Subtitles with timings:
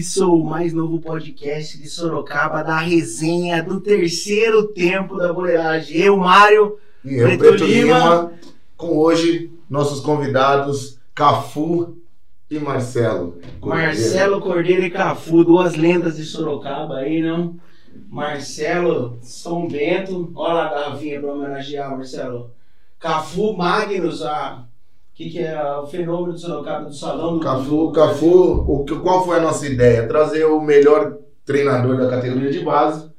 [0.00, 5.94] Isso, o mais novo podcast de Sorocaba da resenha do terceiro tempo da boleiragem.
[5.94, 7.98] Eu, Mário, e eu, Preto, Preto Lima.
[7.98, 8.32] Lima,
[8.78, 11.98] com hoje nossos convidados Cafu
[12.50, 13.38] e Marcelo.
[13.60, 13.88] Cordeiro.
[13.88, 17.56] Marcelo Cordeiro e Cafu, duas lendas de Sorocaba aí, não?
[18.08, 22.52] Marcelo, São Bento, olha lá a garrafinha para homenagear, Marcelo.
[22.98, 24.64] Cafu Magnus, a
[25.20, 29.36] que, que é o fenômeno do Sorocaba do Salão do Cafu, Cafu, o, qual foi
[29.36, 30.08] a nossa ideia?
[30.08, 33.10] Trazer o melhor treinador da categoria de base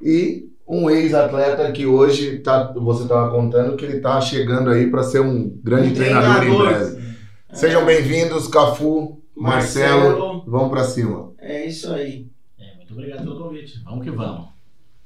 [0.00, 5.02] e um ex-atleta que hoje tá, você estava contando que ele está chegando aí para
[5.02, 7.12] ser um grande treinador, treinador, em breve.
[7.50, 7.54] É.
[7.54, 11.32] Sejam bem-vindos, Cafu, Marcelo, Marcelo, vamos para cima.
[11.38, 12.26] É isso aí.
[12.58, 13.82] É, muito obrigado pelo convite.
[13.84, 14.48] Vamos que vamos.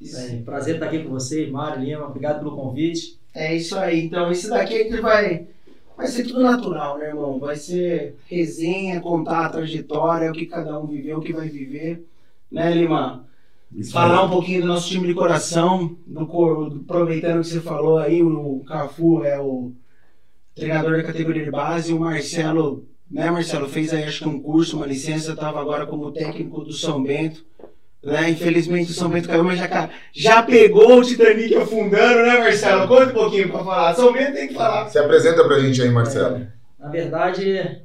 [0.01, 0.43] Isso aí.
[0.43, 2.07] Prazer estar aqui com vocês, Mário Lima.
[2.07, 3.19] Obrigado pelo convite.
[3.35, 4.05] É isso aí.
[4.05, 5.54] Então, isso daqui a gente vai
[5.97, 7.39] vai ser tudo natural, né, irmão?
[7.39, 12.05] Vai ser resenha, contar a trajetória, o que cada um viveu, o que vai viver,
[12.51, 13.27] né, Lima?
[13.75, 14.25] Isso Falar é.
[14.25, 16.23] um pouquinho do nosso time de coração, do,
[16.85, 19.73] aproveitando que você falou aí, o Cafu é o
[20.55, 24.77] treinador da categoria de base, o Marcelo, né, Marcelo, fez aí acho que um curso,
[24.77, 27.45] uma licença, estava agora como técnico do São Bento.
[28.05, 28.31] Né?
[28.31, 32.87] Infelizmente o São Bento caiu, mas já, já pegou o Titanic afundando, né, Marcelo?
[32.87, 33.95] Conta um pouquinho para falar.
[33.95, 34.89] São Bento tem que falar.
[34.89, 36.37] Se apresenta pra gente aí, Marcelo.
[36.37, 37.83] É, na verdade,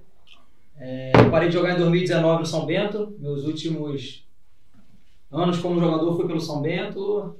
[0.77, 3.15] é, eu parei de jogar em 2019 no São Bento.
[3.17, 4.27] Meus últimos
[5.31, 7.35] anos como jogador foi pelo São Bento.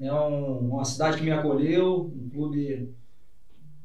[0.00, 2.94] É um, uma cidade que me acolheu, um clube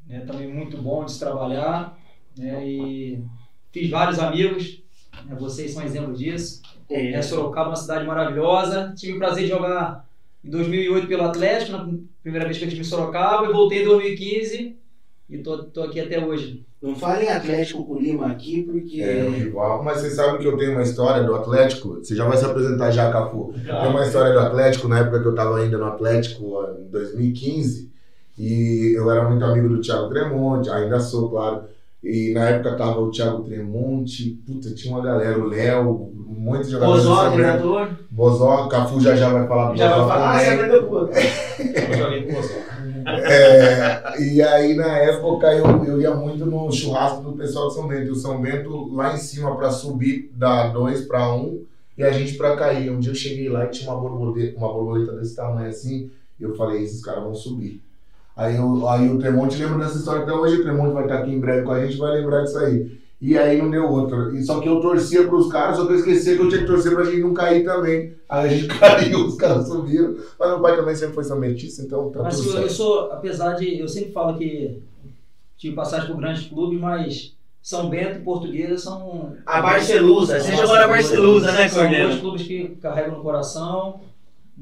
[0.06, 1.98] né, também muito bom de se trabalhar.
[2.36, 3.24] Né, e
[3.72, 4.82] fiz vários amigos,
[5.24, 6.62] né, vocês são exemplo disso.
[6.90, 7.12] É.
[7.12, 7.22] é.
[7.22, 8.92] Sorocaba é uma cidade maravilhosa.
[8.96, 10.04] Tive o prazer de jogar
[10.44, 11.88] em 2008 pelo Atlético, na
[12.22, 14.80] primeira vez que eu estive em Sorocaba, e voltei em 2015
[15.30, 16.66] e tô, tô aqui até hoje.
[16.82, 19.00] Não fale em Atlético com Lima aqui, porque.
[19.00, 19.84] É, rival.
[19.84, 21.96] Mas você sabe que eu tenho uma história do Atlético.
[21.96, 23.54] Você já vai se apresentar já, Cafu.
[23.54, 27.90] Tem uma história do Atlético na época que eu estava ainda no Atlético, em 2015.
[28.36, 31.64] E eu era muito amigo do Thiago Tremonte, ainda sou, claro.
[32.02, 37.04] E na época tava o Thiago Tremonte, puta, tinha uma galera, o Léo, muitos jogadores.
[37.04, 37.88] Bozó, treinador.
[38.10, 41.10] Bozó, Cafu já já vai falar do Já vai falar, ah, você aprendeu
[41.58, 42.54] Eu joguei com Bozó.
[43.06, 47.86] É, e aí na época eu, eu ia muito no churrasco do pessoal de São
[47.86, 48.06] Bento.
[48.06, 51.64] E o São Bento lá em cima para subir da 2 para 1
[51.98, 52.90] e a gente para cair.
[52.90, 56.10] Um dia eu cheguei lá e tinha uma borboleta, uma borboleta desse tamanho assim.
[56.38, 57.82] E eu falei, esses caras vão subir.
[58.36, 60.56] Aí, eu, aí o Tremonte lembra dessa história até hoje.
[60.56, 63.00] O Tremonte vai estar aqui em breve com a gente vai lembrar disso aí.
[63.20, 64.34] E aí não deu outra.
[64.34, 66.62] E só que eu torcia para os caras, só que eu esqueci que eu tinha
[66.62, 68.14] que torcer para a gente não cair também.
[68.26, 70.16] Aí a gente caiu, os caras subiram.
[70.38, 72.66] Mas meu pai também sempre foi samentista, então tá mas tudo eu, certo.
[72.66, 73.78] eu sou, apesar de.
[73.78, 74.82] Eu sempre falo que
[75.58, 79.36] tive passagem por grandes clubes, mas São Bento e Portuguesa são.
[79.44, 81.98] A Barcelusa, você jogou na Barcelusa, né, Cornélio?
[81.98, 84.00] São dois clubes que carregam no coração.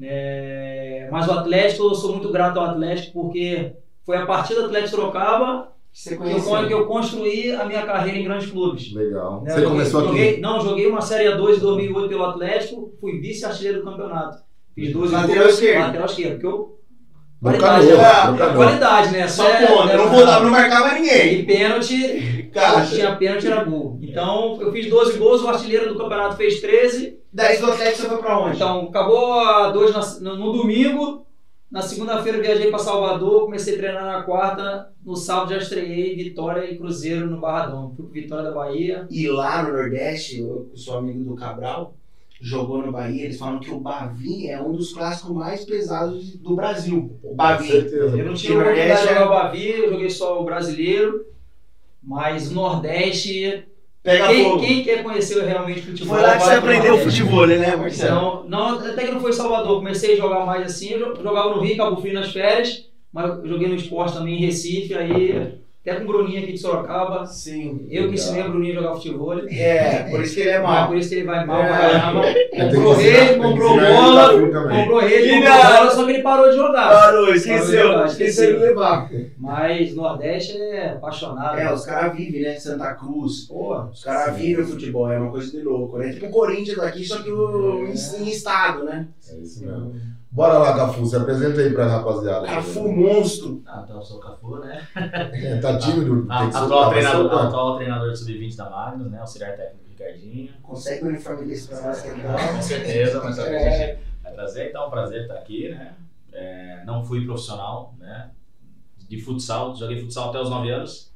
[0.01, 1.07] É...
[1.11, 3.73] Mas o Atlético, eu sou muito grato ao Atlético porque
[4.05, 8.23] foi a partir do Atlético Sorocaba que, eu, que eu construí a minha carreira em
[8.23, 8.93] grandes clubes.
[8.93, 9.41] Legal.
[9.41, 9.49] Né?
[9.49, 10.41] Você joguei, começou joguei, aqui?
[10.41, 14.37] Não, joguei uma Série A2 em 2008 pelo Atlético, fui vice-artilheiro do campeonato.
[14.75, 15.53] Fiz 12 lateral gols.
[15.55, 15.79] Esquerdo.
[15.79, 16.31] Lateral esquerdo.
[16.33, 16.78] Porque eu
[17.41, 18.53] Qualidade, né?
[18.53, 19.27] qualidade, né?
[19.27, 21.39] Só é, ponto, não, vou dar, não marcava ninguém.
[21.39, 22.85] E pênalti, Cara.
[22.85, 23.97] tinha pênalti, era gol.
[24.01, 27.17] Então, eu fiz 12 gols, o artilheiro do campeonato fez 13.
[27.31, 28.55] 10 do Atlético você foi pra onde?
[28.57, 31.25] Então, acabou a 2 no, no domingo,
[31.71, 34.91] na segunda-feira viajei para Salvador, comecei a treinar na quarta.
[35.05, 37.93] No sábado já estreiei Vitória e Cruzeiro no Barradão.
[37.95, 39.07] Fui pro Vitória da Bahia.
[39.09, 41.93] E lá no Nordeste, eu sou amigo do Cabral,
[42.41, 43.25] jogou no Bahia.
[43.25, 47.19] Eles falam que o Bavi é um dos clássicos mais pesados do Brasil.
[47.23, 47.71] O Bavi.
[47.71, 51.25] Eu não tive oportunidade de jogar o Bavi, eu joguei só o brasileiro.
[52.01, 53.65] Mas o Nordeste
[54.01, 56.15] Pega quem, quem quer conhecer realmente futebol.
[56.15, 58.15] Foi lá que você aprendeu o futebol, né, Marcelo?
[58.15, 59.77] Não, não, até que não foi em Salvador.
[59.77, 60.91] Comecei a jogar mais assim.
[60.91, 64.95] Eu jogava no Rio, Cabo Frio nas férias, mas joguei no esporte também em Recife.
[64.95, 67.25] Aí até com o Bruninho aqui de Sorocaba.
[67.25, 67.87] Sim.
[67.89, 69.39] Eu que ensinei o Bruninho a jogar futebol.
[69.47, 70.87] É, por isso que ele é mal.
[70.87, 72.65] por isso que ele vai mal é.
[72.65, 76.89] Comprou rede, comprou bola, comprou rede, comprou bola, só que ele parou de jogar.
[76.89, 78.05] Parou, esqueceu.
[78.05, 79.09] Esqueceu de levar.
[79.37, 81.57] Mas Nordeste é apaixonado.
[81.57, 82.59] É, os caras vivem, né?
[82.59, 83.47] Santa Cruz.
[83.47, 86.11] Pô, os caras vivem o futebol, é uma coisa de louco, né?
[86.11, 87.89] Tipo o Corinthians daqui, só que o, é.
[87.89, 89.07] em, estado, né?
[89.31, 90.18] É isso mesmo.
[90.31, 92.45] Bora lá, Cafu, se apresenta aí pra rapaziada.
[92.45, 93.63] Cafu monstro.
[93.65, 94.87] Ah, então eu sou o Cafu, né?
[95.33, 96.25] É, tá tímido.
[96.29, 99.19] A, a, atual, treinador, atual treinador do Sub-20 da Magnus, né?
[99.19, 100.53] Auxiliar técnico Ricardinho.
[100.61, 103.41] Consegue uniformizar isso pra nós, que é Com certeza, mas é.
[103.41, 104.69] a gente vai trazer.
[104.69, 105.95] Então é um prazer estar aqui, né?
[106.31, 108.29] É, não fui profissional, né?
[108.97, 111.11] De futsal, joguei futsal até os 9 anos,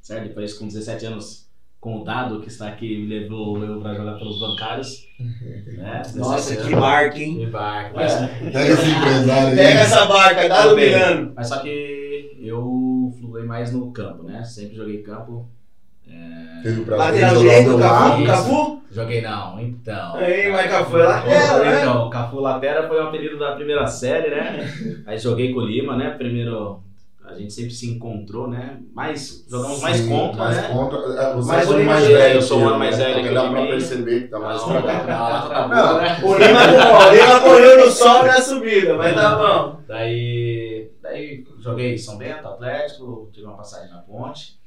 [0.00, 0.26] certo?
[0.28, 1.43] Depois com 17 anos
[1.84, 5.06] com o Dado, que está aqui, me levou eu para jogar pelos bancários.
[5.20, 6.02] Né?
[6.16, 7.36] Nossa, 17 que barco, hein?
[7.36, 7.94] Que barco.
[7.94, 9.56] Mas, Pega esse empresário aí.
[9.56, 10.94] Pega essa barca, bem.
[10.94, 11.32] Milano.
[11.36, 14.42] mas só que eu flutuei mais no campo, né?
[14.42, 15.46] Sempre joguei campo.
[16.62, 18.24] Teve o prazer de jogar do Cafu.
[18.24, 18.82] Cafu?
[18.90, 20.14] Joguei não, então.
[20.14, 21.80] Aí, mas Cafu é lateral, né?
[21.82, 24.66] Então, Cafu Latera foi o apelido da primeira série, né?
[25.04, 26.14] Aí joguei com o Lima, né?
[26.16, 26.82] Primeiro,
[27.24, 28.80] a gente sempre se encontrou, né?
[28.92, 30.68] Mais, jogamos mais Sim, contra, mais né?
[30.68, 30.98] contra.
[30.98, 32.34] É, Você Mais mais é- velho.
[32.36, 33.04] eu sou o que ano mais né?
[33.06, 35.48] velho que Dá pra perceber que tá mais Não, estragado.
[35.48, 36.20] não, tá né?
[36.22, 36.60] O Lima,
[37.08, 39.80] o Lima correu no sol na subida, mas tá bom.
[39.88, 44.58] Daí, daí joguei São Bento, Atlético, tive uma passagem na ponte,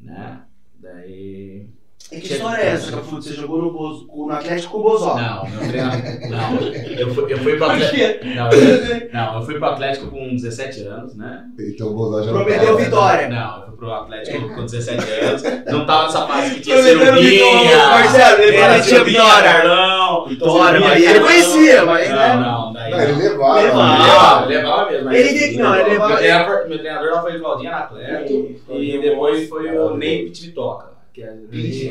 [0.00, 0.40] né?
[0.80, 1.68] Daí.
[2.10, 3.16] E que história é essa, Cafu?
[3.16, 5.14] Você jogou no, Bozo- no Atlético com o Bozó?
[5.14, 6.00] Não, meu treinador.
[6.30, 8.24] Não, eu fui, eu fui pro Atlético.
[8.26, 11.42] Não, eu, não, eu fui pro Atlético com 17 anos, né?
[11.58, 12.84] Então o Bozó já não Prometeu né?
[12.84, 13.28] vitória.
[13.28, 15.42] Não, eu fui pro Atlético com 17 anos.
[15.70, 19.52] Não tava nessa fase que tinha vitória, Marcelo, ele era prometia vitória.
[19.52, 20.26] Carlão.
[20.28, 22.36] Vitória, Cirubinha, mas ele conhecia, mas, Não, né?
[22.36, 22.90] não, daí.
[22.90, 23.18] Não, ele não.
[23.18, 23.60] levava.
[23.60, 23.86] Levava.
[23.98, 24.06] né?
[24.06, 25.12] Levava, levava mesmo.
[25.12, 29.46] Ele tem que- não, ele levava- Meu treinador, lá foi o Claudinho Anacleto e depois
[29.48, 30.97] foi o Ney Pitvitoca.
[31.18, 31.88] Que é eu conheci,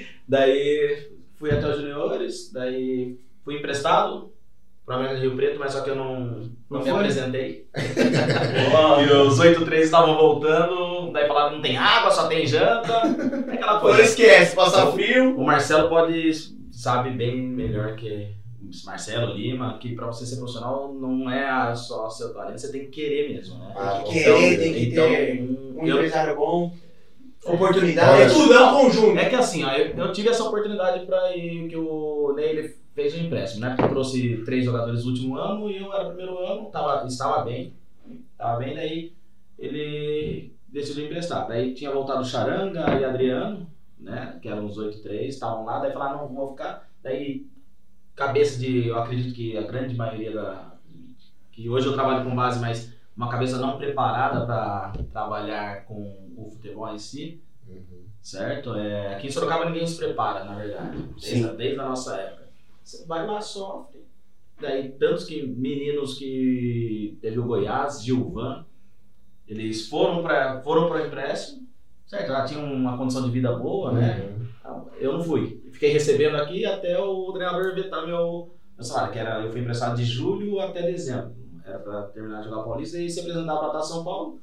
[0.00, 0.06] é.
[0.26, 0.96] Daí
[1.36, 4.32] fui até os juniores, daí fui emprestado
[4.86, 6.92] pra América de Rio Preto, mas só que eu não, não Não me foi?
[6.92, 7.66] apresentei.
[7.76, 13.02] e os 8-3 estavam voltando, daí falaram não tem água, só tem janta.
[13.52, 14.00] Aquela Não coisa.
[14.02, 15.36] esquece, passar frio.
[15.36, 16.32] O Marcelo pode
[16.72, 18.28] sabe bem melhor que
[18.86, 22.92] Marcelo Lima, que pra você ser profissional não é só seu talento, você tem que
[22.92, 23.74] querer mesmo, né?
[23.76, 25.42] Ah, Tem que querer, tem que então, ter
[25.76, 26.72] um empresário bom,
[27.44, 29.18] oportunidade, Olha, é tudo, é um conjunto.
[29.18, 32.76] é que assim, ó, eu, eu tive essa oportunidade pra ir, que o Ney ele
[32.94, 33.74] fez um empréstimo, né?
[33.74, 37.72] Porque trouxe três jogadores no último ano e eu era primeiro ano, tava, estava bem,
[38.36, 39.12] tava bem, daí
[39.58, 41.48] ele decidiu emprestar.
[41.48, 43.66] Daí tinha voltado o Charanga e Adriano,
[43.98, 44.38] né?
[44.40, 46.88] Que eram os 8-3, estavam lá, daí falaram, não, vou ficar.
[47.02, 47.46] Daí,
[48.14, 50.72] cabeça de, eu acredito que a grande maioria da.
[51.52, 56.50] que hoje eu trabalho com base, mas uma cabeça não preparada para trabalhar com o
[56.50, 57.40] futebol em si
[57.70, 58.04] Uhum.
[58.20, 58.74] certo?
[58.74, 62.48] É, aqui em Sorocaba ninguém se prepara, na verdade, desde, desde a nossa época.
[62.82, 64.00] Você vai lá, sofre.
[64.60, 68.64] Daí, tantos que meninos que teve o Goiás, Gilvan,
[69.46, 71.66] eles foram para foram para empréstimo,
[72.06, 72.28] certo?
[72.28, 74.36] Já tinham uma condição de vida boa, né?
[74.98, 75.62] Eu não fui.
[75.72, 79.96] Fiquei recebendo aqui até o treinador vetar meu, meu salário, que era, eu fui emprestado
[79.96, 81.34] de julho até dezembro.
[81.64, 84.40] Era para terminar de jogar Paulista e se apresentar para estar São Paulo.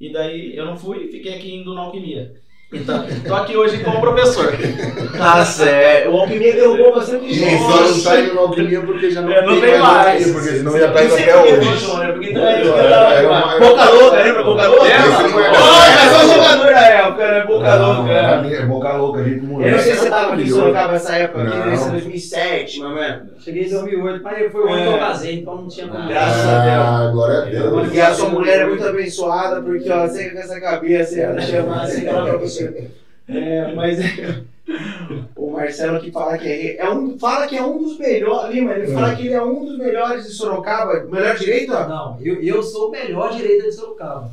[0.00, 2.40] E daí eu não fui e fiquei aqui indo na Alquimia.
[2.70, 4.52] Então, tô aqui hoje como professor.
[5.18, 6.10] Tá certo.
[6.10, 9.44] O Alquimia derrubou bastante E só não tá indo na alquimia porque já não, É,
[9.44, 10.08] não tem mais.
[10.22, 11.96] alquimia, porque senão ia estar indo até hoje.
[11.98, 12.12] né?
[12.12, 14.86] Porque também É, Boca Louca, lembra Boca Louca?
[14.86, 17.44] É é só jogador da época, né?
[17.46, 18.12] Boca Louca.
[18.12, 19.70] era minha- Boca louca, gente moleque.
[19.70, 20.46] Eu não sei se você tava aqui em.
[20.50, 23.22] Sorocaba nessa época, aqui nesse 2007, meu mano.
[23.40, 25.98] Cheguei em 2008, mas foi o ano que eu casei, então não tinha como.
[26.04, 26.86] Ah, Graças a Deus.
[26.86, 27.92] Ah, glória a Deus.
[27.94, 31.82] E a sua mulher é muito abençoada, porque ó, você com essa cabeça, ela chama
[31.82, 32.90] assim, ela pra você.
[33.28, 33.98] É, mas
[35.36, 38.72] o Marcelo que fala que é, é um, fala que é um dos melhores, Lima,
[38.74, 41.72] ele fala que ele é um dos melhores de Sorocaba, melhor direito.
[41.72, 44.30] Não, eu, eu sou o melhor direita de Sorocaba.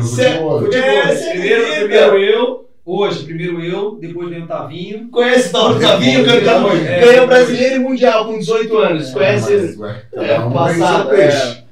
[0.00, 0.72] Futebol.
[0.72, 5.08] É, você primeiro, primeiro eu, hoje, primeiro eu, depois vem o Tavinho.
[5.10, 7.00] Conhece o Tauro Tavinho, campeão, é.
[7.00, 9.76] ganhou brasileiro e mundial com 18 anos, É, conhece Mas, ele?
[9.78, 11.64] ué, É, passado, peixe.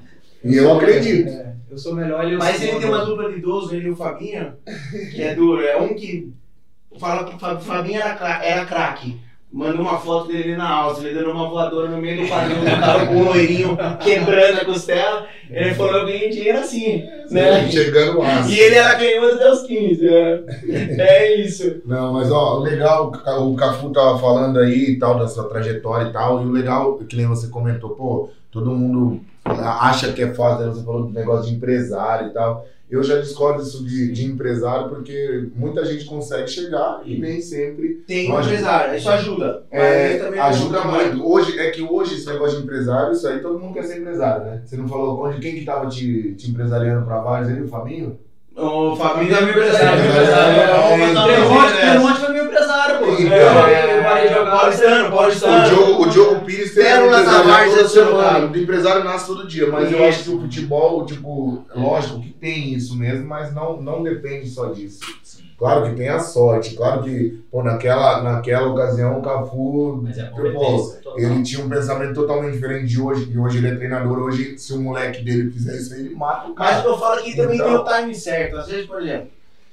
[0.44, 1.45] E eu acredito.
[1.76, 3.96] Eu sou melhor e eu Mas ele tem uma dupla de idoso, ele e o
[3.96, 4.54] Fabinho,
[5.14, 5.62] que é duro.
[5.62, 6.32] É um que
[6.98, 9.20] fala que o Fa- Fabinho era, cra- era craque.
[9.52, 12.64] Mandou uma foto dele na Áustria, ele dando uma voadora no meio do quadril do
[12.64, 15.26] cara com um loirinho quebrando a costela.
[15.50, 17.70] Ele falou: Eu ganhei dinheiro assim, né?
[17.70, 18.40] Chegando lá.
[18.48, 20.08] E ele era canhoto até os 15.
[20.08, 20.44] É,
[20.98, 21.82] é isso.
[21.84, 26.08] Não, mas ó, o legal, o Cafu tava falando aí e tal, da sua trajetória
[26.08, 30.32] e tal, e o legal, que nem você comentou, pô, todo mundo acha que é
[30.32, 30.72] fácil, né?
[30.72, 32.66] você falou do negócio de empresário e tal.
[32.88, 38.04] Eu já discordo disso de, de empresário, porque muita gente consegue chegar e nem sempre
[38.06, 39.64] Tem um empresário, isso ajuda.
[39.72, 41.28] É, ajuda muito.
[41.28, 44.44] Hoje, é que hoje esse negócio de empresário, isso aí todo mundo quer ser empresário,
[44.44, 44.62] né?
[44.64, 48.18] Você não falou onde, quem que tava te, te empresariando pra vários aí, o Fabinho?
[48.56, 50.94] O Fabinho é meu empresário, empresário.
[50.94, 51.34] empresário.
[51.34, 53.12] Tremonte, Tremonte foi meu empresário, pô.
[53.12, 54.50] Então, eu parei de jogar.
[54.50, 55.68] Paulistano, O Paulistano.
[55.68, 58.46] Diogo, o Diogo Pires Pérolas várzea toda do semana.
[58.46, 62.72] O empresário nasce todo dia, mas eu acho que o futebol, tipo, lógico que tem
[62.74, 65.00] isso mesmo, mas não, não depende só disso.
[65.58, 70.24] Claro que tem a sorte, claro que, pô, naquela, naquela ocasião o Cafu, Mas é
[70.24, 74.58] pô, ele tinha um pensamento totalmente diferente de hoje, que hoje ele é treinador, hoje
[74.58, 76.86] se o moleque dele fizer isso ele mata o Mas cara.
[76.88, 77.84] eu falo que também Então.
[77.84, 78.56] tem o time certo.
[78.58, 79.28] Às vezes, por exemplo,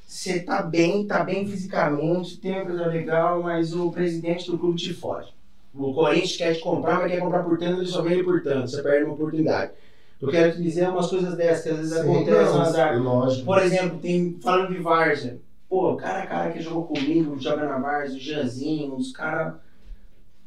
[0.08, 4.78] você tá bem, tá bem fisicamente, tem uma coisa legal, mas o presidente do clube
[4.80, 5.34] te fode.
[5.74, 8.70] O Corinthians quer te comprar, mas quer comprar por tanto, ele só vende por tanto,
[8.70, 9.72] você perde uma oportunidade.
[10.22, 13.02] Eu quero te dizer umas coisas dessas que às vezes Sim, acontecem não, no azar.
[13.02, 13.46] Lógico.
[13.46, 18.18] Por exemplo, tem, falando de Várzea, pô, cara, cara que jogou comigo, joga na Várzea,
[18.18, 19.56] o Janzinho, uns caras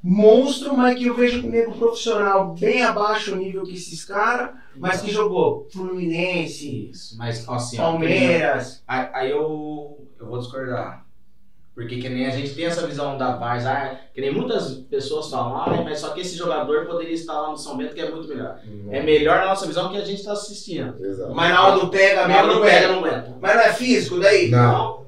[0.02, 5.02] monstro, mas que eu vejo comigo profissional bem abaixo o nível que esses caras, mas
[5.02, 8.84] que jogou Fluminense, Isso, mas assim, Palmeiras.
[8.86, 11.05] Aí, aí eu, eu vou discordar.
[11.76, 15.28] Porque que nem a gente tem essa visão da Vars, ah, que nem muitas pessoas
[15.28, 18.10] falam, ah, mas só que esse jogador poderia estar lá no São Bento, que é
[18.10, 18.58] muito melhor.
[18.90, 20.96] É melhor na nossa visão que a gente está assistindo.
[21.04, 21.34] Exato.
[21.34, 22.88] Mas na hora do pega Não, não não pega, pega.
[22.88, 23.36] não aguenta.
[23.38, 24.48] Mas não é físico daí?
[24.50, 24.96] Não.
[25.00, 25.05] Você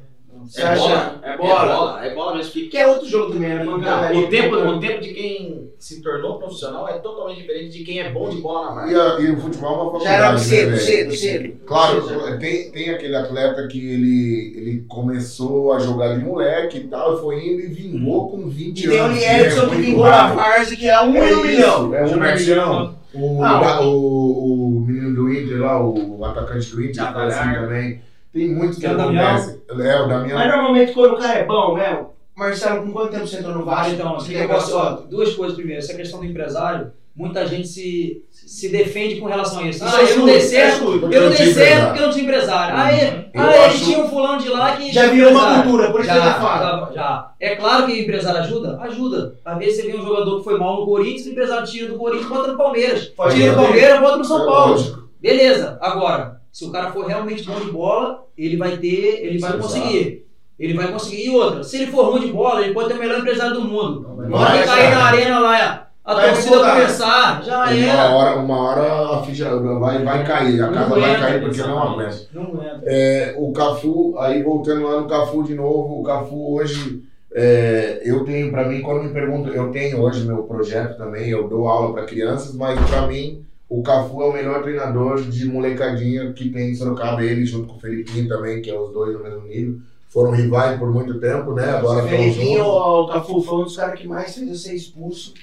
[0.57, 0.81] É acha?
[0.81, 1.67] bola, É É bola.
[1.77, 2.53] bola, é bola mesmo.
[2.53, 3.65] Que, Que é outro jogo também, né?
[3.65, 8.01] Não, o, tempo, o tempo de quem se tornou profissional é totalmente diferente de quem
[8.01, 9.13] é bom de bola na E, Vars.
[9.15, 10.05] a- e o futebol é uma faculdade.
[10.05, 10.81] Já era né, cedo, velho?
[10.81, 11.53] cedo, cedo.
[11.67, 12.39] Claro, Cedo.
[12.39, 17.21] tem, tem aquele atleta que ele, ele começou a jogar de moleque e tal, e
[17.21, 19.19] foi indo e vingou com 20 E tem o anos.
[19.19, 20.35] Lierson é que vingou na.
[20.35, 21.95] Várzea, que é um É isso, milhão.
[21.95, 22.99] É um milhão.
[23.15, 27.23] O, Ah, da- o, o menino do Inter lá, o atacante do Inter, que foi
[27.25, 28.01] assim também.
[28.33, 29.81] Tem muitos que Que é o.
[30.05, 30.39] É, Damião.
[30.39, 33.65] Mas normalmente quando o cara é bom mesmo, Marcelo, com quanto tempo você entrou no
[33.65, 33.93] Vasco?
[33.95, 35.81] Então, Você esse tem negócio, ó, duas coisas primeiro.
[35.83, 39.85] Essa questão do empresário, muita gente se, se defende com relação a isso.
[39.85, 40.85] Isso Ah, é eu não dei é certo.
[41.01, 42.75] Porque eu não dei certo porque eu não tinha empresário.
[42.79, 45.91] Ah, ele, Eu ele acho- tinha um fulano de lá que Já virou uma cultura,
[45.91, 46.87] por isso já, que eu falo.
[46.87, 47.33] já, já.
[47.41, 48.79] É claro que o empresário ajuda?
[48.83, 49.35] Ajuda.
[49.45, 51.99] Às vezes você vê um jogador que foi mal no Corinthians, o empresário tira do
[51.99, 53.05] Corinthians e bota no Palmeiras.
[53.07, 53.63] Pode tira do.
[53.63, 55.09] Palmeiras, bota no São É Paulo.
[55.21, 59.53] Beleza, agora, se o cara for realmente bom de bola, ele vai ter, ele vai
[59.53, 60.27] Sim, conseguir.
[60.59, 61.27] Ele vai conseguir.
[61.27, 63.65] E outra, se ele for ruim de bola, ele pode ter o melhor empresário do
[63.65, 64.09] mundo.
[64.29, 68.11] Na hora que cair na arena lá, a Vai torcida começar, já Uma era.
[68.17, 72.17] hora, uma hora a ficha vai, vai cair, a casa vai cair porque não aguenta.
[72.33, 72.63] Não.
[72.85, 77.03] É, o Cafu, aí voltando lá no Cafu de novo, o Cafu hoje,
[77.35, 81.47] é, eu tenho pra mim, quando me perguntam, eu tenho hoje meu projeto também, eu
[81.47, 86.33] dou aula pra crianças, mas pra mim o Cafu é o melhor treinador de molecadinha
[86.33, 89.23] que tem em Sorocaba, ele junto com o Felipinho também, que é os dois no
[89.23, 89.79] mesmo nível.
[90.11, 91.69] Foram rivais por muito tempo, né?
[91.69, 95.35] Agora O Felipinho, o Cafu, foi um dos caras que mais fez eu ser expulso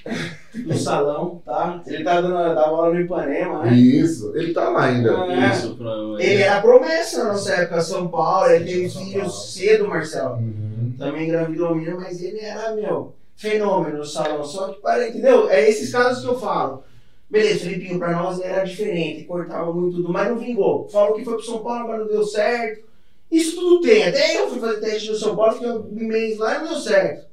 [0.52, 1.80] do salão, tá?
[1.86, 3.76] Ele tá dando dava aula no Ipanema, né?
[3.76, 5.10] Isso, ele tá lá ainda.
[5.10, 5.52] É.
[5.52, 10.34] Isso, pro- Ele era promessa na nossa época, São Paulo, ele teve filhos cedo, Marcelo.
[10.34, 10.94] Uhum.
[10.98, 14.42] Também engravidou a menina, mas ele era, meu, fenômeno no salão.
[14.42, 15.48] Só que, para, entendeu?
[15.48, 16.82] É esses casos que eu falo.
[17.28, 20.88] Beleza, Felipinho, pra nós era diferente, cortava muito tudo, mas não vingou.
[20.88, 22.86] Falou que foi pro São Paulo, mas não deu certo.
[23.30, 24.06] Isso tudo tem.
[24.06, 26.76] Até eu fui fazer teste no São Paulo, fiquei um mês lá e não deu
[26.76, 27.26] certo.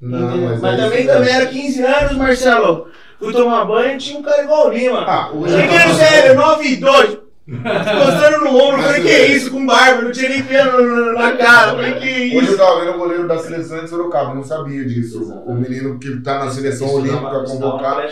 [0.00, 2.88] Não, mas, mas é também, isso também era 15 anos, Marcelo.
[3.18, 5.04] Fui tomar banho e tinha um cara igual o Lima.
[5.06, 7.18] Ah, hoje Cheguei no sério, 9 e 2.
[7.48, 11.72] Postando no ombro, falei, que isso, com barba, não tinha nem pelo na cara.
[11.76, 12.56] Falei, que Hoje eu isso.
[12.56, 15.22] tava vendo o goleiro da seleção de Sorocaba, eu não sabia disso.
[15.46, 18.02] O menino que tá na seleção Isso olímpica convocado.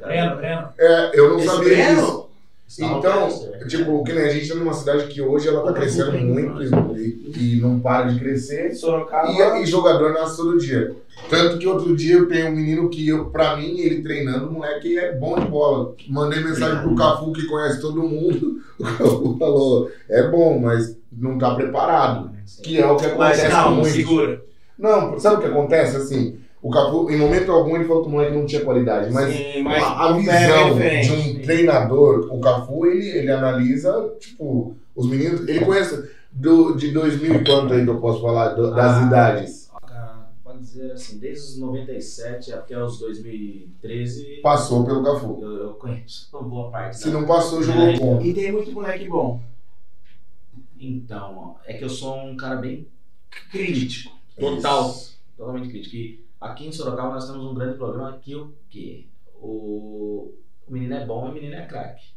[0.00, 0.68] Breno, Breno.
[0.78, 2.00] É, eu não Esse sabia Breno?
[2.00, 2.29] disso.
[2.78, 3.66] Então, ser.
[3.66, 7.56] tipo, que nem a gente tá numa cidade que hoje ela tá crescendo muito e,
[7.56, 8.72] e não para de crescer.
[8.74, 9.28] Sorocaba.
[9.32, 10.94] E, e jogador nasce todo dia.
[11.28, 14.52] Tanto que outro dia eu tenho um menino que, eu, pra mim, ele treinando, o
[14.52, 15.94] moleque é bom de bola.
[16.08, 18.60] Mandei mensagem pro Cafu, que conhece todo mundo.
[18.80, 22.30] O Cafu falou: é bom, mas não tá preparado.
[22.62, 24.42] Que é o que Mas acontece com calma, segura.
[24.78, 25.96] Não, sabe o que acontece?
[25.98, 29.34] Assim, o Cafu, em momento algum, ele falou que o moleque não tinha qualidade, mas
[29.34, 31.06] Sim, mas a, a é visão diferente.
[31.06, 36.90] de um treinador, o Cafu, ele, ele analisa, tipo, os meninos, ele conhece do, de
[36.92, 39.06] 2000 e quanto aí que eu posso falar, do- das Ah.
[39.06, 39.70] idades.
[39.86, 45.38] Cara, pode dizer assim, desde os 97 até os 2013, Passou pelo Cafu.
[45.40, 46.98] eu, eu conheço uma boa parte.
[46.98, 48.20] Se não passou, jogou com.
[48.20, 49.40] E tem muito moleque bom.
[50.78, 52.86] Então, ó, é que eu sou um cara bem
[53.52, 54.12] Crítico.
[54.38, 54.94] total,
[55.36, 55.96] totalmente crítico.
[55.96, 59.06] E aqui em Sorocaba nós temos um grande problema que o quê?
[59.34, 60.32] O,
[60.66, 62.10] o menino é bom e o menino é craque.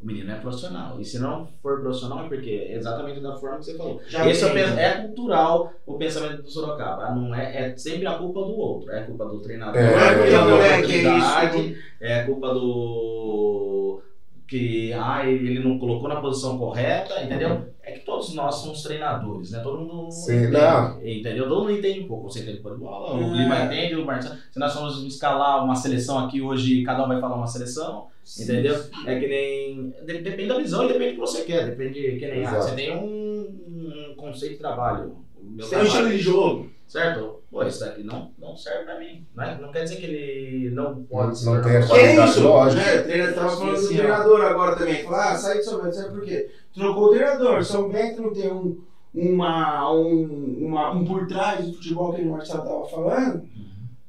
[0.00, 0.98] O menino é profissional.
[0.98, 4.00] E se não for profissional é porque é exatamente da forma que você falou.
[4.08, 7.10] Já Esse é, pen- é cultural o pensamento do Sorocaba.
[7.10, 8.90] Não é, é sempre a culpa do outro.
[8.90, 14.02] É culpa do treinador, É, que é, não deu moleque, é oportunidade, é culpa do
[14.50, 17.68] que ah, ele não colocou na posição correta, entendeu?
[17.82, 19.60] É que todos nós somos treinadores, né?
[19.60, 20.98] Todo mundo Sim, entende, não.
[21.06, 21.48] entendeu?
[21.48, 22.28] Todo mundo entende um pouco.
[22.28, 23.36] Você entende por bola, o É.
[23.36, 24.34] Lima entende, o Marcelo.
[24.50, 28.06] Se nós formos escalar uma seleção aqui hoje, cada um vai falar uma seleção,
[28.40, 28.74] entendeu?
[29.06, 29.90] É que nem.
[30.04, 31.66] de- Depende da visão e depende do que você quer.
[31.70, 32.44] Depende que nem.
[32.44, 35.16] ah, você tem um, um conceito de trabalho.
[35.58, 36.70] Você tem um estilo de jogo.
[36.90, 37.40] Certo?
[37.48, 39.24] Pô, isso daqui não, não serve pra mim.
[39.32, 41.86] Não, é- não quer dizer que ele não pode se Não tem a Que é
[41.86, 42.82] Qualidade, lógico.
[42.82, 42.96] Né?
[42.96, 43.98] O treinador tava falando do Sim, ó.
[43.98, 45.04] treinador agora também.
[45.04, 46.50] Falar, ah, sai de São Bento, sabe por quê?
[46.74, 47.64] Trocou o treinador.
[47.64, 48.80] São Bento não tem um,
[49.14, 53.48] uma, um, uma, um por trás do futebol que o Marcelo estava falando.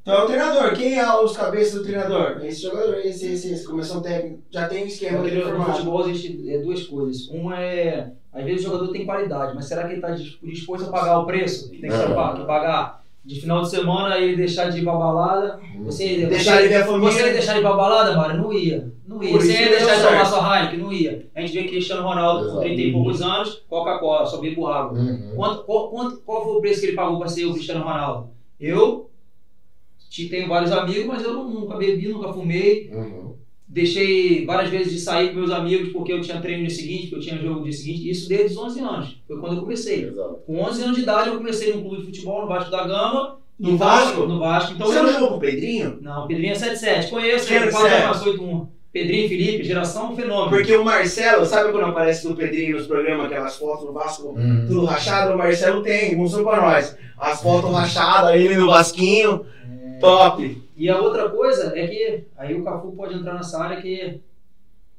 [0.01, 0.73] Então é o treinador.
[0.73, 2.43] Quem é os cabeças do treinador?
[2.43, 3.63] Esse jogador, esse, esse, esse.
[3.67, 4.39] Comissão técnica.
[4.49, 7.27] Já tem um esquema no futebol existe é, duas coisas.
[7.27, 10.11] Uma é, às vezes o jogador tem qualidade, mas será que ele está
[10.43, 12.07] disposto a pagar o preço que tem que, É.
[12.07, 13.01] que pagar?
[13.23, 15.59] De final de semana ele deixar de ir pra balada.
[15.83, 17.11] Você, Deixar ele ver a família.
[17.11, 18.41] Você ia deixar de ir pra balada, Mário?
[18.41, 18.91] Não ia.
[19.07, 19.29] Não ia.
[19.31, 20.79] Por Você ia deixar de tomar sua Heineken?
[20.79, 21.27] Não ia.
[21.35, 22.61] A gente vê Cristiano Ronaldo com Exato.
[22.61, 24.97] 30 e poucos anos, Coca-Cola, só bebo água.
[24.97, 25.33] Uhum.
[25.35, 28.29] Quanto, qual, quanto, qual foi o preço que ele pagou para ser o Cristiano Ronaldo?
[28.59, 29.07] Eu
[30.09, 32.89] te- tenho vários amigos, mas eu nunca bebi, nunca fumei.
[32.91, 33.30] Uhum.
[33.73, 37.03] Deixei várias vezes de sair com meus amigos porque eu tinha treino no dia seguinte,
[37.07, 38.09] porque eu tinha jogo no dia seguinte.
[38.11, 39.17] Isso desde os 11 anos.
[39.25, 40.03] Foi quando eu comecei.
[40.03, 40.39] Exato.
[40.45, 43.37] Com 11 anos de idade eu comecei num clube de futebol no Vasco da Gama.
[43.57, 44.25] No Vasco?
[44.25, 44.73] No Vasco.
[44.73, 45.99] Então Você eu não jogou com o Pedrinho?
[46.01, 47.09] Não, Pedrinho é 77.
[47.09, 48.05] Conheço, é ele 4 sete?
[48.05, 48.67] mais 8 1.
[48.91, 50.49] Pedrinho, Felipe, geração fenômeno.
[50.49, 54.65] Porque o Marcelo, sabe quando aparece do Pedrinho nos programas, aquelas fotos do Vasco Uhum.
[54.67, 55.33] tudo rachado?
[55.33, 56.97] O Marcelo tem, mostrou pra nós.
[57.17, 59.45] As fotos rachadas, ele no Vasquinho.
[60.01, 60.61] Top.
[60.81, 64.19] E a outra coisa é que aí o Cafu pode entrar nessa área que,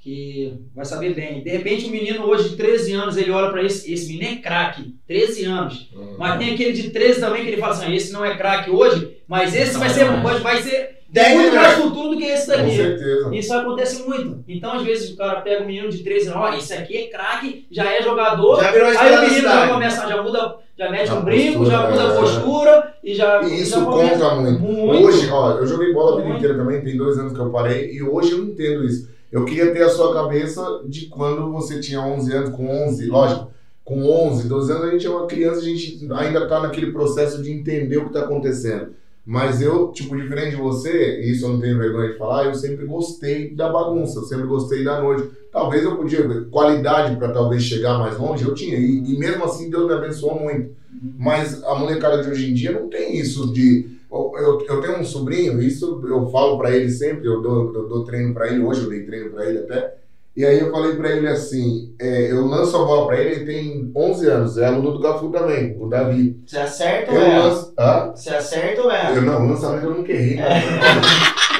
[0.02, 1.44] que vai saber bem.
[1.44, 4.42] De repente, o menino hoje de 13 anos, ele olha pra esse, esse menino é
[4.42, 5.90] craque, 13 anos.
[5.94, 6.16] Uhum.
[6.18, 9.16] Mas tem aquele de 13 também que ele fala assim: esse não é craque hoje,
[9.28, 12.56] mas esse vai ser, vai, vai ser Dez muito mais futuro do que esse Com
[12.56, 12.74] daqui.
[12.74, 13.34] certeza.
[13.34, 14.42] Isso acontece muito.
[14.48, 17.06] Então, às vezes, o cara pega um menino de 13 anos, ó, esse aqui é
[17.08, 18.62] craque, já é jogador.
[18.62, 21.58] Já virou a Aí o menino já começa, já muda, já mete A um brinco,
[21.58, 22.18] postura, já muda a é.
[22.18, 23.42] postura e já.
[23.42, 24.60] E isso já conta muito.
[24.60, 25.06] Muito.
[25.06, 26.38] Hoje, ó, eu joguei bola a vida Muito.
[26.38, 29.11] inteira também, tem dois anos que eu parei, e hoje eu não entendo isso.
[29.32, 33.50] Eu queria ter a sua cabeça de quando você tinha 11 anos, com 11, lógico,
[33.82, 37.42] com 11, 12 anos a gente é uma criança, a gente ainda tá naquele processo
[37.42, 38.92] de entender o que tá acontecendo.
[39.24, 42.54] Mas eu, tipo, diferente de você, e isso eu não tenho vergonha de falar, eu
[42.54, 45.30] sempre gostei da bagunça, eu sempre gostei da noite.
[45.50, 49.70] Talvez eu podia, qualidade para talvez chegar mais longe, eu tinha, e, e mesmo assim
[49.70, 50.70] Deus me abençoou muito.
[51.18, 54.01] Mas a molecada de hoje em dia não tem isso de.
[54.12, 58.04] Eu, eu- tenho um sobrinho, isso eu falo pra ele sempre, eu dou, eu dou
[58.04, 59.94] treino pra ele, hoje eu dei treino pra ele até.
[60.34, 63.44] E aí eu falei pra ele assim: é, eu lanço a bola pra ele, ele
[63.44, 66.38] tem 11 anos, é aluno do Cafu também, o Davi.
[66.46, 67.42] Você acerta Eu ou erra?
[67.44, 67.72] lanço.
[68.16, 69.14] Você acerta ou erra?
[69.14, 70.36] Eu não, lançamento eu nunca errei.
[70.38, 70.54] cara.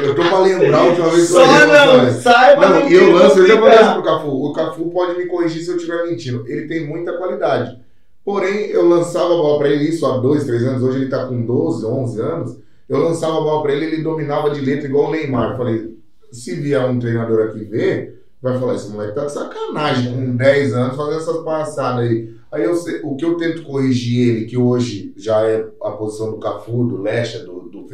[0.03, 2.23] Eu tô pra lembrar a última vez que eu errei não, lançamento.
[2.23, 4.29] saiba Não, não e eu lanço, eu já falei isso pro Cafu.
[4.29, 6.45] O Cafu pode me corrigir se eu estiver mentindo.
[6.49, 7.79] Ele tem muita qualidade.
[8.25, 10.83] Porém, eu lançava a bola pra ele isso há dois, três anos.
[10.83, 12.59] Hoje ele tá com 12, 11 anos.
[12.89, 15.53] Eu lançava a bola pra ele, ele dominava de letra igual o Neymar.
[15.53, 15.97] Eu falei,
[16.31, 20.75] se vier um treinador aqui ver, vai falar, esse moleque tá de sacanagem, com 10
[20.75, 22.33] anos, fazendo essas palhaçadas aí.
[22.51, 26.39] Aí eu o que eu tento corrigir ele, que hoje já é a posição do
[26.39, 27.87] Cafu, do Lecha, do, do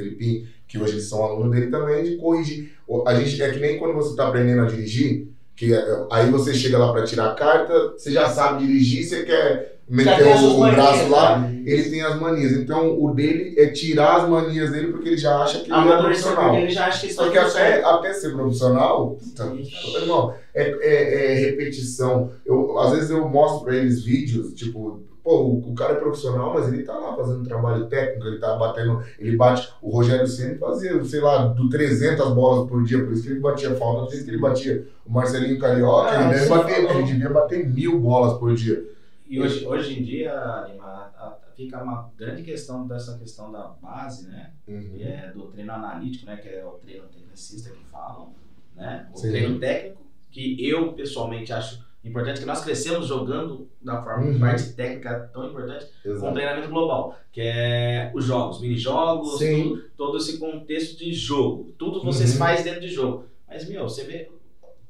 [0.67, 2.73] que hoje eles são alunos dele também, de corrigir.
[3.07, 6.55] A gente, é que nem quando você tá aprendendo a dirigir, que é- aí você
[6.55, 10.71] chega lá pra tirar a carta, você já sabe dirigir, você quer meter o, o
[10.71, 11.63] braço lá, né?
[11.67, 12.53] ele tem as manias.
[12.53, 15.97] Então o dele é tirar as manias dele porque ele já acha que ele é
[15.97, 16.55] profissional.
[16.55, 19.53] ele já acha que isso Porque tá até, até ser profissional, puta,
[20.01, 22.31] irmão, é, é- é repetição.
[22.47, 26.55] Eu, às vezes eu mostro pra eles vídeos, tipo, pô, o, o cara é profissional,
[26.55, 30.57] mas ele tá lá fazendo trabalho técnico, ele tá batendo, ele bate, o Rogério Ceni
[30.57, 34.15] fazia, sei lá, do 300 bolas por dia, por isso que ele batia falta, por
[34.15, 36.91] isso que ele batia o Marcelinho Carioca, Ah, ele, deve bater, falou.
[36.93, 38.83] ele devia bater mil bolas por dia.
[39.29, 40.33] E hoje, hoje em dia,
[40.67, 41.11] Lima,
[41.55, 44.53] fica uma grande questão dessa questão da base, né?
[44.67, 44.81] Uhum.
[44.81, 46.39] Que é do treino analítico, né?
[46.39, 48.33] Que é o treino tecnicista que falam,
[48.75, 49.07] né?
[49.13, 49.29] O Sim.
[49.29, 54.39] treino técnico, que eu pessoalmente acho importante, que nós crescemos jogando da forma Uhum.
[54.41, 56.35] parte técnica tão importante, com o Exato.
[56.35, 61.73] treinamento global, que é os jogos, mini-jogos, tudo- todo esse contexto de jogo.
[61.79, 62.39] Tudo vocês Uhum.
[62.39, 63.25] fazem dentro de jogo.
[63.49, 64.29] Mas, meu, você vê,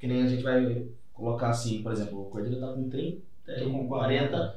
[0.00, 3.18] que nem a gente vai colocar assim, por exemplo, o Cordeiro tá com 30,
[3.58, 4.54] Tô com 40.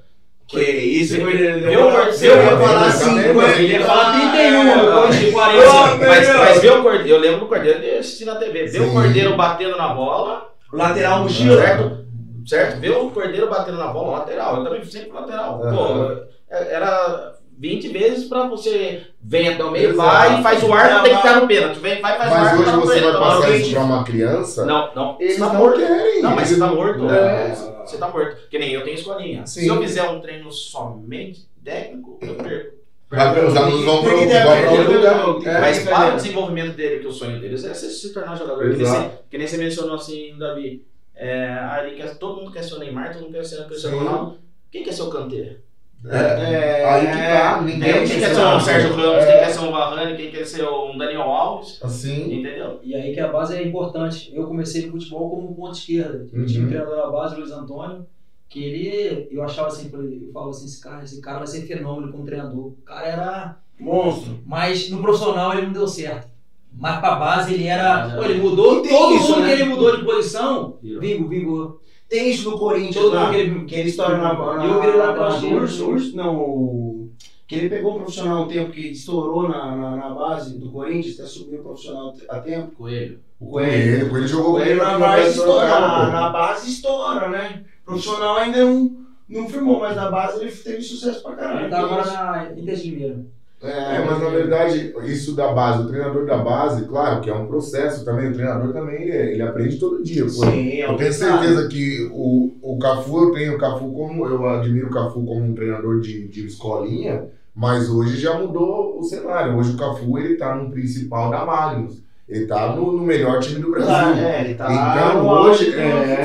[0.48, 1.60] Que isso, Meu Cordeiro?
[1.62, 3.62] Deus, Eu ia falar Deus, 50.
[3.62, 6.08] Ele ia falar 31, Ah, eu de Ô, 40.
[6.08, 8.64] Mas, mas vê o Cordeiro, eu lembro do Cordeiro de assistir na TV.
[8.66, 8.90] Vê Sim.
[8.90, 11.56] o Cordeiro batendo na bola, Lateral mochila.
[11.56, 12.06] certo?
[12.46, 12.80] Certo?
[12.80, 14.58] Vê o Cordeiro batendo na bola lateral.
[14.58, 15.62] Eu também sempre lateral.
[15.64, 15.76] Aham.
[15.76, 16.26] Pô,
[16.56, 20.10] é- era 20 vezes pra você vem até o meio, Exato.
[20.10, 21.80] vai, faz o arco, tem que estar no pênalti.
[21.80, 23.20] Vem, vai, faz o Mas arco, hoje tá você vai pênalti.
[23.20, 25.78] passar Alguém isso pra uma criança, Não, não, eles tá não morto.
[25.80, 26.22] querem.
[26.24, 27.10] Não, mas você tá morto.
[27.12, 27.56] É.
[27.86, 28.38] Você tá morto.
[28.50, 29.46] Que nem eu tenho escolinha.
[29.46, 29.62] Sim.
[29.62, 32.82] Se eu fizer um treino somente técnico, eu perco.
[33.10, 35.26] Vai, os alunos vão pra outro lugar.
[35.26, 35.96] tem que- É, Mas entendeu?
[35.96, 38.62] para o desenvolvimento dele, que o sonho deles é se, se tornar jogador.
[38.72, 40.82] Que nem, você, que nem você mencionou assim, Davi.
[41.16, 43.66] É, ah, ele quer, todo mundo quer ser o Neymar, todo mundo quer ser o
[43.68, 44.04] Cristiano Sim.
[44.06, 44.38] Ronaldo.
[44.72, 45.58] Quem quer ser o Kanté?
[46.04, 49.24] É, aí que tá, Quem, ninguém quem quer ser um Sérgio Ramos?
[49.24, 49.28] É.
[49.32, 50.18] Quem quer ser um Varane?
[50.18, 51.80] Quem quer ser um Daniel Alves?
[51.84, 52.80] Assim, Entendeu?
[52.82, 54.32] E aí que a base é importante.
[54.36, 56.28] Eu comecei no futebol como ponta esquerda.
[56.34, 56.46] Eu Uhum.
[56.48, 58.08] tinha um treinador na base, Luiz Antônio,
[58.50, 62.12] que ele, eu achava assim, eu falo assim, esse cara, esse cara vai ser fenômeno
[62.12, 62.66] como treinador.
[62.68, 64.40] O cara era Monstro.
[64.46, 66.28] mas no profissional ele não deu certo.
[66.74, 68.16] Mas pra base ele era.
[68.16, 68.82] Pô, ele mudou.
[68.82, 69.48] Todo isso, mundo né?
[69.48, 71.82] que ele mudou de posição, vingou, vingou.
[72.10, 73.66] Tem isso no Corinthians Todo lá, mundo que ele.
[73.66, 74.34] que ele estoura na,
[74.66, 75.56] eu virei na esquerdo.
[75.62, 77.12] Urso, Urso, não, o-
[77.48, 81.20] que ele pegou o profissional um tempo, que estourou na, na, na base do Corinthians,
[81.20, 82.72] até subiu o profissional a tempo.
[82.78, 83.20] Coelho.
[83.40, 86.30] O Com ele, com ele jogou O com ele Coelho na base estoura, na, na
[86.30, 87.64] base estoura, né?
[87.86, 88.92] Profissional ainda não,
[89.28, 91.60] não firmou, mas na base ele teve sucesso pra caralho.
[91.62, 93.26] Ele tá agora na Inter de Limeira.
[93.64, 97.46] É, mas na verdade, isso da base, o treinador da base, claro que é um
[97.46, 100.28] processo também, o treinador também, ele, ele aprende todo dia.
[100.28, 104.26] Sim, é Eu tenho certeza que o, o Cafu, eu tenho o Cafu como.
[104.26, 109.04] Eu admiro o Cafu como um treinador de, de escolinha, mas hoje já mudou o
[109.04, 109.56] cenário.
[109.56, 112.02] Hoje o Cafu ele tá no principal da Magnus.
[112.28, 113.94] Ele tá no, no melhor time do Brasil.
[113.94, 116.24] Tá, é, ele tá Então, no hoje, é.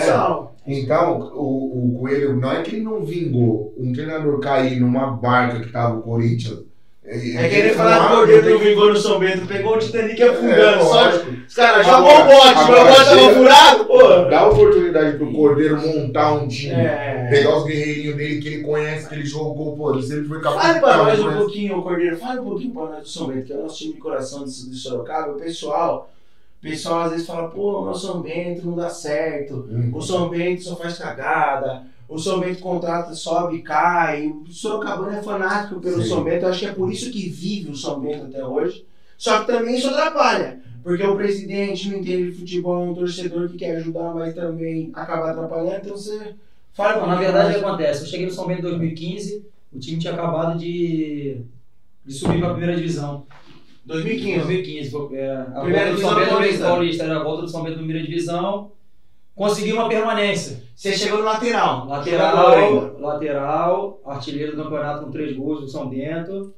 [0.66, 5.60] Então, o, o Coelho, não é que ele não vingou um treinador cair numa barca
[5.60, 6.65] que tava o Corinthians.
[7.08, 10.20] É que ele falar que o Cordeiro não vingou no São Bento, pegou o Titanic
[10.20, 10.60] afundando.
[10.60, 11.30] É, só lógico.
[11.46, 14.08] os caras jogou o bote, meu bote tava furado, pô.
[14.28, 16.74] Dá oportunidade pro Cordeiro montar um time.
[16.74, 17.28] É.
[17.30, 20.66] Pegar os guerreirinhos dele que ele conhece, que ele jogou, pô, ele sempre foi capaz
[20.66, 23.52] Fale pra nós um pouquinho, Cordeiro, fale um pouquinho pra nós do São Bento, que
[23.52, 25.32] é o nosso time de coração de, de Sorocaba.
[25.32, 26.10] O pessoal,
[26.58, 29.92] o pessoal às vezes fala, pô, o nosso São Bento não dá certo, Hum.
[29.94, 34.28] o São Bento só faz cagada, o São Bento contrata, sobe cai.
[34.28, 36.08] O Sorocabana é fanático pelo Sim.
[36.08, 38.86] São Bento, eu acho que é por isso que vive o São Bento até hoje.
[39.18, 40.60] Só que também isso atrapalha.
[40.82, 44.90] Porque o presidente não entende de futebol, é um torcedor que quer ajudar, mas também
[44.94, 45.78] acaba atrapalhando.
[45.82, 46.34] Então você
[46.72, 48.02] fala Não, na verdade, o que acontece?
[48.02, 51.40] Eu cheguei no São Bento em 2015, o time tinha acabado de,
[52.04, 53.26] de subir para a primeira divisão.
[53.84, 54.46] Em 2015.
[54.46, 54.90] 2015.
[54.90, 56.64] foi, é, a Primeira volta do São Bento paulista.
[56.64, 57.04] Paulista.
[57.04, 58.70] Era a volta do São Bento na primeira divisão.
[59.36, 60.62] Consegui uma permanência.
[60.74, 61.86] Você chegou no lateral.
[61.86, 66.54] Lateral, lateral, artilheiro do campeonato com três gols do São Bento.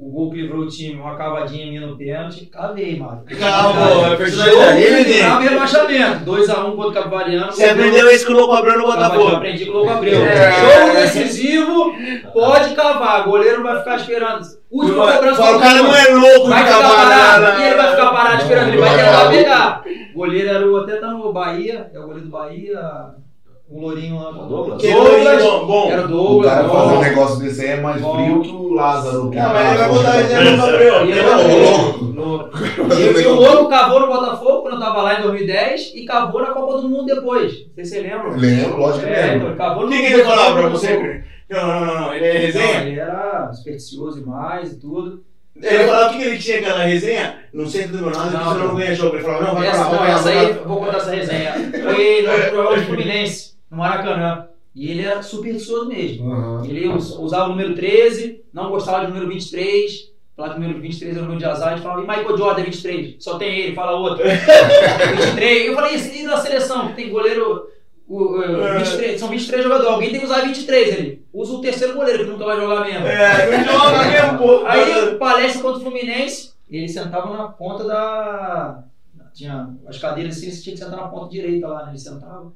[0.00, 2.46] O gol que livrou o time, uma cavadinha minha no pênalti.
[2.46, 3.24] Cavei, mano.
[3.36, 6.24] Calma, é personagem Jogo de grave rebaixamento.
[6.24, 7.52] 2x1 contra o Capivariano.
[7.52, 9.36] Você aprendeu isso com o Louco Abreu no Eu Botafogo.
[9.36, 10.22] aprendi com o Louco Abreu.
[10.22, 10.52] É.
[10.52, 11.92] Jogo decisivo,
[12.32, 13.24] pode cavar.
[13.24, 14.46] Goleiro vai ficar esperando.
[14.70, 17.44] Última cobrança Fala, O cara não é louco Vai de ficar parado.
[17.44, 18.68] cavar E ele vai ficar parado esperando.
[18.68, 19.84] Ele vai tentar pegar.
[20.14, 20.76] O goleiro era o.
[20.76, 21.90] Até tá no Bahia.
[21.92, 22.80] É o goleiro do Bahia.
[23.70, 24.30] O Lourinho lá.
[24.32, 24.80] Douglas?
[24.80, 25.42] Que Douglas.
[25.42, 25.90] bom, bom.
[25.90, 26.50] Era o O Douglas.
[26.52, 26.74] cara bom.
[26.74, 28.14] fazer um negócio desse aí é mais Bom.
[28.14, 29.30] frio que o Lázaro.
[29.30, 31.04] que Não, mas ele vai botar exemplo no Gabriel.
[31.08, 33.22] E é.
[33.22, 36.48] E, o Louco cavou no Botafogo quando eu tava lá em 2010 e cavou na
[36.52, 37.52] Copa do Mundo depois.
[37.52, 38.30] Não sei se você lembra.
[38.30, 39.56] Lembro, lógico que É, então, lembro.
[39.56, 41.24] cavou O que, que ele falava pra você?
[41.50, 42.14] Não, não, não, não.
[42.14, 42.80] Ele é resenha?
[42.82, 45.22] ele era supersticioso demais e tudo.
[45.60, 47.36] Ele falava o que, que ele tinha aquela resenha?
[47.52, 48.74] No centro do que Não, você não não.
[48.76, 49.16] ganha jogo.
[49.16, 50.60] Ele falava, não, vai pra Essa, lá, não, vai pra lá, essa vai aí, pra
[50.62, 50.68] lá.
[50.68, 51.52] vou contar essa resenha.
[51.52, 54.46] Foi no programa de Fluminense, no Maracanã.
[54.74, 56.30] E ele era supersticioso mesmo.
[56.32, 56.64] Aham.
[56.64, 60.08] Ele us- usava o número 13, não gostava do número 23.
[60.36, 62.62] Falar que o número 23 era o número de azar, ele falava, e Michael Jordan
[62.62, 63.16] 23?
[63.18, 64.22] Só tem ele, fala outro.
[64.24, 65.66] 23.
[65.66, 66.92] Eu falei, e na seleção?
[66.94, 67.66] Tem goleiro.
[68.06, 71.26] O, o, 23, são 23 jogadores, alguém tem que usar 23 ele.
[71.32, 73.06] Usa o terceiro goleiro, que nunca vai jogar mesmo.
[73.06, 74.64] É, não joga mesmo, pô.
[74.66, 78.82] Aí, palestra contra o Fluminense, ele sentava na ponta da.
[79.34, 81.90] Tinha as cadeiras assim, você tinha que sentar na ponta direita lá, né?
[81.90, 82.50] Ele sentava.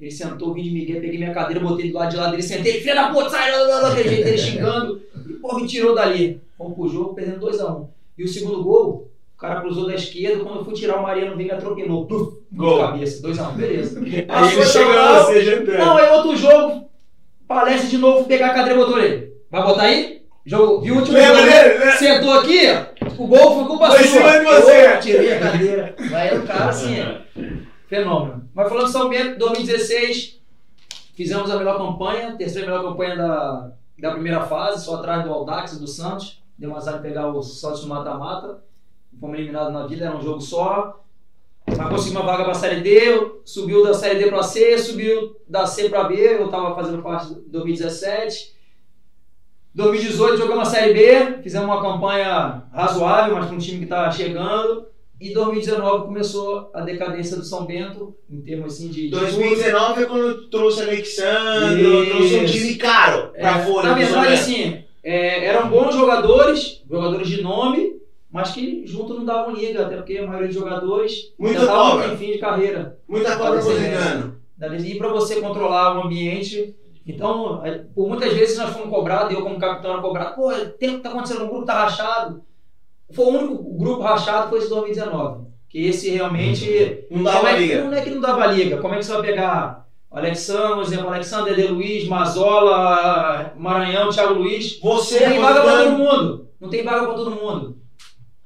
[0.00, 2.80] Ele sentou, vim de Miguel, peguei minha cadeira, botei do lado de lá dele, sentei,
[2.80, 5.00] filha da puta, sai, lá, lá, lá, aquele jeito dele xingando.
[5.28, 6.40] E, pô, me tirou dali.
[6.58, 7.86] Fomos pro jogo, perdendo 2x1.
[8.18, 11.36] E o segundo gol, o cara cruzou da esquerda, quando eu fui tirar o Mariano,
[11.36, 12.06] me atropelou.
[12.06, 12.80] Puf, Gol.
[12.80, 14.00] cabeça, 2x1, beleza.
[14.28, 15.78] Aí ele chegou você jantando.
[15.78, 16.88] não, aí outro jogo,
[17.46, 19.32] palestra de novo, pegar a cadeira e botou ele.
[19.50, 20.22] Vai botar aí?
[20.46, 21.50] Jogo, viu o último Lembra jogo?
[21.50, 21.90] dele, né?
[21.92, 22.60] Sentou aqui,
[23.16, 24.86] o gol foi culpa Foi em cima de você.
[24.86, 25.94] Eu tirei a cadeira.
[26.10, 27.20] Vai o cara assim, é.
[27.94, 28.48] Fenômeno.
[28.52, 30.40] Mas falando de São Bento, 2016,
[31.14, 35.74] fizemos a melhor campanha, terceira melhor campanha da, da primeira fase, só atrás do Aldax
[35.74, 36.42] e do Santos.
[36.58, 38.62] Deu uma azar de pegar o Santos no mata-mata.
[39.20, 41.00] Fomos eliminados na vida, era um jogo só.
[41.66, 45.36] Mas conseguimos uma vaga para a Série D, subiu da Série D para C, subiu
[45.48, 48.54] da C para B, eu estava fazendo parte de 2017.
[49.74, 54.10] 2018 jogamos a Série B, fizemos uma campanha razoável, mas com um time que está
[54.10, 54.93] chegando.
[55.24, 59.04] E 2019 começou a decadência do São Bento, em termos assim de.
[59.04, 63.88] de 2019 é quando trouxe Alexandre, trouxe um time caro É, pra Folha.
[63.88, 67.96] na verdade, assim, é, eram bons jogadores, jogadores de nome,
[68.30, 72.16] mas que junto não davam liga, até porque a maioria dos jogadores Muita estavam em
[72.18, 72.98] fim de carreira.
[73.08, 74.86] Muita cobra Pode ser, positando.
[74.86, 76.76] E para você controlar o ambiente.
[77.06, 80.96] Então, é, por muitas vezes nós fomos cobrados, eu como capitão era cobrado, pô, tem
[80.96, 82.42] que tá acontecendo, o grupo tá rachado.
[83.14, 85.44] Foi o único grupo rachado foi esse 2019.
[85.68, 87.04] Que esse realmente.
[87.10, 87.84] Não dava como é que- liga.
[87.84, 88.76] Não é que não dava liga.
[88.78, 94.34] Como é que você vai pegar Alexandre, por exemplo, Alexandre, Ede Luiz, Mazola, Maranhão, Thiago
[94.34, 94.78] Luiz.
[94.80, 96.48] Você, Não tem vaga pra todo mundo.
[96.60, 97.78] Não tem vaga pra todo mundo.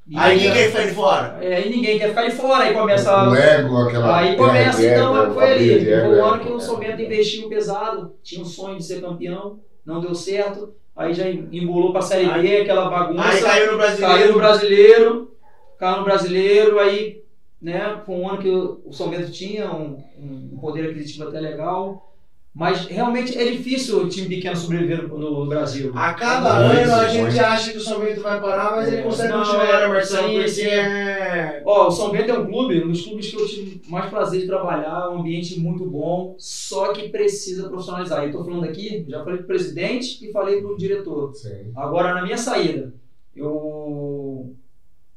[0.07, 1.39] E Aí quem quer ficar de fora?
[1.43, 3.29] é, aí ninguém quer ficar de fora, aí começa.
[3.29, 4.19] O ego, aquela.
[4.19, 5.85] Aí começa, é, então, é, foi ali.
[5.85, 6.21] Foi o é.
[6.21, 10.15] ano que o São Bento investiu pesado, tinha um sonho de ser campeão, não deu
[10.15, 13.29] certo, aí já embolou pra Série B, aquela bagunça.
[13.29, 14.13] Aí caiu no brasileiro.
[14.19, 15.37] Caiu no brasileiro,
[15.79, 17.23] caiu no brasileiro, aí,
[17.63, 21.41] né, foi um ano que o o São Bento tinha um, um poder aquisitivo até
[21.41, 22.08] legal.
[22.55, 25.93] Mas realmente é difícil o time pequeno sobreviver no, Brasil.
[25.95, 27.13] A cada ano a muito.
[27.31, 29.03] gente acha que o São Bento vai parar, mas ele É.
[29.03, 30.29] consegue Não, continuar, né, é, Marcelo?
[30.29, 31.63] sim, Porque é.
[31.65, 34.41] Ó, o São Bento é um clube, um dos clubes que eu tive mais prazer
[34.41, 38.25] de trabalhar, um ambiente muito bom, só que precisa profissionalizar.
[38.25, 41.33] Eu tô falando aqui, já falei pro presidente e falei pro diretor.
[41.37, 41.71] Sim.
[41.77, 42.93] Agora, na minha saída,
[43.37, 44.53] eu.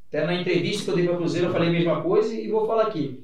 [0.10, 2.68] Até na entrevista que eu dei para Cruzeiro, eu falei a mesma coisa e vou
[2.68, 3.24] falar aqui.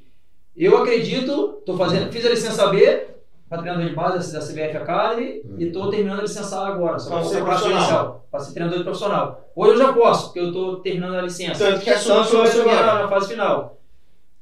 [0.55, 3.07] Eu acredito, tô fazendo, fiz a licença B
[3.49, 5.55] para treinador de base da CBF Academy Uhum.
[5.57, 8.25] e estou terminando a licença A agora, só para ser profissional.
[8.29, 9.49] Para ser treinador de profissional.
[9.55, 11.65] Hoje eu já posso, porque eu estou terminando a licença.
[11.65, 13.77] Tanto que só eu estou na, na fase final.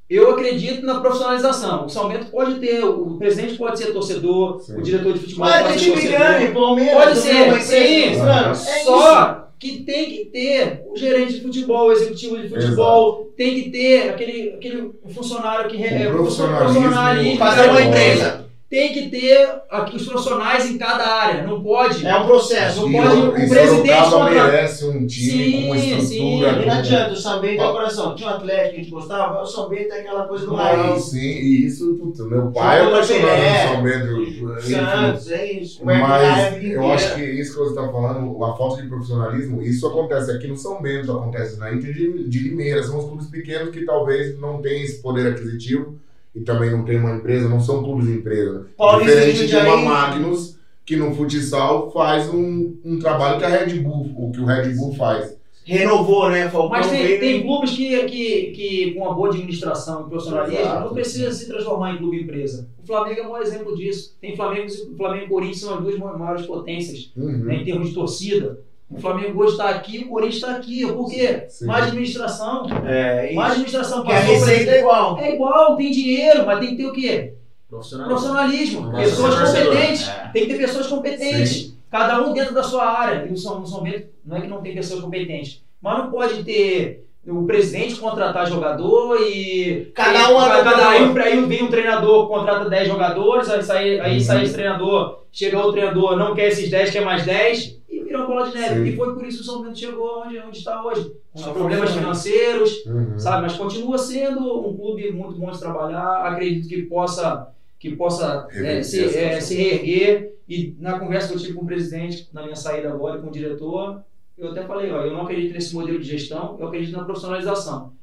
[0.09, 1.85] Eu acredito na profissionalização.
[1.85, 4.77] O São Bento pode ter, o presidente pode ser torcedor, Sim.
[4.77, 6.17] o diretor de futebol Mas pode ser torcedor.
[6.19, 7.03] grande, Palmeiras.
[7.03, 7.75] Pode ser, uma sim.
[7.79, 8.49] administrando?
[8.49, 13.55] É Só que tem que ter o gerente de futebol, o executivo de futebol, tem
[13.63, 16.87] que ter aquele, aquele funcionário que O é profissionalismo-
[17.29, 17.37] isso.
[17.39, 18.44] Fazer uma empresa.
[18.75, 22.05] Tem que ter aqui os profissionais em cada área, não pode.
[22.05, 22.81] É um processo.
[22.81, 25.97] Não pode o- o presidente contra- merece um time Sim, com sim.
[25.97, 26.49] estrutura.
[26.49, 28.15] E não com- adianta, o São Bento é o coração.
[28.15, 30.99] Tinha um Atlético que a gente gostava, o São Bento é aquela coisa do Não,
[30.99, 34.61] sim, e isso, puta, meu pai é apaixonado no São Bento.
[34.61, 35.79] Santos, é isso.
[35.85, 39.87] Mas vida eu acho que isso que você está falando, a falta de profissionalismo, isso
[39.87, 42.83] acontece aqui no São Bento, acontece na Inter de, de Limeira.
[42.83, 45.95] São os clubes pequenos que talvez não tenham esse poder aquisitivo
[46.35, 48.67] e também não tem uma empresa, não são clubes de empresa.
[48.77, 49.77] Paulista Diferente de uma.
[49.77, 54.45] Magnus, que no futsal faz um, um trabalho que a Red Bull, o que o
[54.45, 55.35] Red Bull faz.
[55.67, 56.47] Renovou, né?
[56.47, 60.59] Falcão Mas tem, veio- tem clubes que, que, que, com uma boa administração e profissionalismo,
[60.59, 60.85] Exato.
[60.85, 62.67] não precisa se transformar em clube empresa.
[62.83, 64.15] O Flamengo é um bom exemplo disso.
[64.21, 67.45] Tem Flamengo, Flamengo e Corinthians são as duas maiores potências Uhum.
[67.45, 68.59] né, em termos de torcida.
[68.89, 70.85] O Flamengo hoje está aqui, o Corinthians está aqui.
[70.85, 71.45] Por quê?
[71.49, 71.65] Sim.
[71.65, 72.67] Mais administração.
[72.85, 73.61] É, Mais isso.
[73.61, 75.19] administração Porque a passou por receita é igual.
[75.19, 77.33] É igual, tem dinheiro, mas tem que ter o quê?
[77.69, 78.07] Profissional.
[78.07, 78.81] Profissionalismo.
[78.81, 79.73] Não Pessoas torcedor.
[79.73, 80.07] competentes.
[80.07, 80.29] É.
[80.31, 81.73] Tem que ter pessoas competentes.
[81.89, 83.25] Cada um dentro da sua área.
[83.27, 85.63] E o São, o São Bento não é que não tem pessoas competentes.
[85.81, 89.91] Mas não pode ter o presidente contratar jogador e.
[89.95, 91.21] Cada e- um é cada, jogador.
[91.21, 94.19] aí, aí vem um treinador, contrata 10 jogadores, aí sai, aí Uhum.
[94.19, 97.77] sai esse treinador, chega outro treinador, não quer esses 10, quer mais 10,
[98.15, 98.75] e vira uma bola de neve.
[98.75, 98.89] Sim.
[98.89, 101.11] E foi por isso que o São Bento chegou onde, onde está hoje.
[101.33, 103.19] Com problemas foi- financeiros, Uhum.
[103.19, 103.41] sabe?
[103.43, 106.25] Mas continua sendo um clube muito bom de trabalhar.
[106.25, 107.47] Acredito que possa,
[107.79, 110.33] que possa é, se, é, se reerguer.
[110.47, 113.31] E na conversa que eu tive com o presidente, na minha saída agora, com o
[113.31, 114.01] diretor,
[114.37, 117.93] eu até falei: ó, eu não acredito nesse modelo de gestão, eu acredito na profissionalização.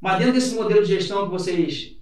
[0.00, 1.96] Mas dentro desse modelo de gestão que vocês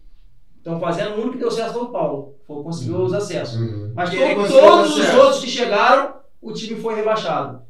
[0.57, 3.59] estão fazendo, o único que deu certo foi o Paulo, foi conseguiu os acessos.
[3.61, 3.93] Uhum.
[3.95, 4.17] Mas to-
[4.49, 7.61] todos os outros que chegaram, o time foi rebaixado.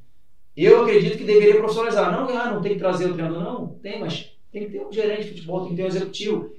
[0.56, 2.10] Eu acredito que deveria profissionalizar.
[2.12, 3.66] Não, ah, não tem que trazer o treinador, não.
[3.82, 6.50] Tem, mas tem que ter um gerente de futebol, tem que ter um executivo.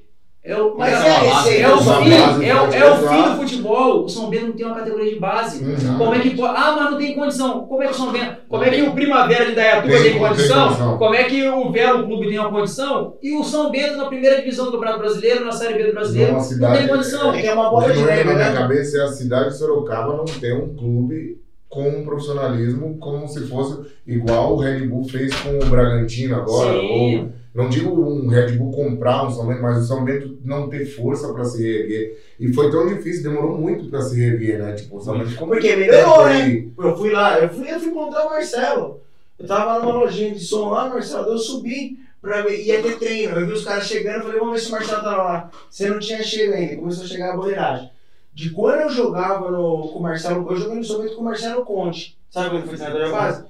[0.44, 2.96] É o, Mas é, é é o Essa fim, base é, o- pode é o
[2.98, 4.06] fim do futebol.
[4.06, 5.64] O São Bento não tem uma categoria de base.
[5.64, 5.98] Uhum.
[6.00, 6.56] Como é que pode?
[6.58, 7.68] Ah, mas não tem condição.
[7.68, 8.38] Como é que o São Bento?
[8.50, 10.98] Como é que o Primavera de Dayatuba Tem- tem, tem condição?
[10.98, 13.18] Como é que o Velo Clube tem uma condição?
[13.22, 16.34] E o São Bento na primeira divisão do Campeonato Brasileiro, na Série B do Brasileiro,
[16.34, 17.36] não cidade- tem condição.
[17.36, 18.58] É é uma bola de não neve, na minha né?
[18.58, 21.40] cabeça é a cidade de Sorocaba não ter um clube
[21.72, 26.78] com um profissionalismo como se fosse igual o Red Bull fez com o Bragantino agora.
[26.78, 27.20] Sim.
[27.20, 30.70] Ou, não digo um Red Bull comprar um São Bento, mas o São Bento não
[30.70, 32.20] ter força para se reerguer.
[32.38, 34.74] E foi tão difícil, demorou muito para se reerguer, né?
[34.74, 36.42] Tipo, o São Bento ficou Porque melhorou, né?
[36.44, 36.72] aí.
[36.78, 39.00] Eu fui lá, eu fui, eu fui encontrar o Marcelo.
[39.40, 43.40] Eu tava numa lojinha de som lá, Marcelo, eu subi pra ver, ia ter treino.
[43.40, 45.52] Eu vi os caras chegando, eu falei, vamos ver se o Marcelo tava lá.
[45.70, 47.90] Você não tinha chego ainda, começou a chegar a boleiragem.
[48.34, 51.66] De quando eu jogava no, com o Marcelo, eu joguei no Somente com o Marcelo
[51.66, 52.18] Conte.
[52.30, 53.44] Sabe quando foi treinador da base?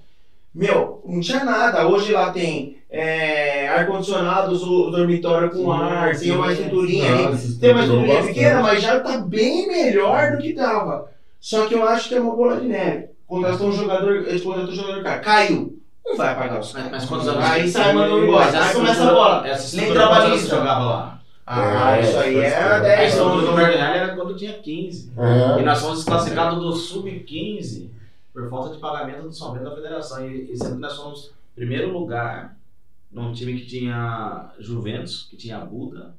[0.54, 1.88] Meu, não tinha nada.
[1.88, 7.24] Hoje lá tem é, ar-condicionado, o dormitório com ar, tem uma estruturinha aí.
[7.26, 11.10] Nossa, Tem uma estruturinha pequena, mas já tá bem melhor do que tava.
[11.40, 13.06] Só que eu acho que é uma bola de neve.
[13.26, 15.78] Contratou um jogador, ele contratou um jogador cara, caiu.
[16.06, 16.92] Não vai pagar os Mas, caras.
[16.92, 17.46] mas quantos anos?
[17.46, 18.64] Aí sai mandando embora.
[18.64, 19.48] Aí começa a bola.
[19.48, 20.56] Essa Nem trabalhista.
[20.56, 21.21] jogava lá?
[21.54, 22.46] Ah, É, isso aí.
[22.46, 23.50] A 10 estrutura anos.
[23.50, 25.12] do Verdenhal era quando tinha 15.
[25.18, 25.60] É.
[25.62, 27.90] E nós fomos desclassificados do Sub-15
[28.34, 30.26] por falta de pagamento do São Bento da federação.
[30.30, 32.58] E, e sendo que nós fomos primeiro lugar
[33.12, 36.14] num time que tinha Juventus, que tinha Buda.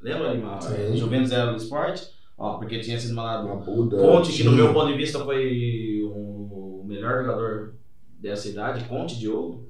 [0.00, 0.60] Lembra?
[0.60, 0.96] Sim.
[0.96, 2.10] Juventus era do esporte.
[2.36, 3.96] Ó, porque tinha sido Uma mandado Buda.
[3.96, 7.74] Conte, que no meu ponto de vista foi o melhor jogador
[8.18, 9.66] dessa idade, Conte Diogo.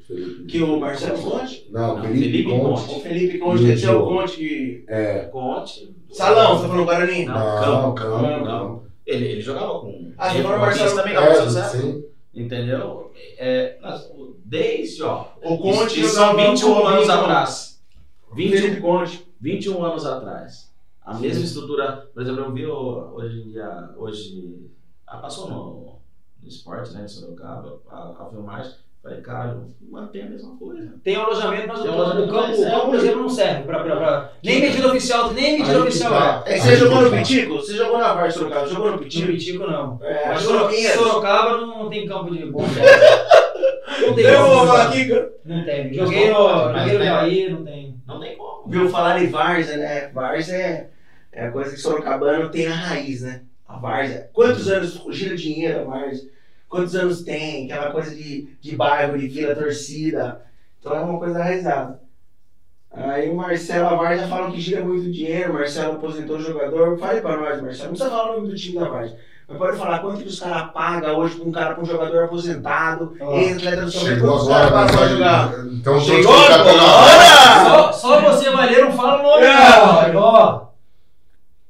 [0.48, 1.68] Que o Marcelo Conte?
[1.70, 2.82] Não, Não, Felipe, Felipe Conte.
[2.86, 2.98] Conte.
[2.98, 4.06] O Felipe Conte, E esse é o.
[4.06, 4.84] Conte que.
[4.88, 5.18] É.
[5.26, 5.94] Conte.
[6.10, 7.24] Salão, você tá falando Guarani?
[7.26, 7.94] Não, Não, Campo.
[7.94, 8.82] campo, Não, campo.
[9.06, 10.12] Ele, ele jogava com.
[10.16, 11.62] Ah, ele, falou o Marcelo também É, jogava com Zé.
[11.68, 12.04] sim.
[12.34, 13.10] Entendeu?
[13.38, 13.78] É,
[14.44, 15.26] desde, ó.
[15.42, 17.82] O Conte isso são jogava 21 com o anos atrás.
[18.34, 19.26] 21, Felipe Conte.
[19.40, 20.68] 21 anos atrás.
[21.02, 24.70] A mesma estrutura, por exemplo, eu vi hoje em dia, hoje,
[25.06, 25.97] ah, passou no,
[26.42, 28.72] no esporte, né, em Sorocaba, a, a filmagem,
[29.02, 29.58] falei, cara,
[29.90, 30.92] mantém a mesma coisa.
[31.04, 32.94] Tem um alojamento, mas o Tem campo, o alojamento, campo, mas o é campo, por
[32.94, 33.04] hoje.
[33.04, 33.62] exemplo, não serve.
[33.64, 36.42] Pra, pra, pra- Nem medida oficial, nem medida oficial tá.
[36.46, 36.54] é.
[36.56, 37.16] É, você jogou no tá.
[37.18, 37.54] Pitico?
[37.54, 38.66] Você jogou na Varte Sorocaba?
[38.68, 39.26] Jogou no Pitico?
[39.28, 39.98] Pitico não.
[40.02, 40.98] É, Mas jogou no Soro- Pinheiros?
[41.02, 42.62] Sorocaba não tem campo de bom.
[44.00, 45.32] Não tem Eu campo vou falar aqui, cara.
[45.44, 45.92] Não tem.
[45.94, 46.34] Joguei no,
[46.78, 47.04] joguei no.
[47.04, 47.94] Jair, não tem.
[48.06, 48.68] Não tem como.
[48.68, 50.08] Viu falar em Várzea, né?
[50.08, 50.88] Várzea é,
[51.32, 53.42] é a coisa que Sorocabano tem na raiz, né?
[53.68, 54.30] A Várzea.
[54.32, 56.28] Quantos anos gira dinheiro a Várzea?
[56.68, 57.70] Quantos anos tem?
[57.70, 60.42] Aquela coisa de, de bairro, de vila, torcida.
[60.80, 62.00] Então é uma coisa arraizada.
[62.90, 65.50] Aí o Marcelo, a Várzea falam que gira muito dinheiro.
[65.50, 66.98] O Marcelo aposentou jogador.
[66.98, 67.88] Fale pra nós, Marcelo.
[67.88, 69.18] Não precisa falar o nome do time da Várzea.
[69.46, 72.24] Mas pode falar quanto que os caras pagam hoje pra um cara, pra um jogador
[72.24, 74.00] aposentado, Ó, ex-atleta do São.
[74.02, 75.48] Chegou Quantos caras pra mas jogar?
[75.48, 77.64] vai- Então, Chegou agora!
[77.64, 80.16] Só, só você, Valheiro, não fala o nome, É.
[80.16, 80.67] Ó,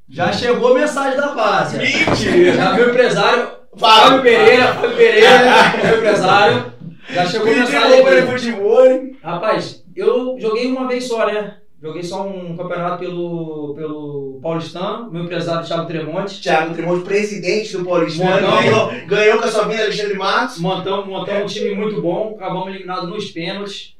[0.09, 1.81] já chegou a mensagem da Várzea.
[1.81, 2.53] Mentira!
[2.53, 5.39] Já meu empresário, Fábio Pereira, Fábio Pereira,
[5.85, 6.73] meu empresário.
[7.11, 8.27] Já chegou mensagem aqui.
[8.27, 9.17] futebol, hein?
[9.23, 11.57] Rapaz, eu joguei uma vez só, né?
[11.81, 16.41] Joguei só um campeonato pelo, pelo Paulistano, meu empresário Thiago Tremonte.
[16.43, 18.61] Thiago Tremonte, presidente do Paulistano, Montão.
[18.61, 20.59] ganhou, ganhou com a sua vida Alexandre Matos.
[20.59, 23.95] Montamos, montamos um time muito bom, acabamos eliminados nos pênaltis.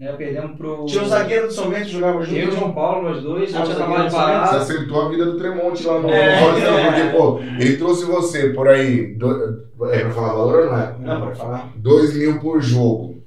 [0.00, 0.12] Né?
[0.16, 0.86] Perdemos pro.
[0.86, 2.38] Tinha um zagueiro do São Bento que jogava junto.
[2.38, 5.02] Eu e o João Paulo, nós dois, Ah, o acabado de zagueiro do Você acertou
[5.02, 6.90] a vida do Tremonte lá no É, é.
[6.90, 9.14] porque, pô, ele trouxe você por aí.
[9.14, 10.94] do- é pra falar valor ou não é?
[11.00, 11.68] Não, pode falar.
[11.76, 13.20] 2 mil por jogo.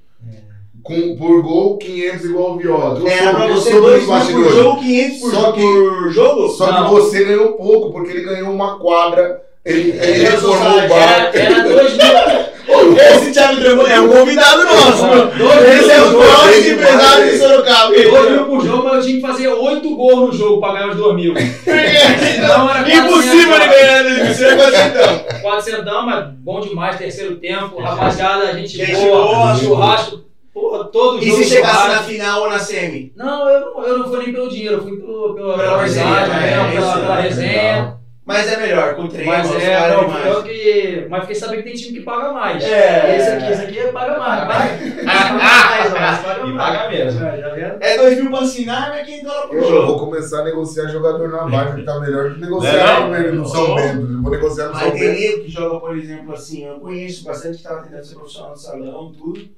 [0.81, 2.99] Com, por gol, 500 igual o Viola.
[2.99, 5.61] Eu Era pra você soube 2 dos mil por jogo, 500 por, Só jogo, que-
[5.61, 6.49] por jogo?
[6.49, 6.83] Só Não.
[6.85, 9.41] que você ganhou pouco, porque ele ganhou uma quadra.
[9.63, 11.29] Ele, ele reformou o bar.
[11.33, 12.03] Era, era dois mil.
[12.67, 15.37] Esse Thiago Tremonte é um convidado nosso.
[15.37, 17.37] Dois Esse é o dois empresário de.
[17.37, 17.93] Sorocaba.
[17.93, 20.89] Dois mil por jogo, mas eu tinha que fazer oito gols no jogo pra ganhar
[20.89, 21.33] os dois mil.
[21.33, 25.41] Não, era Impossível ele ganhar desse você vai então.
[25.41, 27.81] 400, mas bom demais, terceiro tempo.
[27.81, 29.55] Rapaziada, a gente Gente boa, boa.
[29.55, 30.23] churrasco.
[30.53, 33.11] Porra, todo E jogo se chegasse na final ou na semi?
[33.15, 36.45] Não, eu não, eu não fui nem pelo dinheiro, eu fui pelo, pela, amizade mesmo,
[36.45, 38.02] é, pela, pela é resenha.
[38.25, 40.25] Mas é melhor, com treino, Mas é, não, demais.
[40.27, 41.07] eu que.
[41.09, 42.63] Mas fiquei sabendo que tem time que paga mais.
[42.63, 43.17] É.
[43.17, 44.47] Esse aqui, esse aqui paga mais.
[44.47, 44.69] Paga,
[45.05, 46.77] paga mais, mas paga E mais.
[46.77, 47.25] paga mesmo.
[47.25, 47.77] É?
[47.81, 49.87] É 2 mil pra assinar, mas quem dólar por Eu jogo?
[49.87, 53.35] vou começar a negociar jogador na Varsa, que tá melhor do que Não, negociar não.
[53.35, 54.01] no São Bento.
[54.13, 55.41] Eu Vou negociar no São Mas tem Bento.
[55.43, 59.11] que joga, por exemplo, assim, eu conheço bastante que tava tentando ser profissional no salão,
[59.11, 59.49] tudo.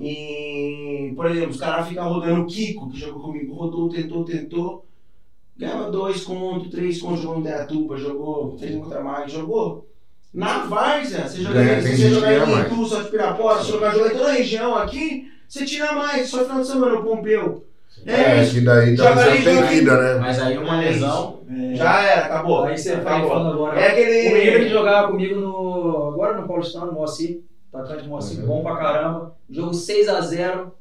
[0.00, 4.84] E, por exemplo, os caras ficam rodando o Kiko, que jogou comigo, rodou, tentou, tentou.
[5.56, 9.86] Ganhava dois contos, três contos jogando Deatuba, jogou, fez um contra mais, jogou.
[10.32, 12.60] Na Várzea, você joga Ganha, você jogar em.
[12.62, 16.28] Itu, só de Pirapora, você jogar, jogar em toda a região aqui, você tira mais,
[16.28, 17.64] só final de semana, o Pompeu.
[18.04, 18.54] É, isso.
[18.54, 20.18] que daí Joga tá joga vida, né?
[20.20, 21.38] Mas aí uma É lesão.
[21.74, 22.64] Já era, acabou.
[22.64, 23.28] Aí você vai acabou.
[23.30, 23.80] falando agora.
[23.80, 24.28] É aquele.
[24.28, 26.08] O menino que jogava comigo no.
[26.12, 27.40] Agora no Paulistano, no Moacir.
[27.72, 28.46] Atacante Moacir, Uhum.
[28.46, 29.34] bom pra caramba.
[29.48, 30.72] Jogo 6x0,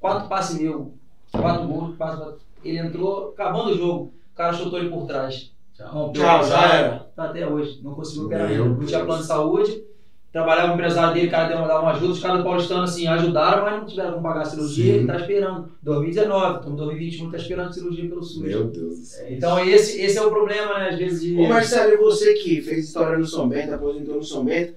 [0.00, 0.94] 4 passes mil.
[1.30, 2.22] 4 gols, passe,
[2.64, 4.14] ele entrou, acabando o jogo.
[4.32, 5.52] O cara chutou ele por trás.
[5.80, 7.06] Rompeu Tchau, a já era.
[7.14, 7.80] Tá até hoje.
[7.82, 8.78] Não conseguiu operar Meu ainda.
[8.78, 9.84] Não tinha plano de saúde.
[10.32, 12.12] Trabalhava com o empresário dele, o cara deu uma, uma ajuda.
[12.12, 14.84] Os caras do Paulistano assim, ajudaram, mas não tiveram como pagar a cirurgia.
[14.84, 14.98] Sim.
[15.00, 15.68] Ele tá esperando.
[15.82, 18.42] 2019, estamos em 2021, tá esperando cirurgia pelo SUS.
[18.42, 19.26] Meu Deus do céu.
[19.28, 20.88] Então esse, esse é o problema, né?
[20.88, 21.36] Às vezes de.
[21.36, 24.72] Ô Marcelo, e você que fez história no São Bento, aposentou no São Bento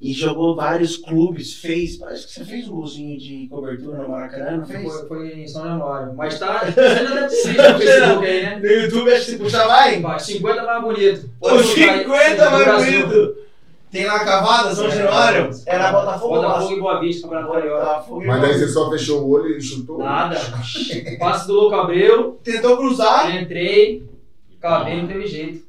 [0.00, 1.96] e jogou vários clubes, fez.
[1.96, 4.82] Parece que você fez um golzinho de cobertura no Maracanã, não fez?
[4.82, 6.14] Foi, foi em São Januário.
[6.14, 6.64] Mas tá.
[6.70, 8.58] Você ainda deve visto no Facebook aí, né?
[8.58, 10.00] No YouTube acho que se puxar vai.
[10.00, 11.30] Vai, 50 mais bonito.
[11.40, 13.36] Pode botar aí, 50 no mais bonito.
[13.90, 15.50] Tem lá Cavada, São Januário?
[15.64, 17.84] Era Botafogo Botafogo e Boa Vista, Campeonato Carioca.
[17.84, 19.98] Botafogo Mas daí você só fechou o olho e chutou?
[19.98, 20.36] Nada.
[21.18, 23.34] Passe do Louco Abreu, Tentou cruzar.
[23.34, 24.02] entrei,
[24.60, 25.65] cavei, não teve jeito.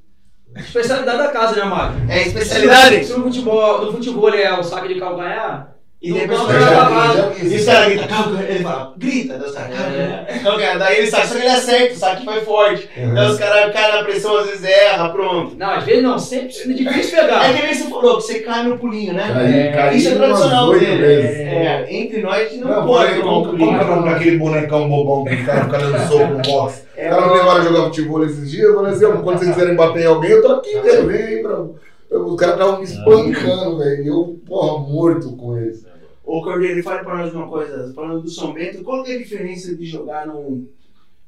[0.57, 1.95] Especialidade da casa, né, Mário?
[2.09, 3.05] É especialidade?
[3.05, 7.65] Se no futebol, no futebol é o saque de calcanhar, E depois E os isso.
[7.65, 9.95] caras gritam, calma, ele fala, grita, Deus cara, calma.
[9.97, 10.65] É.
[10.67, 10.77] Cara.
[10.77, 12.89] Daí ele sabe, só que ele acerta, o saque foi forte.
[12.95, 15.55] Então os caras caem na pressão, às vezes erra, pronto.
[15.57, 17.49] Não, às vezes não, sempre é difícil pegar.
[17.49, 19.73] É que nem você falou, que você cai no pulinho, né?
[19.75, 21.03] É, Isso é tradicional dele.
[21.05, 24.05] É, entre nós a gente não, Não, pode tomar um como, como que o pulinho.
[24.05, 26.81] daquele bonecão bobão que o cara fica dando soco no boxe?
[26.81, 29.39] Os É, caras me levaram a jogar futebol esses dias, eu falei assim, ó, quando
[29.39, 31.75] vocês quiserem bater em alguém, eu tô aqui, velho, vem aí, bro.
[32.09, 35.85] Os caras estavam me espancando, velho, e eu, porra, morto com eles.
[36.23, 39.19] Ô Cordeiro, fale pra nós uma coisa, falando do São Bento, qual que é a
[39.19, 40.67] diferença de jogar num,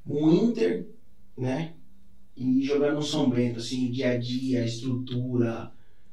[0.05, 0.85] num Inter,
[1.37, 1.71] né?
[2.35, 5.71] E jogar no São Bento, assim, dia a dia, estrutura,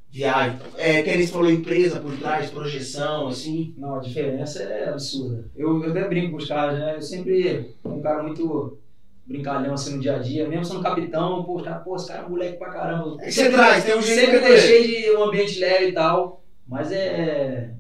[0.09, 0.59] viagem.
[0.77, 3.75] É, que eles falou empresa por trás, projeção, assim.
[3.77, 5.45] Não, a diferença é absurda.
[5.55, 6.97] Eu, eu até brinco com os caras, né?
[6.97, 8.79] Eu sempre um cara muito
[9.27, 12.25] brincalhão assim no dia a dia, mesmo sendo capitão, pô, os caras, pô, esse cara
[12.25, 13.17] é moleque pra caramba.
[13.21, 15.93] É que você traz, tem um jeito Sempre de deixei de um ambiente leve e
[15.93, 17.73] tal, mas é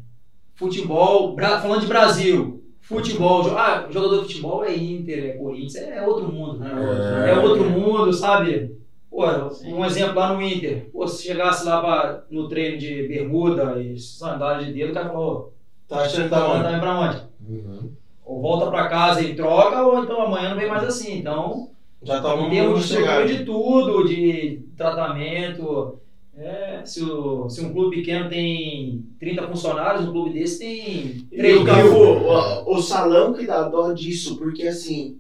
[0.55, 5.76] futebol, Bra- falando de Brasil, futebol, jo- ah, jogador de futebol é Inter, é Corinthians,
[5.76, 6.72] é outro mundo, né?
[7.24, 7.30] É.
[7.30, 8.76] É outro mundo, sabe?
[9.11, 9.24] Pô,
[9.64, 13.99] um exemplo lá no Inter, pô, se chegasse lá pra, no treino de bermuda e
[13.99, 15.53] sandália de dedo, o cara falou,
[15.88, 16.62] Tá achando que tá tá bom, bom?
[16.62, 17.22] tá indo pra onde?
[17.49, 17.90] Uhum.
[18.27, 21.18] Ou volta pra casa e troca, ou então amanhã não vem mais assim.
[21.18, 21.70] Então,
[22.03, 25.99] Já tá em termos de estrutura de tudo, de tratamento.
[26.37, 31.37] é, se, o- se um clube pequeno tem 30 funcionários, um clube desse tem E
[31.39, 35.16] 3 o, Cafu, o, o salão que dá dó disso, porque assim,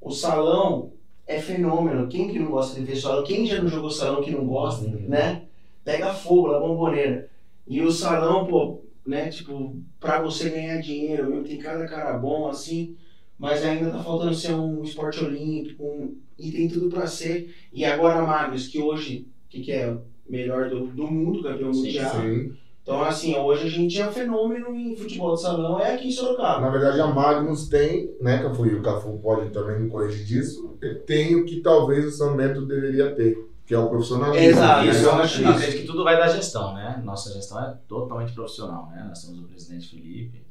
[0.00, 0.90] o salão
[1.26, 2.08] é fenômeno.
[2.08, 3.22] Quem que não gosta de ver salão?
[3.22, 5.04] Quem já não jogou salão que não gosta, Uhum.
[5.06, 5.42] né?
[5.84, 7.28] Pega fogo na bomboneira.
[7.66, 12.48] E o salão, pô, né, tipo, pra você ganhar dinheiro, mesmo, tem cada cara bom
[12.48, 12.96] assim,
[13.38, 17.50] mas ainda tá faltando ser um esporte olímpico, um- e tem tudo pra ser.
[17.72, 19.88] E agora Magnus, que hoje, o que, que é?
[19.90, 22.20] o Melhor do, do mundo, campeão Sim, mundial.
[22.20, 22.52] Sim.
[22.82, 26.10] Então, assim, hoje a gente é um fenômeno em futebol de salão, é aqui em
[26.10, 26.60] Sorocaba.
[26.60, 30.76] Na verdade, a Magnus tem, né, que foi o Cafu pode também me corrigir disso,
[31.04, 33.36] tem o que talvez o São Bento deveria ter,
[33.66, 34.46] que é o profissionalismo.
[34.48, 34.90] Exato, né?
[34.92, 35.58] isso eu acho Eu isso.
[35.58, 37.02] acredito que tudo vai da gestão, né?
[37.04, 39.04] Nossa gestão é totalmente profissional, né?
[39.08, 40.46] Nós temos o presidente Felipe,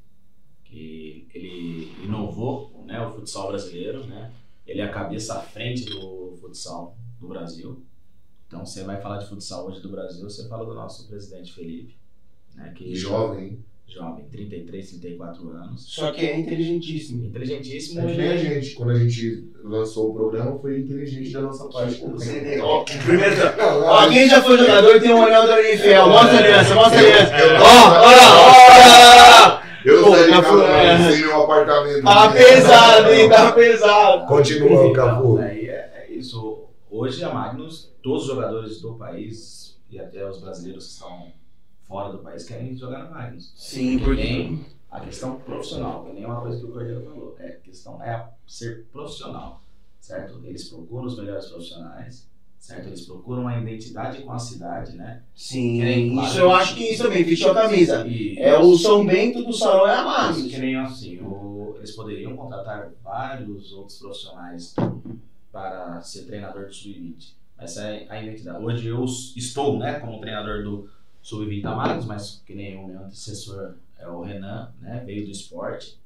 [0.66, 4.32] que ele inovou né, o futsal brasileiro, né?
[4.68, 7.84] Ele é a cabeça à frente do futsal do Brasil.
[8.48, 11.98] Então, você vai falar de futsal hoje do Brasil, você fala do nosso presidente Felipe,
[12.54, 12.74] né?
[12.76, 13.64] Que jovem.
[13.88, 15.86] Jovem, 33, 34 anos.
[15.88, 17.26] Só que é inteligentíssimo.
[17.28, 18.02] Inteligentíssimo.
[18.02, 21.68] É que nem a gente, quando a gente lançou o programa, foi inteligente da nossa
[21.70, 22.04] parte.
[22.62, 23.36] Ó, primeiro,
[23.86, 26.10] ó, quem já foi jogador tem um olhar da NFL.
[26.10, 27.38] Mostra a aliança, mostra a aliança.
[27.38, 27.66] Eu- Ó,
[28.02, 30.98] ó, ó, Eu Pô, saí de Cafu, casa é.
[30.98, 32.04] pra sem meu apartamento.
[32.04, 33.30] Tá pesado, hein?
[33.30, 34.26] Tá pesado.
[34.26, 35.34] Continua, Cafu.
[35.34, 36.64] Então, aí é, é isso.
[36.90, 41.28] Hoje a Magnus, todos os jogadores do país e até os brasileiros que estão
[41.88, 43.52] fora do país querem jogar na Magnus.
[43.56, 47.56] Sim, Porém, a questão profissional, que nem uma coisa que o Cordeiro falou, é, a
[47.58, 49.62] questão é ser profissional,
[50.00, 50.42] certo?
[50.44, 52.28] Eles procuram os melhores profissionais,
[52.60, 52.88] certo?
[52.88, 55.22] Eles procuram uma identidade com a cidade, né?
[55.36, 58.08] Sim, isso eu acho que isso também, vestiu a camisa.
[58.08, 60.52] E É o São Bento do salão, é a Magnus.
[60.52, 64.74] que nem assim, o- eles poderiam contratar vários outros profissionais
[65.52, 67.34] para ser treinador do Sub-20.
[67.58, 68.64] Essa é a identidade.
[68.64, 70.90] Hoje eu estou, né, como treinador do
[71.26, 75.32] Sub-20 da Magnus, mas que nem o meu antecessor é o Renan, né, veio do
[75.32, 76.00] esporte.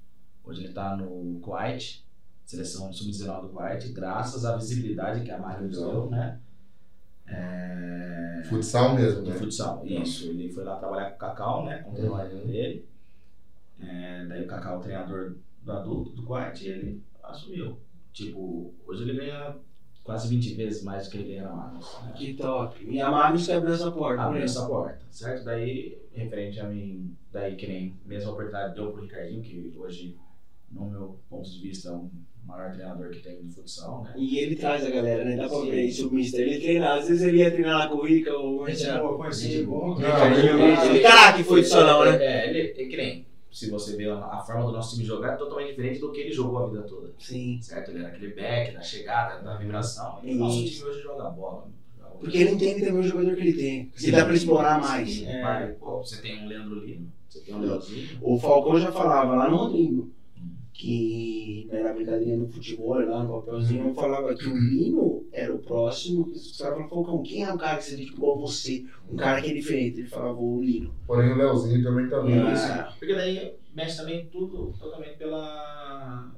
[0.46, 2.06] Hoje ele está no Kuwait,
[2.46, 5.68] seleção Sub-19 do Kuwait, graças à visibilidade que a Legal.
[5.70, 6.40] deu, né.
[7.28, 9.36] É, Futsal mesmo, do né?
[9.36, 10.30] futsal, isso.
[10.30, 11.80] Ele foi lá trabalhar com o Cacau, né?
[11.80, 12.48] Com o trabalho Uhum.
[12.48, 12.86] dele.
[13.82, 17.78] É, daí o Cacau, o treinador do adulto, do Quart, ele assumiu.
[18.14, 19.56] Tipo, hoje ele ganha
[20.10, 21.98] quase 20 vezes mais do que ele ganha na Magnus.
[22.04, 22.14] Né?
[22.18, 22.84] Que top.
[22.84, 24.24] E a Magnus que abriu essa porta.
[24.24, 24.46] Abriu né?
[24.46, 25.46] essa porta, certo?
[25.46, 30.18] Daí, referente a mim, daí que nem mesma oportunidade deu pro Ricardinho, que hoje,
[30.72, 32.10] no meu ponto de vista, é o
[32.44, 34.16] maior treinador que tem no futsal, né?
[34.18, 35.36] E ele traz a galera, né?
[35.36, 35.70] Dá pra Sim.
[35.70, 36.42] ver isso, o Mister.
[36.42, 39.10] Ele treina, às vezes ele ia treinar lá com o Rica ou o Marcelo.
[39.10, 39.62] Pô, conheci.
[39.62, 42.18] Não, Ricardinho, ele- que foi do salão, né?
[42.20, 45.36] É, ele é que nem, se você ver a forma do nosso time jogar, é
[45.36, 47.14] totalmente diferente do que ele jogou a vida toda.
[47.20, 47.60] Sim.
[47.62, 47.92] certo?
[47.92, 50.20] Ele era aquele back, da chegada, da vibração.
[50.24, 51.68] E o nosso time hoje joga bola.
[52.20, 53.92] Porque ele entende também o jogador que ele tem.
[54.02, 55.24] E dá pra explorar mais.
[55.24, 55.76] É.
[55.80, 58.20] pô, você tem um Leandro Lino, você tem um Leozinho.
[58.22, 60.12] O Falcão já falava lá no Rodrigo
[60.80, 65.54] que né, na brincadeira no futebol, lá no papelzinho, eu falava que o Lino era
[65.54, 66.26] o próximo.
[66.28, 68.86] Os caras falavam, Falcão, quem é o cara que você diz igual você?
[69.12, 70.00] Um cara que é diferente.
[70.00, 70.94] Ele falava o Lino.
[71.06, 72.48] Porém, o Leozinho também tá vindo.
[72.48, 76.32] Ah, Porque daí mexe também tudo totalmente pela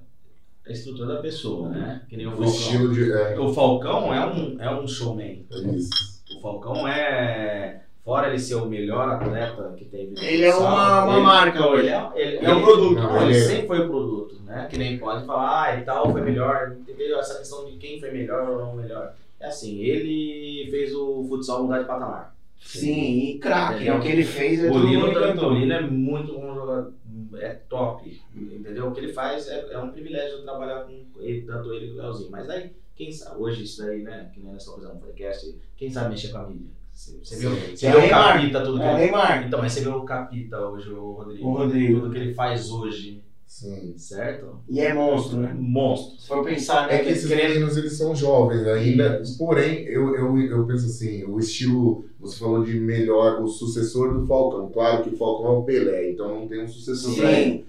[0.67, 2.01] estrutura da pessoa, né?
[2.09, 2.51] Que nem o O Falcão.
[2.53, 3.11] estilo de.
[3.11, 5.45] É, O Falcão é um, é um showman.
[5.51, 5.89] é isso.
[6.35, 11.13] O Falcão é fora ele ser o melhor atleta que tem Ele é uma, uma
[11.15, 11.81] ele- marca hoje.
[11.87, 12.95] Ele é, ele, É um produto.
[12.99, 14.67] Não, ele ele é- sempre foi o produto, né?
[14.69, 16.75] Que nem pode falar, ah, e tal, foi melhor.
[16.87, 17.19] Entendeu?
[17.19, 19.13] Essa questão de quem foi melhor ou não melhor.
[19.39, 22.35] É assim, ele fez o futsal mudar de patamar.
[22.63, 23.87] Sim, e craque.
[23.87, 24.63] É o que ele fez.
[24.63, 25.49] É O Lino, também- o.
[25.53, 26.93] Lino é muito bom jogador,
[27.39, 28.87] é top, entendeu?
[28.87, 30.91] O que ele faz é, é um privilégio trabalhar com
[31.21, 32.29] ele, tanto ele quanto o Leozinho.
[32.31, 35.55] Mas aí, quem sabe, hoje isso daí, né, que nem nós estamos fazendo um podcast,
[35.75, 36.67] quem sabe mexer com a mídia?
[36.93, 38.33] Você, você viu, você É viu o o Neymar.
[38.33, 38.97] Capita, tudo que É ele...
[39.01, 39.47] Neymar.
[39.47, 41.99] Então, mas você viu o Capita hoje, o Rodrigo, O Rodrigo.
[42.01, 43.93] tudo que ele faz hoje, Sim.
[43.97, 44.59] certo?
[44.69, 45.55] E é monstro, né?
[45.57, 46.19] Monstro.
[46.19, 46.95] Se for pensar, né?
[46.95, 51.23] É que esses querendo- meninos eles são jovens ainda, porém eu, eu, eu penso assim,
[51.25, 55.57] o estilo, você falou de melhor, o sucessor do Falcão, claro que o Falcão é
[55.57, 57.51] o Pelé, então não tem um sucessor pra ele.
[57.51, 57.65] Sim.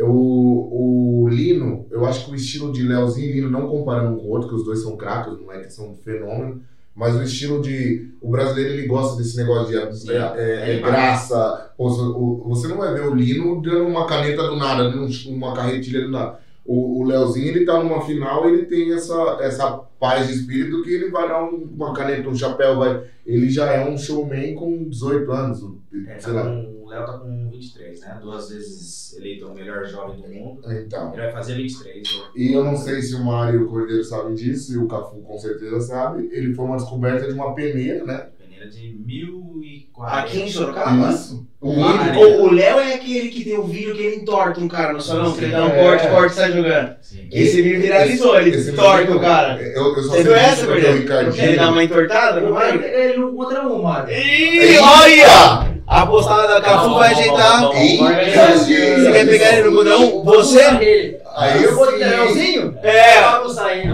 [0.00, 4.20] O, o Lino, eu acho que o estilo de Leozinho e Lino, não comparando um
[4.20, 6.62] com o outro, que os dois são craques, não é que são um fenômeno,
[6.94, 8.10] mas o estilo de.
[8.20, 10.12] O brasileiro ele gosta desse negócio de Sim.
[10.12, 11.72] é, é, É graça.
[11.76, 15.34] Pô, o- Você não vai ver o Lino dando uma caneta do nada, dando um-
[15.34, 16.38] uma carretilha do nada.
[16.64, 20.90] O, o Leozinho ele tá numa final ele tem essa, essa paz de espírito que
[20.94, 23.02] ele vai dar um- uma caneta, um chapéu, vai.
[23.26, 25.60] Ele já é um showman com 18 anos,
[26.06, 26.50] É, sei tá lá.
[26.50, 28.18] com- o Léo tá com 23, né?
[28.20, 30.60] Duas vezes eleito o melhor jovem do mundo.
[30.72, 31.12] Então.
[31.12, 31.96] Ele vai fazer 23.
[31.96, 32.24] né?
[32.36, 35.20] E eu não sei se o Mário e o Cordeiro sabem disso, e o Cafu
[35.22, 36.28] com certeza sabe.
[36.32, 38.26] Ele foi uma descoberta de uma peneira, né?
[38.38, 40.16] Peneira de 1040.
[40.18, 41.10] Aqui em Sorocaba?
[41.10, 41.46] Isso.
[41.60, 44.66] O O o- o Léo é aquele que tem o vídeo que ele entorta um
[44.66, 45.82] cara no salão, que ele dá um É.
[45.84, 46.96] corte, corte e sai jogando.
[47.00, 47.28] Sim.
[47.30, 49.62] Esse vídeo viralizou, ele Esse entorta o cara.
[49.62, 50.96] Eu, eu só Você sei viu essa, o Cordeiro?
[51.38, 52.84] Ele dá uma entortada no Ele, Mário?
[52.84, 54.12] ele não contra um, Mário.
[54.12, 55.71] Ih, olha!
[55.86, 57.70] A postada da Cafu vai ajeitar.
[57.76, 60.22] Ih, Você quer pegar ele no budão?
[60.24, 61.20] Você?
[61.36, 62.78] Aí eu vou Leozinho?
[62.82, 63.20] É.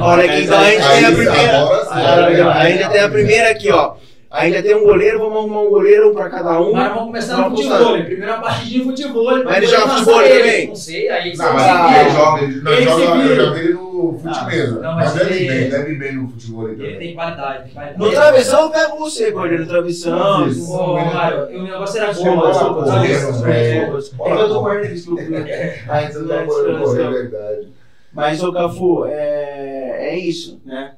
[0.00, 1.68] Olha aqui, então a gente tem a primeira.
[1.90, 3.92] Ainda ainda tem a primeira aqui, ó.
[4.30, 6.72] Ainda tem um goleiro, vamos arrumar um goleiro um pra cada um.
[6.74, 8.02] Mas vamos começar no futebol.
[8.04, 9.44] Primeira partidinha de futebol.
[9.44, 10.38] Mas ele joga futebol ele.
[10.38, 10.66] também?
[10.68, 13.60] Não sei, aí Não, você mas Ah, ele joga, ele não Ele joga, eu vi
[13.60, 14.80] ele no futimesa.
[14.80, 16.98] não, mas mas deve ele- bem, deve bem no futebol Ele também.
[16.98, 17.98] tem qualidade, tem qualidade.
[17.98, 20.18] No travessão eu pego você, goleiro, no travessão.
[20.18, 24.28] Mário, o negócio era Bola desculpa, correndo, desculpa.
[24.30, 25.22] É que eu tô correndo, desculpa.
[25.88, 27.68] Ah, então tá pô, é verdade.
[28.12, 30.92] Mas, ô Cafu, é, é isso, né?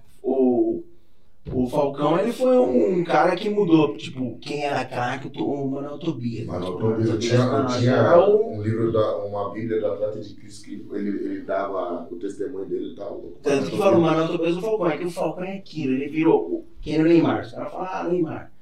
[1.52, 3.96] O, Falcão, ele foi um cara que mudou.
[3.96, 6.42] Tipo, quem era craque, o Manuel Tobias.
[6.46, 10.20] Tipo, tô- eu Tobias tinha, nós tinha o- um livro, da, uma bíblia do Atleta
[10.20, 13.24] de Cristo que ele, ele dava o testemunho dele e tal.
[13.42, 14.86] Tanto que falou o Manuel Tobias do Falcão.
[14.90, 17.40] É que o Falcão é aquilo, ele virou quem era o Neymar.
[17.42, 18.52] Os caras falam, ah, Neymar.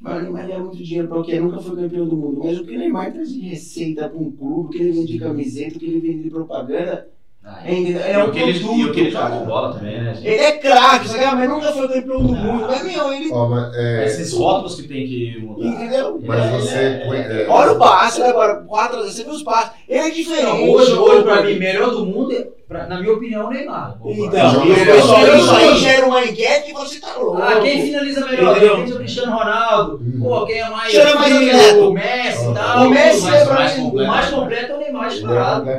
[0.00, 1.38] Mas o Neymar ganha muito dinheiro pra o quê?
[1.40, 2.40] Nunca foi campeão do mundo.
[2.44, 5.12] Mas o que o Neymar traz de receita pra um clube, o que ele vende
[5.12, 7.08] de camiseta, o que ele vende de propaganda,
[7.42, 8.02] Ah, é, entendeu?
[8.02, 9.16] E é um o que ele, produto, e o que ele de
[9.46, 10.26] bola também, né, gente?
[10.26, 11.24] Ele é craque, sabe?
[11.24, 12.66] Ah, mas nunca foi campeão do mundo.
[12.68, 13.30] Mas, meu, ele.
[13.32, 15.66] Ó, mas, é, Esses rótulos que tem que mudar.
[15.66, 16.20] Entendeu?
[16.22, 16.74] mas É, você.
[16.76, 17.08] é,
[17.40, 17.42] é.
[17.44, 18.56] é, Olha o passe, né, agora?
[18.56, 19.70] Quatro, você viu os passes.
[19.88, 20.44] Ele é diferente.
[20.44, 23.96] Não, hoje, hoje, pra mim, melhor do mundo, é, pra- na minha opinião, o Neymar.
[24.04, 27.40] Então, e isso aí gera uma enquete que você tá louco.
[27.40, 28.50] Ah, quem finaliza melhor?
[28.54, 28.74] Entendeu?
[28.74, 30.00] De repente é o Cristiano Ronaldo.
[30.04, 30.20] Hum.
[30.22, 30.92] Pô, quem é mais.
[30.92, 31.32] Cheira mais.
[31.78, 32.52] O Messi e Ah.
[32.54, 32.86] tal.
[32.86, 34.04] O Messi é mais mim- completo.
[34.10, 35.70] O mais completo é o Neymar ele é disparado.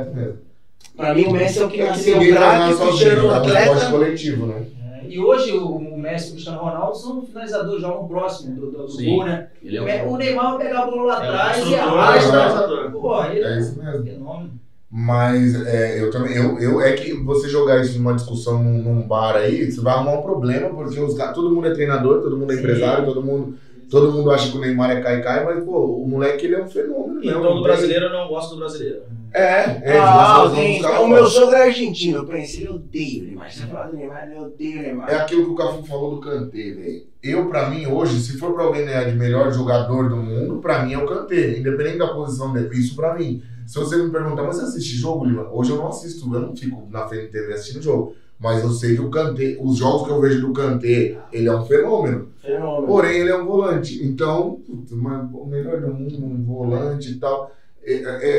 [0.96, 3.90] Pra mim, o Messi é o que É nasceu craque, o Cristiano é um atleta.
[3.90, 4.66] coletivo, né?
[5.02, 8.70] É, E hoje o, o Messi e o Cristiano Ronaldo são finalizadores, jogam próximo do,
[8.70, 9.16] do, do Sim.
[9.16, 9.48] gol, né?
[9.62, 12.36] Ele é O o Neymar vai pegar a bola lá é atrás e construtor, arrasta.
[12.38, 12.90] organizador.
[12.92, 14.04] Pô, ele É isso mesmo.
[14.04, 14.50] fenômeno.
[14.94, 19.08] Mas é, eu também, eu, eu, é que você jogar isso numa discussão num, num
[19.08, 22.52] bar aí, você vai arrumar um problema, porque os, todo mundo é treinador, todo mundo
[22.52, 22.60] é Sim.
[22.60, 23.54] empresário, todo mundo,
[23.92, 26.68] todo mundo acha que o Neymar é cai-cai, mas pô, o moleque ele é um
[26.68, 27.20] fenômeno.
[27.20, 27.26] né?
[27.26, 29.02] Então, Não do brasileiro, eu não gosto do brasileiro.
[29.34, 33.26] É, é, Ah, tem- buscar o meu sogro é argentino, eu pensei, ele odeia o
[33.26, 33.52] Neymar.
[33.52, 35.10] Você fala do Neymar, ele odeia o Neymar.
[35.10, 37.02] É aquilo que o Cafu falou do Kanté, velho.
[37.22, 40.84] Eu, pra mim, hoje, se for pra alguém ganhar de melhor jogador do mundo, pra
[40.84, 41.56] mim é o Kanté.
[41.58, 42.68] Independente da posição dele.
[42.76, 43.40] Isso pra mim.
[43.66, 45.48] Se você me perguntar, mas você assiste jogo, Lima?
[45.52, 48.14] Hoje eu não assisto, eu não fico na frente da TV assistindo jogo.
[48.42, 51.54] Mas eu sei que o Kanté, os jogos que eu vejo do Kanté, ele é
[51.54, 52.28] um fenômeno.
[52.42, 52.86] Fenômeno.
[52.88, 54.04] Porém, ele é um volante.
[54.04, 57.52] Então, putz, mas o melhor do mundo, um volante e tal.
[57.84, 57.92] É,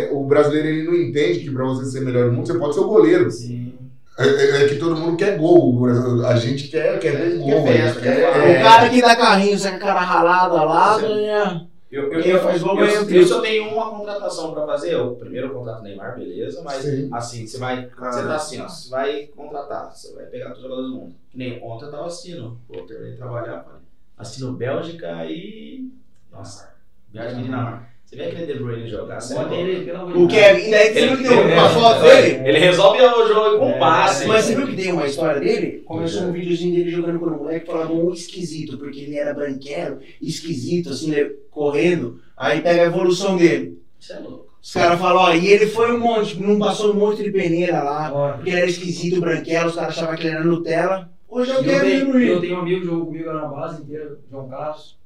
[0.08, 2.74] é, o brasileiro ele não entende que pra você ser melhor do mundo, você pode
[2.74, 3.32] ser o goleiro.
[3.32, 3.74] Sim.
[4.20, 5.86] É, é- é que todo mundo quer gol.
[6.26, 7.64] A gente quer, quer ver gol.
[7.64, 8.60] Quer festa, quer é.
[8.60, 11.68] O cara que dá carrinho, com a cara ralada lá, ganha.
[11.94, 12.80] Eu, eu, eu, eu, o
[13.14, 14.96] eu, só tenho uma contratação pra fazer.
[14.96, 17.08] Eu primeiro contrato o Neymar, beleza, mas Sim.
[17.14, 17.86] assim, você vai.
[17.86, 18.68] Você tá assim, ó.
[18.68, 21.16] Você vai contratar, você vai pegar todos os jogadores do mundo.
[21.30, 22.58] Que nem ontem eu tava assistindo.
[22.68, 23.82] Pô, eu terminei de trabalhar, falei.
[24.18, 25.88] Assistindo Bélgica e.
[26.32, 26.74] Nossa,
[27.12, 27.93] viagem de Dinamarca.
[28.14, 30.28] Você vê aquele De Bruyne jogar, você é ele, pelo amor de O.
[30.28, 32.48] Kevin, e daí você viu que tem Ele- uma foto dele?
[32.48, 34.28] Ele resolve o jogo com É, passe.
[34.28, 35.82] Mas você viu que tem uma história dele?
[35.84, 40.92] Começou um videozinho dele jogando quando moleque, falava um esquisito, porque ele era branquelo, esquisito,
[40.92, 42.20] assim, né, correndo.
[42.38, 43.80] Aí pega a evolução dele.
[44.00, 44.46] Isso é louco.
[44.62, 47.82] Os caras falam, ó, e ele foi um monte, não passou um monte de peneira
[47.84, 51.10] lá, Ó, porque ele era esquisito, branquelo, os caras achavam que ele era Nutella.
[51.28, 53.46] Hoje é o Eu Kevin tenho, De eu tenho um amigo que jogou comigo na
[53.48, 55.02] base inteira, João Carlos.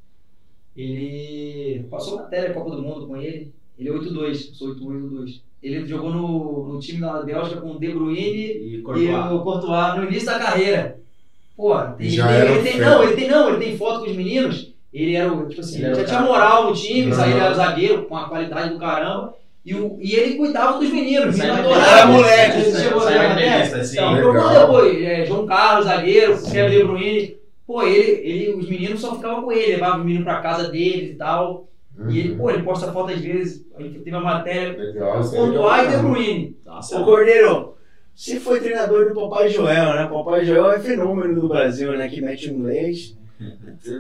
[0.78, 3.52] Ele passou matéria Copa do Mundo com ele.
[3.78, 5.40] Ele é 8-2, eu sou 8-8-2.
[5.62, 9.10] Ele jogou no, no time da Bélgica com o De Bruyne E e Courtois.
[9.32, 10.98] o Courtois no início da carreira.
[11.56, 14.12] Pô, tem, Já ele, era ele tem, não, ele tem não, ele tem foto com
[14.12, 14.72] os meninos.
[14.94, 17.24] Ele era o, tipo assim, Ele já tinha moral no time, Uhum.
[17.24, 19.34] ele era zagueiro com a qualidade do caramba.
[19.66, 21.92] E, o, e ele cuidava dos meninos, vai ter- adorava.
[21.92, 23.60] Era moleque, chegou a vai ver a ter matéria?
[23.64, 23.98] lista, assim.
[23.98, 27.37] Então, depois, é, João Carlos, zagueiro, Kevin De Bruyne.
[27.68, 31.12] Pô, ele, ele, os meninos só ficavam com ele, levavam os meninos pra casa deles
[31.12, 31.68] e tal.
[32.08, 35.40] E ele, pô, ele posta foto às vezes, aí teve a matéria, Legal, isso é
[35.40, 35.88] e.
[35.90, 36.56] De Bruyne.
[36.66, 37.74] Nossa, Ô Cordeiro,
[38.16, 40.08] você foi treinador do Papai Joel, né?
[40.08, 42.08] Papai Joel é fenômeno do Brasil, né?
[42.08, 43.18] Que mete o inglês.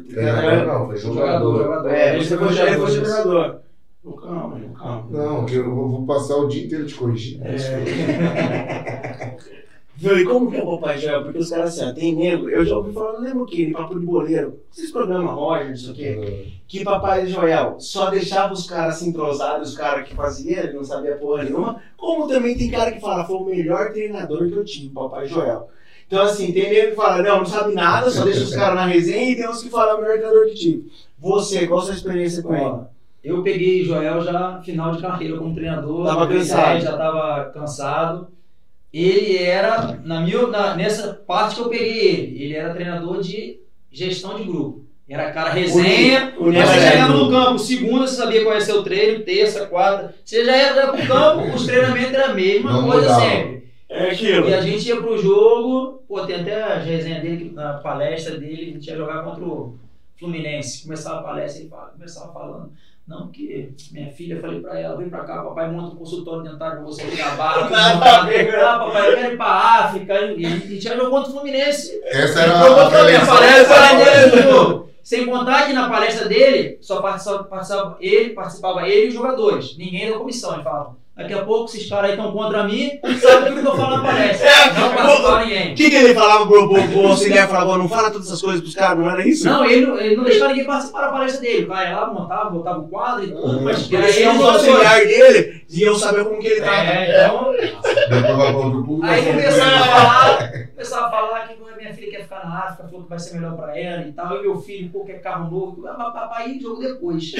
[0.09, 1.63] Treinador não, foi Jogador, jogador.
[1.63, 1.89] jogador.
[1.89, 3.01] É, Ele você foi foi, ele foi jogador.
[3.23, 3.59] treinador.
[4.03, 5.07] Ô, Calma, calma.
[5.09, 7.43] Não, que eu vou vou passar o dia inteiro te corrigindo.
[9.99, 11.23] Viu, e como que é o Papai Joel?
[11.23, 13.71] Porque os caras assim, ó, tem nego, eu já ouvi falar, não lembro o que,
[13.71, 18.53] papo de boleiro, esses programas Roger, não sei o quê, que Papai Joel só deixava
[18.53, 22.55] os caras se entrosados, os caras que faziam, ele não sabia porra nenhuma, como também
[22.55, 25.67] tem cara que fala, foi o melhor treinador que eu tive, Papai Joel.
[26.05, 28.85] Então assim, tem nego que fala, não, não sabe nada, só deixa os caras na
[28.85, 30.91] resenha, e tem uns que falam, é o melhor treinador que tive.
[31.17, 32.85] Você, qual a sua experiência com ele?
[33.23, 36.05] Eu peguei Joel já final de carreira como treinador.
[36.05, 36.81] Tava 2010, cansado.
[36.81, 38.27] Já estava cansado.
[38.93, 43.59] Ele era, na minha, na- nessa parte que eu peguei ele, ele era treinador de
[43.91, 44.85] gestão de grupo.
[45.09, 46.33] Era cara resenha.
[46.37, 50.13] O Neto chegava no campo, segunda você sabia qual ia ser o treino, terça, quarta.
[50.23, 53.21] Você já ia pro campo, os treinamentos eram a mesma Não coisa mudava.
[53.21, 53.57] sempre.
[53.89, 54.49] É aquilo.
[54.49, 58.61] E a gente ia pro jogo, pô, tem até a resenha dele, na palestra dele,
[58.63, 59.75] a gente ia jogar contra o
[60.17, 60.83] Fluminense.
[60.83, 62.71] Começava a palestra, ele fala- começava falando.
[63.07, 66.79] Não, porque minha filha, falei pra ela, vem pra cá, papai monta um consultório dentário
[66.79, 67.69] pra você na barra.
[67.73, 70.21] Ah, papai, eu quero ir pra África.
[70.21, 72.01] E, e a gente ia jogar contra o Fluminense.
[72.03, 72.89] Essa era Eu a
[73.25, 74.89] palestra jogo.
[75.01, 79.77] Sem contar que na palestra dele, só participava, participava ele, participava ele e os jogadores.
[79.77, 80.53] Ninguém da comissão.
[80.55, 83.75] Ele falava, daqui a pouco esses caras aí estão contra mim, sabe tudo que eu
[83.75, 84.49] falo na palestra.
[84.79, 85.71] Não participava ninguém.
[85.71, 87.47] O que, que ele falava pro, pro, pro auxiliar?
[87.49, 89.45] Falava, não fala todas essas coisas pros caras, não era isso?
[89.45, 91.65] Não, ele, não- ele não deixava ninguém participar da palestra dele.
[91.65, 94.27] O cara ia lá, montava, botava o quadro e tudo, mas Porque era aí ele
[94.27, 96.77] os e dele iam saber como que ele tava.
[96.77, 97.51] É, então,
[98.09, 98.21] vai
[98.53, 99.05] para outro público.
[99.05, 103.03] Aí começava a falar, começava a falar que minha filha quer ficar na África, falou
[103.03, 104.37] que vai ser melhor pra ela e tal.
[104.37, 105.87] E meu filho, pô, quer carro novo.
[105.87, 107.31] Ah, mas papai, jogo depois.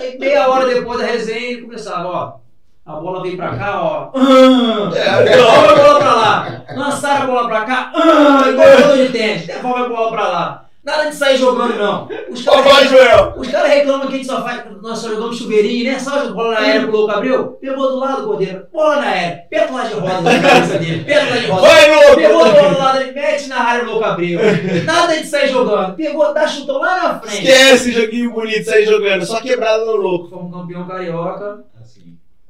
[0.00, 2.49] Aí meia hora depois da resenha, ele começava, ó.
[2.86, 4.10] A bola veio pra cá, ó.
[4.14, 4.90] Ah,
[5.22, 6.64] devolve a bola pra lá.
[6.74, 7.92] Lançaram a bola pra cá.
[7.94, 9.46] Ah, igual jogador de tênis.
[9.46, 10.66] Devolve a bola pra lá.
[10.82, 12.08] Nada de sair jogando, não.
[12.30, 12.90] Os caras
[13.36, 14.62] os caras reclamam que a gente só faz.
[14.80, 15.98] Nós só jogamos chuveirinho, né?
[15.98, 17.58] Só bola na aérea pro Louco Abreu.
[17.60, 18.66] Pegou do lado, Cordeiro.
[18.72, 19.44] Bola na aérea.
[19.70, 21.04] Lá de roda na cabeça dele.
[21.04, 21.68] De roda.
[21.68, 22.16] Vai, louco!
[22.16, 24.40] Pegou a bola do lado, ele mete na área Louco Abreu.
[24.84, 25.94] Nada de sair jogando.
[25.96, 27.46] Pegou, dá chutão lá na frente.
[27.46, 30.30] Esquece joguinho bonito, sair jogando, só quebrado no louco.
[30.30, 31.62] Fomos campeão carioca.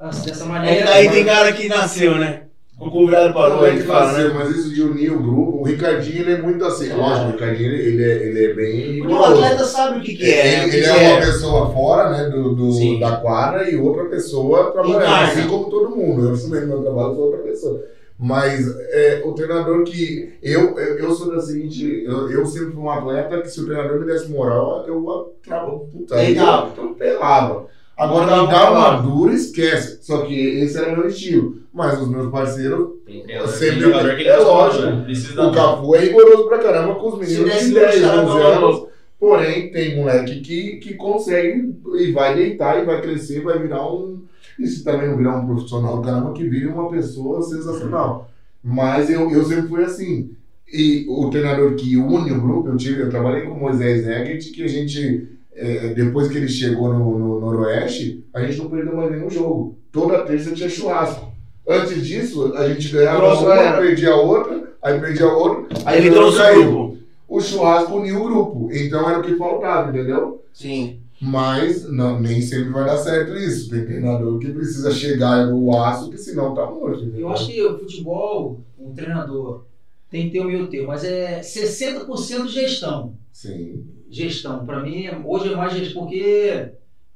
[0.00, 0.26] Assim.
[0.30, 0.90] dessa Aí, maneira.
[0.90, 2.44] aí tem cara que nasceu, né?
[2.80, 4.34] O convidado parou, é ele que fala, nasceu, né?
[4.38, 6.90] mas isso de unir o grupo, o Ricardinho ele é muito assim.
[6.94, 8.98] Lógico, o Ricardinho ele, é, ele é bem.
[9.00, 10.42] Porque o atleta sabe o que, que é.
[10.42, 10.62] né?
[10.62, 14.06] Ele, que ele que é uma pessoa fora né, do, do- da quadra e outra
[14.06, 16.28] pessoa trabalhando, assim como todo mundo.
[16.28, 17.84] Eu assumei meu trabalho, sou outra pessoa.
[18.18, 20.34] Mas é, o treinador que.
[20.42, 22.02] Eu, eu, eu sou da seguinte.
[22.06, 25.70] Eu, eu sempre fui um atleta que se o treinador me desse moral, eu trava
[25.80, 26.16] puta.
[26.16, 26.72] aí Legal.
[26.78, 27.66] Eu, eu pelava.
[28.00, 28.72] Agora, Não, dá não.
[28.72, 29.98] uma dura, esquece.
[30.02, 31.58] Só que esse era meu estilo.
[31.72, 34.86] Mas os meus parceiros Tem treinador, Sempre- que é lógico.
[34.86, 35.06] né?
[35.46, 38.64] O Cafu é rigoroso pra caramba com os meninos de dois 10, caras 11 falando
[38.66, 38.90] anos.
[39.20, 44.22] Porém, tem moleque que, que consegue e vai deitar e vai crescer, vai virar um.
[44.58, 48.30] E se também não virar um profissional, caramba, que vire uma pessoa sensacional.
[48.64, 50.30] Mas eu, eu sempre fui assim.
[50.72, 54.52] E o treinador que une o grupo, eu, tive, eu trabalhei com o Moisés Egert,
[54.52, 55.28] que a gente,
[55.60, 59.78] é, depois que ele chegou no, no Noroeste, a gente não perdeu mais nenhum jogo.
[59.92, 61.30] Toda terça tinha churrasco.
[61.68, 63.78] Antes disso, a gente ganhava Nossa, uma, era.
[63.78, 66.98] perdia outra, aí perdia outra, Aí ele trouxe o grupo.
[67.28, 68.70] O churrasco uniu o grupo.
[68.72, 70.42] Então era o que faltava, entendeu?
[70.52, 70.98] Sim.
[71.20, 73.68] Mas não, nem sempre vai dar certo isso.
[73.68, 77.02] Tem treinador que precisa chegar no aço, que senão tá morto.
[77.02, 77.20] entendeu?
[77.20, 79.64] Eu acho que o futebol, um treinador,
[80.10, 83.12] tem que ter o meio termo, mas é 60% gestão.
[83.30, 83.84] Sim.
[84.10, 84.66] Gestão.
[84.66, 86.72] Para mim, hoje é mais gestão, porque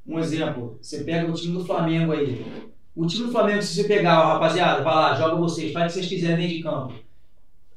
[0.07, 2.45] Um exemplo, você pega o time do Flamengo aí.
[2.95, 5.88] O time do Flamengo, se você pegar, ó, rapaziada, vai lá, joga vocês, faz o
[5.88, 6.92] que vocês quiserem dentro de campo.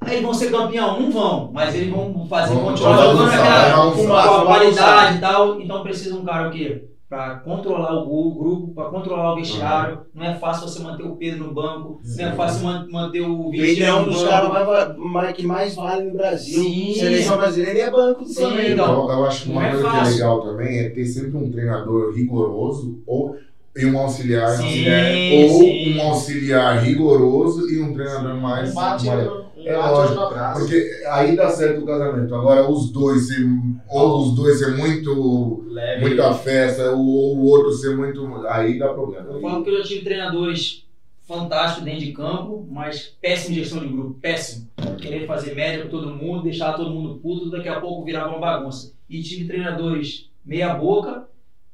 [0.02, 1.00] Aí eles vão ser campeão?
[1.02, 5.62] Não vão, mas eles vão fazer, Vão continuar jogando aquela, com qualidade e tal.
[5.62, 6.84] Então precisa um cara o quê?
[7.10, 10.02] Pra controlar o grupo, pra controlar o vestiário.
[10.14, 13.50] Não é fácil você manter o Pedro no banco, não é fácil man- manter o
[13.50, 16.62] Pedro é Vitinho um dos caras mais, mais- que mais vale no Brasil.
[16.62, 16.94] Sim.
[16.96, 18.70] Seleção brasileira ele é banco do Sim, Flamengo.
[18.72, 19.10] então.
[19.10, 20.14] Eu, eu acho que uma é coisa que é fácil.
[20.16, 23.38] legal também é ter sempre um treinador rigoroso ou,
[23.78, 25.98] e um auxiliar, Sim, ou sim.
[25.98, 28.34] um auxiliar rigoroso e um treinador.
[28.36, 30.60] Um mais- um É bate lógico.
[30.60, 32.34] Porque aí dá certo o casamento.
[32.34, 33.46] Agora, os dois ser,
[33.90, 35.66] ou os dois ser muito.
[35.68, 36.02] Leve.
[36.02, 38.26] muita festa, ou, ou o outro ser muito.
[38.48, 39.30] Aí dá problema.
[39.32, 40.88] Eu falo que eu já tive treinadores
[41.28, 44.68] fantásticos dentro de campo, mas péssimo em gestão de grupo, péssimo.
[45.00, 48.40] Querer fazer média com todo mundo, deixar todo mundo puto, daqui a pouco virava uma
[48.40, 48.94] bagunça.
[49.10, 51.28] E tive treinadores meia boca,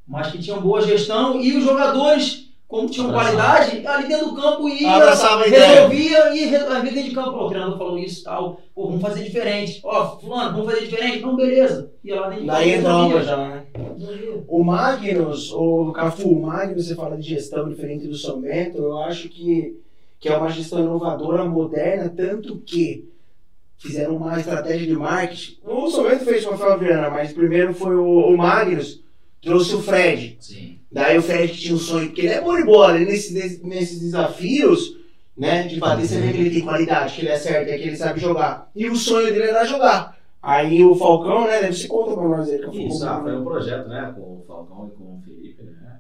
[0.07, 3.37] mas que tinham boa gestão e os jogadores, como tinham Abraçava.
[3.37, 5.67] qualidade, ali dentro do campo ia, Abraçava a ideia.
[5.67, 9.01] resolvia e às vezes dentro de campo, ó, o treinador falou isso tal, pô, vamos
[9.01, 9.79] fazer diferente.
[9.83, 11.19] Ó, fulano, vamos fazer diferente?
[11.19, 11.91] Não, beleza.
[12.03, 13.63] Ia lá dentro de Daí campo, entrava já, né?
[14.47, 18.97] O Magnus, o Cafu, o Magnus, você fala de gestão diferente do São Bento, eu
[19.03, 19.79] acho que,
[20.19, 23.07] que é uma gestão inovadora, moderna, tanto que
[23.77, 25.57] fizeram uma estratégia de marketing.
[25.63, 28.03] O São Bento fez com o Rafael Viana, mas primeiro foi o,
[28.33, 29.01] o Magnus,
[29.41, 30.37] trouxe o Fred.
[30.39, 30.79] Sim.
[30.93, 33.99] Daí o Fred tinha um sonho, porque ele é bom de bola, e nesses, nesses
[33.99, 34.95] desafios,
[35.35, 37.87] né, de bater, você vê que ele tem qualidade, que ele é certo, é que
[37.87, 38.69] ele sabe jogar.
[38.75, 40.15] E o sonho dele era jogar.
[40.39, 42.59] Aí o Falcão, né, deve se conta pra nós aí.
[42.59, 45.99] que Isso, ah, foi um projeto, né, com o Falcão e com o Felipe, né,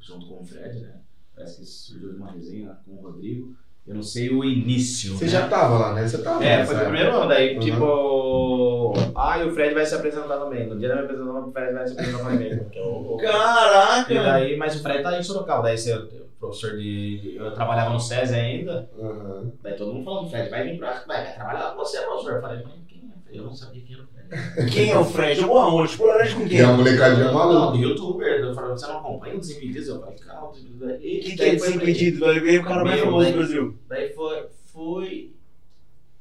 [0.00, 0.96] junto com o Fred, né,
[1.32, 3.54] parece que surgiu de uma resenha com o Rodrigo,
[3.86, 5.30] eu não sei o início, Você né?
[5.30, 6.06] já tava lá, né?
[6.06, 7.60] Você tava É, nessa foi o primeiro ano, daí, Uhum.
[7.60, 11.52] tipo, ah, e o Fred vai se apresentar também, no dia da minha apresentação, o
[11.52, 13.16] Fred vai se apresentar também, porque eu...
[13.20, 14.22] E Caraca!
[14.22, 15.94] daí, mas o Fred tá em Sorocaba, daí você,
[16.40, 19.52] professor de, eu trabalhava no SESI ainda, Aham.
[19.62, 22.40] daí todo mundo falando, Fred, vai vir pra, vai, vai trabalhar com você, professor, eu
[22.40, 22.64] falei?
[23.34, 24.24] Eu não sabia quem era o Fred.
[24.72, 25.40] Quem é o Fred?
[25.40, 25.90] Jogou aonde?
[25.92, 26.60] Tipo, laranja com E quem?
[26.60, 27.76] é um molecadinho Não, maluco.
[27.76, 29.88] do youtuber, eu falei, você não acompanha o Desimpedidos?
[29.88, 30.90] Eu falei, o Desimpedidos.
[30.90, 32.20] E O que, que daí é foi- desimpedido?
[32.20, 33.78] Vai ver o cara mais famoso do daí- Brasil.
[33.88, 35.32] Daí foi, fui,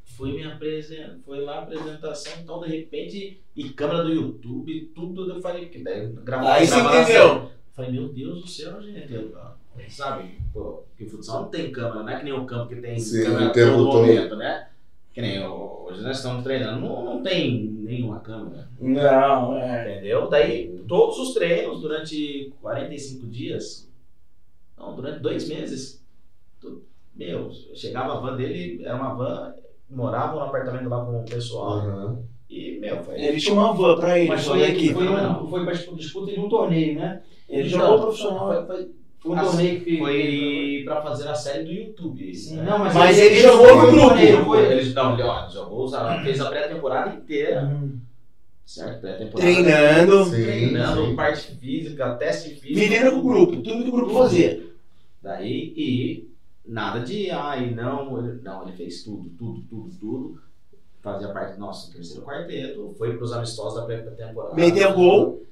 [0.05, 5.29] fui me apresentar, foi lá a apresentação, então de repente, e câmera do YouTube, tudo,
[5.31, 7.51] eu falei, que daí gravar Aí você entendeu.
[7.73, 9.35] Falei, meu Deus do céu, gente, eu-
[9.89, 12.99] sabe, pô, que futsal não tem câmera, não é que nem o campo que tem
[12.99, 13.83] Sim, câmera a todo.
[13.99, 14.67] momento, né?
[15.13, 18.67] Que nem hoje nós estamos treinando, não, não tem nenhuma câmera.
[18.79, 19.91] Não, é.
[19.97, 20.27] Entendeu?
[20.27, 23.87] Daí, todos os treinos, durante 45 dias,
[24.75, 26.03] não, durante dois meses,
[26.59, 26.81] tu-
[27.15, 29.53] meu, chegava a van dele, era uma van,
[29.87, 32.23] morava no apartamento lá com o pessoal, Aham.
[32.49, 33.21] e, meu, foi...
[33.21, 34.91] Ele tinha uma van pra ele, Mas só foi, aqui.
[34.93, 37.21] foi, um, foi pra disputa de um torneio, né?
[37.47, 38.47] Ele Então, jogou profissional.
[38.47, 38.91] Foi, foi,
[39.23, 42.35] Foi um Assim, torneio que foi pra fazer a série do YouTube.
[42.35, 42.63] Sim, né?
[42.63, 44.55] não, mas, Mas ele jogou foi no grupo.
[44.57, 47.97] Ele, ele, não, ele, ó, jogou, sabe, fez a pré-temporada inteira, Uhum.
[48.65, 48.99] certo?
[48.99, 49.39] Pré-temporada.
[49.41, 50.25] Treinando.
[50.25, 51.15] Sim, Treinando, sim.
[51.15, 52.79] parte física, teste físico.
[52.79, 54.61] Vivendo com o grupo, tudo que o grupo fazia.
[55.21, 56.29] Daí, e
[56.67, 60.41] nada de, ai, não, ele, não, ele fez tudo, tudo, tudo, tudo.
[61.01, 64.53] Fazia parte do nosso terceiro quarteto, foi pros amistosos da pré-temporada.
[64.55, 65.43] Meteu gol.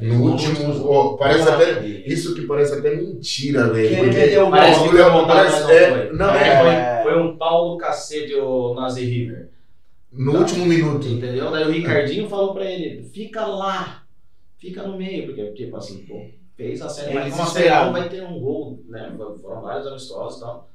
[0.00, 0.88] No último.
[0.90, 1.86] ó, parece até.
[1.86, 3.86] Isso que parece até mentira, velho.
[3.86, 6.16] ele Porque meteu o Parece que foi montado, Parece- mas não é, foi.
[6.16, 7.02] não, É, é.
[7.02, 9.48] foi, foi um pau do cacete o Nazi River.
[10.12, 11.06] no último minuto.
[11.06, 11.50] Entendeu?
[11.50, 14.02] Daí o Ricardinho falou pra ele, fica lá,
[14.58, 16.24] fica no meio, porque, tipo assim, pô,
[16.56, 17.92] fez a série, mas Eles como a série esperavam.
[17.92, 19.12] não vai ter um gol, né?
[19.42, 20.70] Foram vários amistosos e tal.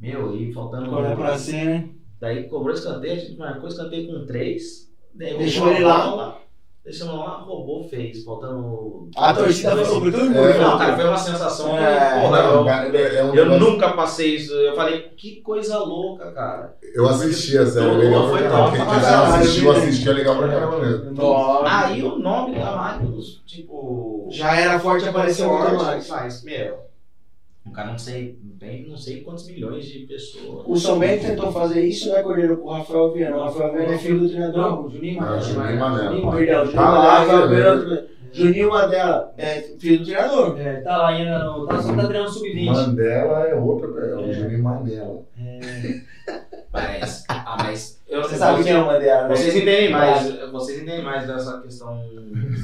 [0.00, 1.88] Meu, e faltando é pra ser, né?
[2.20, 4.90] Daí cobrou escanteio, a gente marcou escanteio com três.
[5.14, 6.38] daí Deixou ele a lá.
[6.84, 9.08] Bola, Deixamos lá, roubou, fez, faltando.
[9.16, 10.38] A torcida todo mundo.
[10.38, 13.44] É, Não, cara, foi uma sensação É, porra, Não, eu, cara, é- é um eu
[13.46, 14.52] negócio- nunca passei isso.
[14.52, 16.76] Eu falei, que coisa louca, cara.
[16.94, 18.64] Eu assisti a série, legal não pra foi caramba.
[18.64, 19.78] top Quem pra quiser caralho, assistir, eu né?
[19.78, 21.14] assisti, é legal pra caramba mesmo.
[21.66, 24.28] Aí o nome da Magnus, tipo.
[24.30, 26.08] Já era forte, apareceu muito forte, mais.
[26.08, 26.76] Mas, meu,
[27.66, 30.64] um cara não sei, tem não sei quantos milhões de pessoas.
[30.66, 33.36] O São Bento tentou fazer isso, né, Cordeiro, com o Rafael Viana.
[33.36, 34.60] O Rafael Viana é filho do treinador.
[34.62, 35.46] Não, o Juninho Ah, Martins.
[35.54, 36.10] Juninho Manela.
[36.14, 36.72] Juninho Perdão, Martins.
[36.72, 40.58] Juninho Tá lá, Rafael né, Viana, outro- Juninho Madela, é filho do treinador.
[40.60, 41.66] É, tá lá ainda no.
[41.66, 42.64] Tá, tá treinando sub-20.
[42.66, 44.32] Mandela é outra, é o É.
[44.32, 45.22] Juninho Mandela.
[46.72, 49.28] Mas, ah, mas eu Você sabe quem é o Bandeira, né?
[49.36, 52.00] Vocês entendem mais, vocês entendem mais dessa questão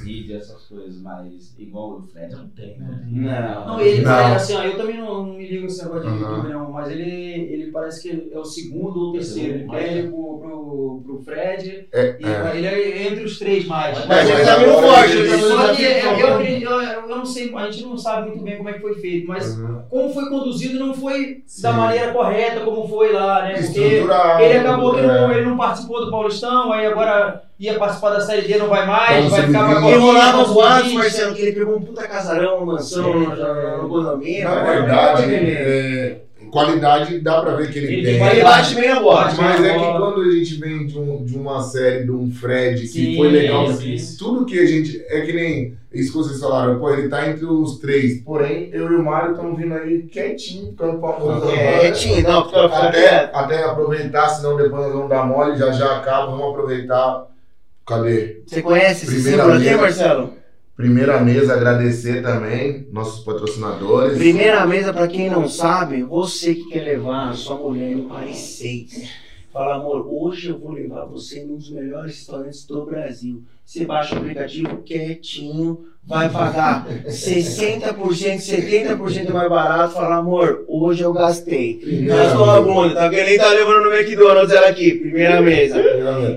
[0.05, 3.01] mídia, essas coisas, mas igual o Fred não tem, né?
[3.11, 3.67] Não.
[3.67, 4.11] Não, ele Não.
[4.13, 6.31] parece assim, ó, eu também não, não me ligo nesse negócio de Uhum.
[6.31, 7.11] YouTube, não, mas ele,
[7.53, 9.55] ele parece que é o segundo ou terceiro.
[9.55, 12.57] Ele perde pro, pro, pro Fred, É, e é.
[12.57, 14.07] ele é entre os três mais.
[14.07, 17.99] Mas ele Mas tá ele tá meio Só que eu, não sei, a gente não
[17.99, 19.83] sabe muito bem como é que foi feito, mas Uhum.
[19.89, 21.63] como foi conduzido não foi Sim.
[21.63, 23.61] da maneira correta, como foi lá, né?
[23.61, 25.40] Porque ele acabou que não, é.
[25.41, 29.27] Ele não participou do Paulistão, aí agora ia participar da Série D, não vai mais,
[29.27, 30.95] Então, vai ficar pra E rolava Corinthians, boatos, Corinthians.
[30.95, 34.45] Marcelo, que ele pegou um puta casarão, uma mansão no, no, no condomínio.
[34.45, 35.37] Na Agora, verdade, né?
[35.37, 36.17] é,
[36.51, 38.27] qualidade dá pra ver que ele, Ele tem.
[38.29, 39.33] Ele bate bem a bola.
[39.37, 42.81] Mas é que quando a gente vem de, um- de uma série de um Fred
[42.83, 43.97] que Sim, foi legal, sim.
[44.19, 45.03] tudo que a gente.
[45.09, 48.21] É que nem isso que vocês falaram, pô, ele tá entre os três.
[48.23, 51.51] Porém, eu e o Mário estamos vindo aí quietinho, ficando famoso.
[51.51, 52.41] É, tinha, não,
[52.73, 57.27] Até, até aproveitar, senão depois nós vamos dar mole, já já acaba, vamos aproveitar.
[57.87, 58.41] Cadê?
[58.47, 59.71] Você conhece esse símbolo aqui.
[59.75, 60.40] Marcelo?
[60.81, 64.17] Primeira mesa, agradecer também nossos patrocinadores.
[64.17, 68.39] Primeira mesa, pra quem não sabe, você que quer levar a sua mulher no Paris
[68.39, 69.30] 6.
[69.53, 73.43] Fala, amor, hoje eu vou levar você num dos melhores restaurantes do Brasil.
[73.65, 79.95] Você baixa o aplicativo quietinho, vai pagar 60%, 70% mais barato.
[79.95, 81.81] Fala, amor, hoje eu gastei.
[82.07, 83.11] Gastou a bunda, tá?
[83.11, 85.83] Que nem tá levando no McDonald's ela aqui, primeira mesa.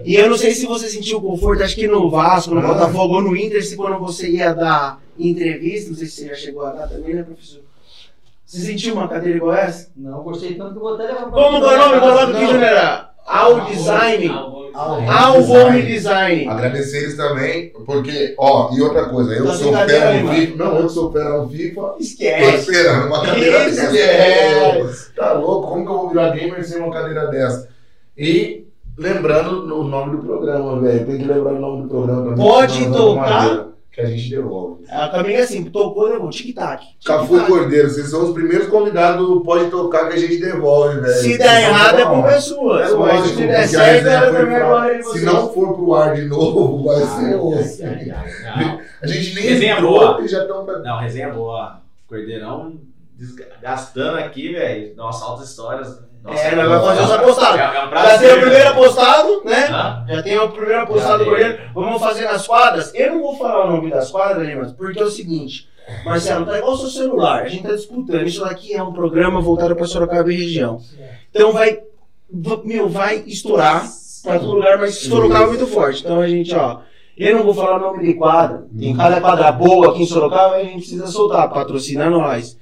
[0.04, 3.22] E eu não sei se você sentiu conforto, acho que no Vasco, no Botafogo ou
[3.22, 6.72] no Inter, se quando você ia dar entrevista, não sei se você já chegou a
[6.72, 7.62] dar também, né, professor?
[8.54, 9.90] Você sentiu uma cadeira igual essa?
[9.98, 12.00] Não, gostei tanto que eu vou até levar pra Como que é o nome?
[12.00, 12.52] Coloca aqui, Não.
[12.52, 13.10] Juliana.
[13.26, 14.30] Ao Design.
[14.76, 16.48] Ao Alvome Design.
[16.48, 20.30] Agradecer eles também, porque, ó, e outra coisa, eu Tá sou fera no?
[20.34, 22.58] FIFA, não, eu sou fera no FIFA, tô Esquece.
[22.72, 23.98] esperando uma cadeira Isso, dessa.
[23.98, 24.84] é.
[25.16, 27.70] Tá louco, como que eu vou virar gamer sem uma cadeira dessa?
[28.18, 32.46] E lembrando o nome do programa, velho, tem que lembrar o nome do programa também.
[32.46, 33.68] Pode tocar.
[33.94, 34.86] Que a gente devolve.
[34.90, 36.84] A caminho é assim, tocou, levou, tic-tac.
[37.06, 41.00] Cafu e Cordeiro, vocês são os primeiros convidados do Pode Tocar que a gente devolve,
[41.00, 41.14] velho.
[41.14, 42.84] Se der errado, a culpa é sua.
[42.84, 45.24] É lógico, se der certo, ela também pra- agora de Se vocês.
[45.26, 47.84] não for pro ar de novo, vai ser osso.
[49.00, 50.22] A gente nem Resenha entrou boa.
[50.24, 50.80] e já estão pra...
[50.80, 51.80] não, resenha boa.
[52.08, 52.74] Cordeirão
[53.62, 54.96] gastando aqui, velho.
[54.96, 56.00] Nossa, altas histórias.
[56.24, 57.58] Nossa, É, mas vai fazer essa postada.
[57.60, 59.68] É, é um Já tem o primeiro apostado, né?
[59.70, 60.06] Hã?
[60.08, 61.32] Já tem o primeiro apostado do.
[61.74, 62.92] Vamos fazer nas quadras.
[62.96, 65.68] Eu não vou falar o nome das quadras, Limas, porque é o seguinte.
[66.06, 67.44] Marcelo, tá igual o seu celular.
[67.44, 68.26] A gente tá disputando.
[68.26, 70.80] Isso daqui é um programa voltado para Sorocaba e região.
[71.30, 71.80] Então vai,
[72.32, 73.84] va- meu, vai estourar
[74.24, 76.02] pra todo lugar, mas Sorocaba é muito forte.
[76.04, 76.80] Então a gente, ó.
[77.18, 78.64] Eu não vou falar o nome de quadra.
[78.80, 81.50] Tem cada quadra boa aqui em Sorocaba, a gente precisa soltar.
[81.50, 82.58] Patrocina nós.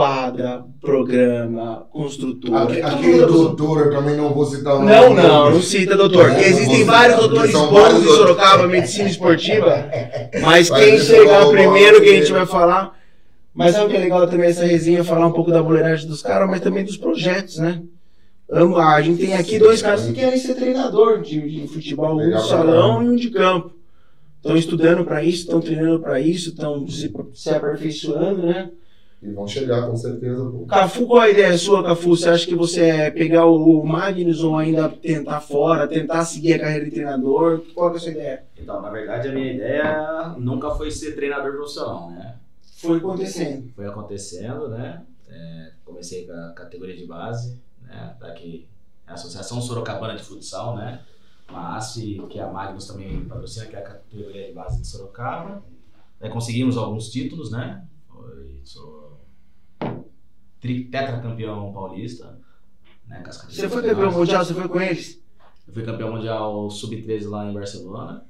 [0.00, 2.64] Quadra, programa, construtora.
[2.64, 4.90] Aque- tudo Aquele da- doutor, eu também não vou citar o nome.
[4.90, 6.28] não, não, não cita, doutor.
[6.32, 8.04] É, Existem vários doutores bons em.
[8.04, 9.88] Sorocaba, medicina esportiva,
[10.42, 12.94] mas quem chegar o primeiro que a gente vai falar.
[13.54, 16.20] Mas sabe o que é legal também essa resenha, falar um pouco da boleiragem dos
[16.20, 17.80] caras, mas também dos projetos, né?
[18.50, 22.30] Amo- A gente tem aqui dois caras que querem ser treinador de, de futebol, um
[22.36, 23.70] de salão e um de campo.
[24.42, 28.68] Estão estudando para isso, estão treinando para isso, estão se, se aperfeiçoando, né?
[29.22, 30.44] E vão chegar, com certeza.
[30.44, 30.66] Pô.
[30.66, 32.10] Cafu, qual a ideia sua, Cafu?
[32.10, 36.58] Você acha que você é pegar o Magnus ou ainda tentar fora, tentar seguir a
[36.58, 37.62] carreira de treinador?
[37.74, 38.44] Qual que é a sua ideia?
[38.58, 42.36] Então, na verdade, a minha ideia nunca foi ser treinador profissional, né?
[42.76, 43.72] Foi acontecendo.
[43.74, 45.02] Foi acontecendo, né?
[45.28, 48.14] É, comecei com a categoria de base, né?
[48.20, 48.68] Daqui
[49.06, 51.00] é a Associação Sorocabana de Futsal, né?
[51.48, 54.86] Uma ASF, que é a Magnus também patrocina, que é a categoria de base de
[54.86, 55.62] Sorocaba.
[56.20, 57.84] Daí conseguimos alguns títulos, né?
[58.08, 59.05] Foi, sou
[60.84, 62.38] tetracampeão paulista.
[63.06, 63.22] Né?
[63.26, 65.22] Você foi campeão mundial, você foi com eles?
[65.66, 68.24] Eu fui campeão mundial sub-13 lá em Barcelona.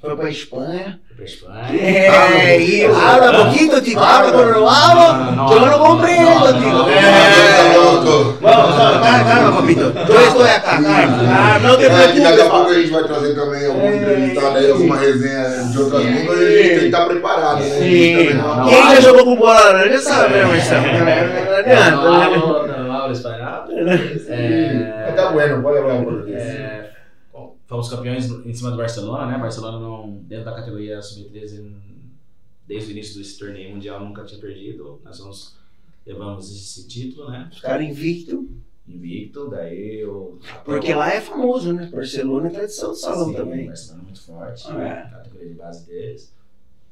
[0.00, 0.98] Foi pra Espanha.
[1.08, 1.80] Fui pra Espanha.
[1.80, 6.88] É, e habla poquito, Tico, habla quando não habla, eu não compreendo, Tico.
[6.90, 7.70] É.
[7.74, 9.80] Vamos, vamos, calma, calma, papito.
[9.80, 10.88] Eu estou acá, calma.
[11.28, 12.76] Ah, não te É, que daqui a pouco preocupes.
[12.76, 16.44] a gente vai trazer também algum É, entrevistado aí, alguma resenha de outras línguas e
[16.44, 17.78] a gente tem que estar preparado, né?
[18.68, 20.86] Quem já jogou com bola laranja sabe, né, Marcelo?
[20.86, 21.04] Não
[21.44, 23.64] Não adianta, hablo, não hablo espanhol.
[23.84, 26.69] Mas É, tá bueno, pode levar um português.
[27.70, 29.38] Fomos campeões em cima do Barcelona, né?
[29.38, 31.72] Barcelona não, dentro da categoria sub-13,
[32.66, 35.00] desde o início desse torneio mundial nunca tinha perdido.
[35.04, 35.56] Nós fomos,
[36.04, 37.48] levamos esse título, né?
[37.52, 38.48] Os caras invicto,
[38.88, 40.40] Invicto, daí eu.
[40.64, 41.86] porque lá é famoso, né?
[41.92, 43.66] Barcelona é tradição de salão Sim, também.
[43.66, 44.88] Barcelona é muito forte, Ah, né?
[45.06, 45.10] é.
[45.16, 46.34] categoria de base deles.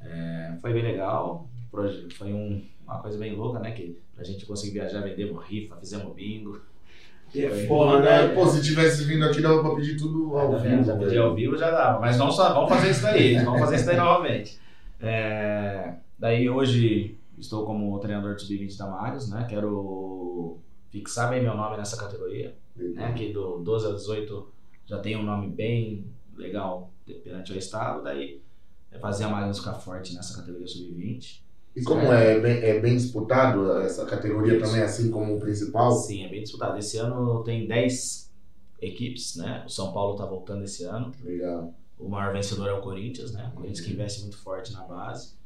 [0.00, 1.48] É, foi bem legal,
[2.16, 3.72] foi um- uma coisa bem louca, né?
[3.72, 6.60] Que pra gente conseguir viajar, vendemos rifa, fizemos bingo.
[7.66, 8.28] Porra, né?
[8.28, 10.84] Pô, se tivesse vindo aqui, dava pra pedir tudo ao Tá vivo.
[10.84, 11.22] Já pedi velho.
[11.24, 12.00] ao vivo já dava.
[12.00, 13.36] Mas vamos, só, vamos fazer isso daí.
[13.44, 14.58] Vamos fazer isso daí novamente.
[15.00, 19.46] É, daí hoje estou como treinador de sub-20 da Marius, né?
[19.48, 20.58] Quero
[20.90, 22.54] fixar bem meu nome nessa categoria.
[22.76, 23.12] Né?
[23.12, 24.48] Que do 12 a 18
[24.86, 26.06] já tem um nome bem
[26.36, 28.02] legal perante o estado.
[28.02, 28.40] Daí
[28.90, 31.40] é fazer a Marius ficar forte nessa categoria sub-20.
[31.78, 34.64] E como é bem, é bem disputado essa categoria Isso.
[34.66, 35.92] também, assim como o principal?
[35.92, 36.78] Sim, é bem disputado.
[36.78, 38.32] Esse ano tem 10
[38.80, 39.64] equipes, né?
[39.66, 41.12] O São Paulo tá voltando esse ano.
[41.22, 41.74] Legal.
[41.98, 43.50] O maior vencedor é o Corinthians, né?
[43.52, 45.36] O Corinthians que investe muito forte na base.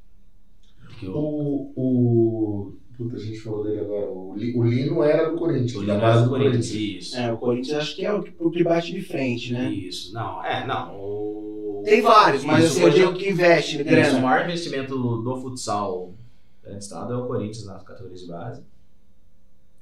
[0.98, 2.72] Que o, O, o.
[2.96, 4.10] Puta, a gente falou dele agora.
[4.10, 5.76] O, Li- o Lino era do Corinthians.
[5.76, 6.70] o da Lino base é do Corinthians.
[6.70, 7.16] Isso.
[7.16, 9.70] É, o Corinthians acho que é o que, o que bate de frente, né?
[9.72, 10.12] Isso.
[10.12, 10.94] Não, é, não.
[10.94, 11.82] O...
[11.84, 15.36] Tem vários, mas Isso, assim, eu digo que investe Isso, o maior investimento do, do
[15.40, 16.12] futsal
[16.70, 18.62] do estado é o Corinthians nas categorias de base.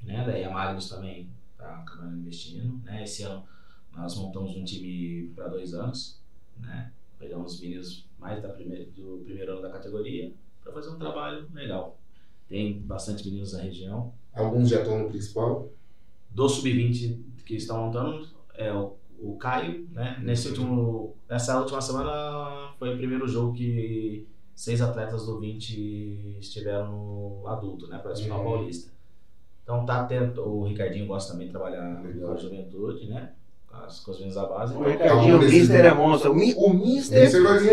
[0.03, 0.25] Né?
[0.27, 2.81] Daí a Magnus também tá acabando investindo.
[2.85, 3.05] Né?
[3.05, 3.45] Esse ano
[3.93, 6.19] nós montamos um time para dois anos.
[6.59, 6.91] Né?
[7.19, 11.47] Pegamos os meninos mais da primeira, do primeiro ano da categoria para fazer um trabalho
[11.53, 11.99] legal.
[12.49, 14.13] Tem bastante meninos da região.
[14.35, 15.71] Alguns já estão no principal.
[16.31, 20.19] do sub-20 que estão montando é o, o Caio, né?
[20.23, 24.27] Nesse último, nessa última semana foi o primeiro jogo que
[24.61, 27.97] seis atletas do 20 estiveram no adulto, né?
[27.99, 28.51] Para disputar o Uhum.
[28.57, 28.91] Paulista.
[29.65, 32.29] Então tá atento, o Ricardinho gosta também de trabalhar Legal.
[32.29, 33.31] com a juventude, né?
[33.67, 34.75] Com as, meninos da base.
[34.75, 36.33] O Então, Ricardinho, o Algum desses- Mister é monstro.
[36.33, 37.31] O, Mi- o Mister,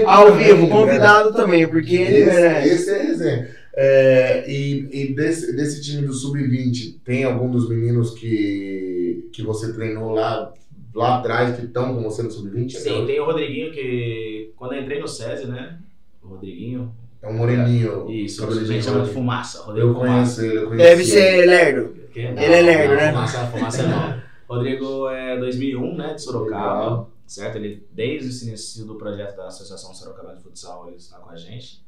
[0.08, 2.70] ao vivo, convidado também, porque ele Esse, merece.
[2.70, 3.58] esse é resenha.
[3.80, 9.74] É, e e desse, desse time do Sub-20, tem algum dos meninos que, que você
[9.74, 10.54] treinou lá,
[10.96, 12.72] lá atrás que estão com você no Sub-20?
[12.72, 15.80] Sim, tem o Rodriguinho que quando eu entrei no SESI, né?
[16.28, 18.10] O Rodriguinho, É um moreninho.
[18.12, 19.64] isso, a gente chama de fumaça.
[19.64, 20.14] Rodrigo Eu Fumaça.
[20.14, 21.12] conheço ele, eu conheço Deve ele.
[21.12, 21.94] ser lerdo.
[22.12, 22.20] Que?
[22.20, 23.12] Ele é lerdo, não, né?
[23.12, 24.22] Fumaça, fumaça não.
[24.50, 27.12] Rodrigo é 2001, né, de Sorocaba, Legal.
[27.26, 27.56] certo?
[27.58, 31.36] Ele, desde esse início do projeto da Associação Sorocaba de Futsal, ele está com a
[31.36, 31.84] gente.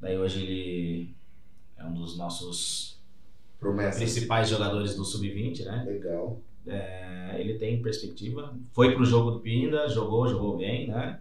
[0.00, 1.14] Daí hoje ele
[1.76, 2.96] é um dos nossos
[3.58, 3.98] Promessa.
[3.98, 5.84] principais jogadores do Sub-20, né?
[5.86, 6.38] Legal.
[6.66, 8.54] É, ele tem perspectiva.
[8.72, 11.18] Foi pro jogo do Pinda, jogou, jogou bem, né?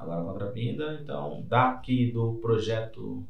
[0.00, 0.98] Agora contra a Pinda.
[1.02, 3.22] Então, daqui do projeto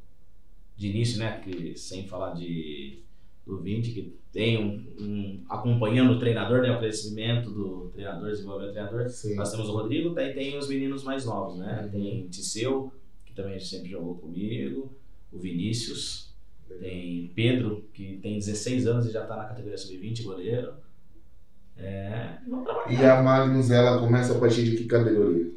[0.77, 1.41] de início, né?
[1.41, 3.03] Que, sem falar de
[3.47, 6.71] do 20, que tem um, um- acompanhando o treinador, né?
[6.71, 9.09] O crescimento do treinador, desenvolvimento do treinador.
[9.09, 9.35] Sim.
[9.37, 11.89] Nós temos o Rodrigo, daí tem os meninos mais novos, né?
[11.91, 12.93] Tem Tisseu,
[13.25, 14.93] que também sempre jogou comigo,
[15.33, 16.29] o Vinícius,
[16.81, 20.75] tem Pedro, que tem 16 anos e já tá na categoria sub-20, goleiro.
[21.77, 22.37] É.
[22.91, 25.51] E a Magnus, ela começa a partir de que categoria?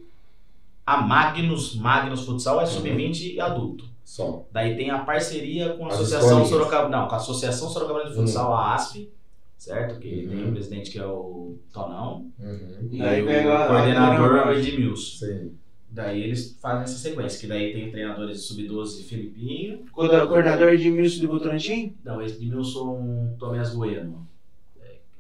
[0.94, 3.86] A Magnus, Magnus Futsal é sub-20 e adulto.
[4.04, 4.46] Só.
[4.52, 6.46] Daí tem a parceria com a As Associação.
[6.46, 9.10] Sorocaba, não, com a Associação Sorocabana de Futsal, a ASP,
[9.58, 10.00] certo?
[10.00, 10.50] Que tem Uhum.
[10.50, 12.90] o presidente que é o Tonão Uhum.
[12.92, 15.26] e Daí o a- coordenador a- é o Edmilson.
[15.26, 15.52] Sim.
[15.94, 20.90] Daí eles fazem essa sequência, que daí tem treinadores de sub-12 Filipinho, Coordenador coordenador de
[20.90, 21.96] Milson de Votorantim?
[22.04, 24.31] não, Edmilson Tomés Bueno, é,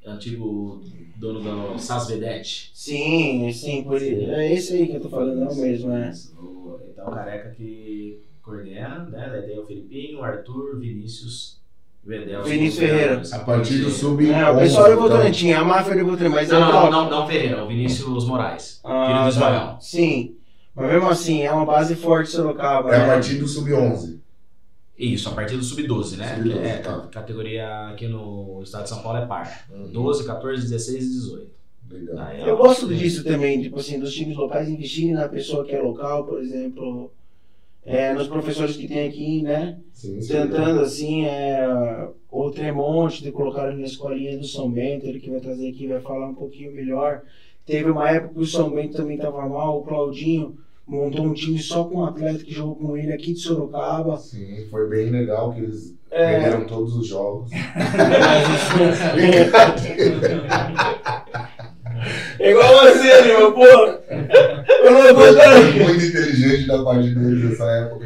[0.05, 0.81] antigo
[1.15, 1.41] dono
[1.73, 2.71] da SAS Vedete.
[2.73, 4.31] Sim, sim, por isso.
[4.31, 6.11] É esse aí que eu tô falando, é o mesmo, né?
[6.89, 9.29] Então o Careca que coordena, né?
[9.31, 11.61] Daí tem o Filipinho, o Arthur, Vinícius
[12.07, 12.49] Edelson.
[12.49, 13.21] Vinícius Ferreira.
[13.31, 15.01] A partir do sub É, o pessoal então.
[15.03, 18.79] Votorantim, a máfia de Votorantim, mas Não, é não, não, não Ferreira, o Vinícius Moraes.
[18.83, 19.29] Ah, filho do tá.
[19.29, 19.77] Ismael.
[19.79, 20.35] Sim.
[20.73, 22.91] Mas mesmo assim, é uma base forte Sorocaba.
[22.91, 23.05] É a né?
[23.07, 24.20] partir do sub-11.
[25.01, 26.35] Isso, a partir do sub-12, né?
[26.35, 27.07] Sub-12, é, tá.
[27.11, 29.65] categoria aqui no estado de São Paulo é par.
[29.71, 29.91] Uhum.
[29.91, 31.51] 12, 14, 16 e 18.
[31.89, 32.19] Legal.
[32.19, 35.81] Aí, Eu gosto disso também, tipo assim, dos times locais investirem na pessoa que é
[35.81, 37.11] local, por exemplo,
[37.83, 39.79] é, nos professores que tem aqui, né?
[39.91, 40.33] Sim, sim.
[40.33, 41.67] Tentando assim, é,
[42.29, 45.87] o Tremonte, de colocar ele na escolinha do São Bento, ele que vai trazer aqui,
[45.87, 47.23] vai falar um pouquinho melhor.
[47.65, 50.57] Teve uma época que o São Bento também estava mal, o Claudinho
[50.91, 54.17] montou um time só com um atleta que jogou com ele aqui de Sorocaba.
[54.17, 56.31] Sim, foi bem legal que eles É.
[56.39, 57.49] ganharam todos os jogos.
[62.39, 63.63] É igual você, meu, pô!
[63.63, 68.05] Eu não vou dar- Muito inteligente da parte deles nessa época.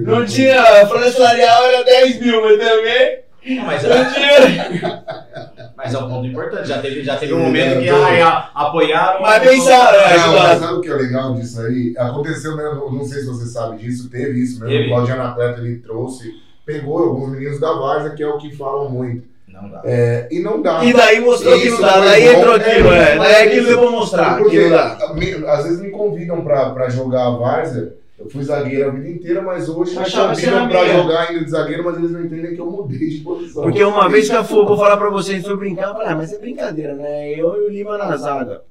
[0.00, 3.18] Não tinha, a folha salarial era 10 mil, mas também
[3.48, 3.88] Não, mas, é,
[5.76, 6.68] mas é um ponto importante.
[6.68, 9.20] Já teve, já teve um momento que é, ai, a- apoiaram.
[9.22, 11.94] Mas pensaram, é, Não, mas sabe o que é legal disso aí?
[11.96, 14.68] Aconteceu mesmo, não sei se você sabe disso, teve isso mesmo.
[14.74, 14.86] Teve.
[14.86, 16.30] O Claudiano Atleta ele trouxe,
[16.64, 19.24] pegou alguns meninos da Várzea, que é o que falam muito.
[19.48, 19.80] Não dá.
[19.84, 20.84] É, e não dá.
[20.84, 22.38] E daí mostrou que Isso não dá, foi daí bom.
[22.38, 23.42] entrou aquilo, É, é.
[23.44, 23.68] Aquilo isso.
[23.68, 25.14] deu pra mostrar que Porque não dá.
[25.14, 29.08] me- às vezes me convidam pra, pra jogar a Várzea Eu fui zagueiro a vida
[29.10, 32.24] inteira, mas hoje me Achava que era pra jogar ainda de zagueiro, mas eles não
[32.24, 33.62] entendem que eu mudei de posição.
[33.62, 36.16] Porque uma vez que eu for, vou falar pra vocês, foi brincar, eu falei, ah,
[36.16, 37.30] mas é brincadeira, né?
[37.30, 38.62] Eu e o Lima na zaga.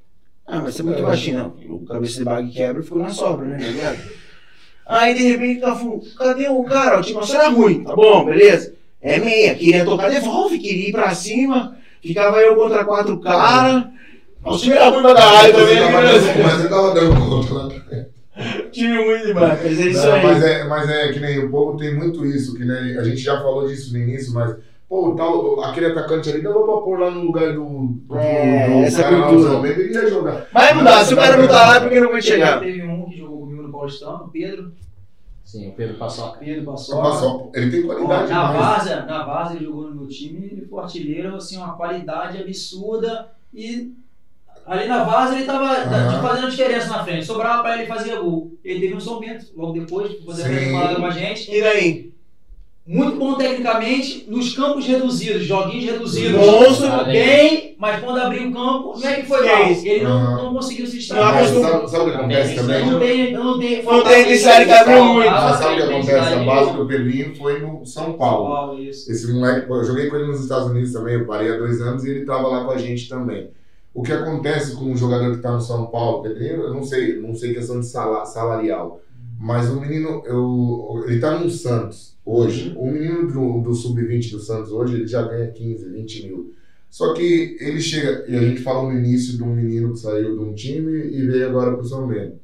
[0.47, 1.75] Ah, mas você é muito baixinho, não.
[1.75, 3.57] O cabeça de bag quebra e ficou na sobra, né?
[3.57, 3.97] tá ligado?
[4.87, 6.99] Aí de repente tá falando, cadê o cara?
[6.99, 8.75] O time achou era ruim, tá bom, beleza?
[9.01, 13.85] É meia, queria tocar, devolve, queria ir pra cima, ficava eu contra quatro caras.
[14.43, 15.89] O time era ruim pra caralho também, né?
[16.43, 17.64] Mas eu tava dando conta também.
[18.71, 20.51] Time ruim demais, mas é isso Não, mas, aí.
[20.51, 23.37] é, mas é que nem o povo tem muito isso, que nem, a gente já
[23.41, 24.55] falou disso no início, mas,
[24.89, 27.63] pô, tal, aquele atacante ali dava pra pôr lá no lugar do.
[28.07, 29.51] do, É, do essa cara cultura.
[29.51, 30.47] o Almeida, ele ia jogar.
[30.51, 32.59] Mas não dá, se o cara não tá lá é porque não vai chegar.
[32.59, 34.73] Teve um que jogou comigo no Paulistão, o Pedro.
[35.45, 36.39] Sim, o Pedro Paçoca.
[36.39, 37.01] Pedro passou.
[37.01, 38.65] Nossa, ele tem qualidade na demais.
[38.65, 43.29] Várzea, na Várzea ele jogou no meu time, ele foi artilheiro, assim, uma qualidade absurda
[43.53, 43.93] e
[44.65, 46.21] ali na Várzea ele tava da- Aham.
[46.21, 48.51] fazendo diferença na frente, sobrava pra ele fazer gol.
[48.63, 51.51] Ele teve um São Bento logo depois, fazer a temporada com a gente.
[51.55, 52.15] E daí?
[52.87, 56.39] Muito bom tecnicamente, nos campos reduzidos, joguinhos reduzidos.
[56.39, 57.05] Monstro.
[57.05, 59.63] Bem, mas quando abriu o campo, não é que foi mal.
[59.71, 60.43] Ele não, Aham.
[60.43, 62.85] não conseguiu se mas sabe, sabe o que acontece também?
[62.85, 65.31] Não tem, não tem, Não tem intensidade que abriu muito.
[65.31, 66.33] Mas sabe o que acontece?
[66.33, 68.49] A base do Pedrinho foi no São São Paulo.
[68.53, 69.11] Paulo, isso.
[69.11, 72.03] Esse moleque, eu joguei com ele nos Estados Unidos também, eu parei há dois anos
[72.05, 73.49] e ele tava lá com a gente também.
[73.95, 77.17] O que acontece com um jogador que tá no São Paulo, Pedrinho, eu não sei,
[77.19, 79.01] não sei questão de sala- salarial,
[79.39, 82.73] mas o menino, eu, ele tá no Santos hoje.
[82.77, 86.53] O menino do, do Sub-20 do Santos hoje, ele já ganha 15, 20 mil.
[86.89, 90.37] Só que ele chega, e a gente falou no início de um menino que saiu
[90.37, 92.37] de um time e veio agora pro São Bento.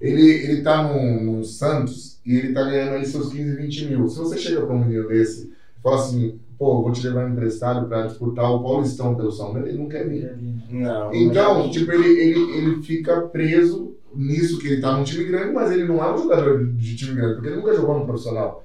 [0.00, 4.08] Ele, ele tá no, no Santos e ele tá ganhando aí seus 15, 20 mil.
[4.08, 5.46] Se você chega pra um menino desse
[5.78, 9.68] e fala assim, pô, vou te levar emprestado pra disputar o Paulistão pelo São Bento,
[9.68, 10.36] ele não quer vir.
[10.70, 11.14] Não.
[11.14, 15.70] Então, tipo, ele, ele, ele fica preso nisso que ele tá num time grande, mas
[15.72, 18.64] ele não é um jogador de time grande, porque ele nunca jogou no profissional.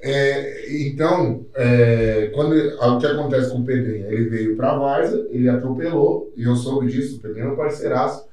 [0.00, 4.06] É, então, é, quando o que acontece com o Pedrinho?
[4.10, 8.26] Ele veio pra Varsa, ele atropelou, e eu soube disso, o Pedrinho é um parceiraço,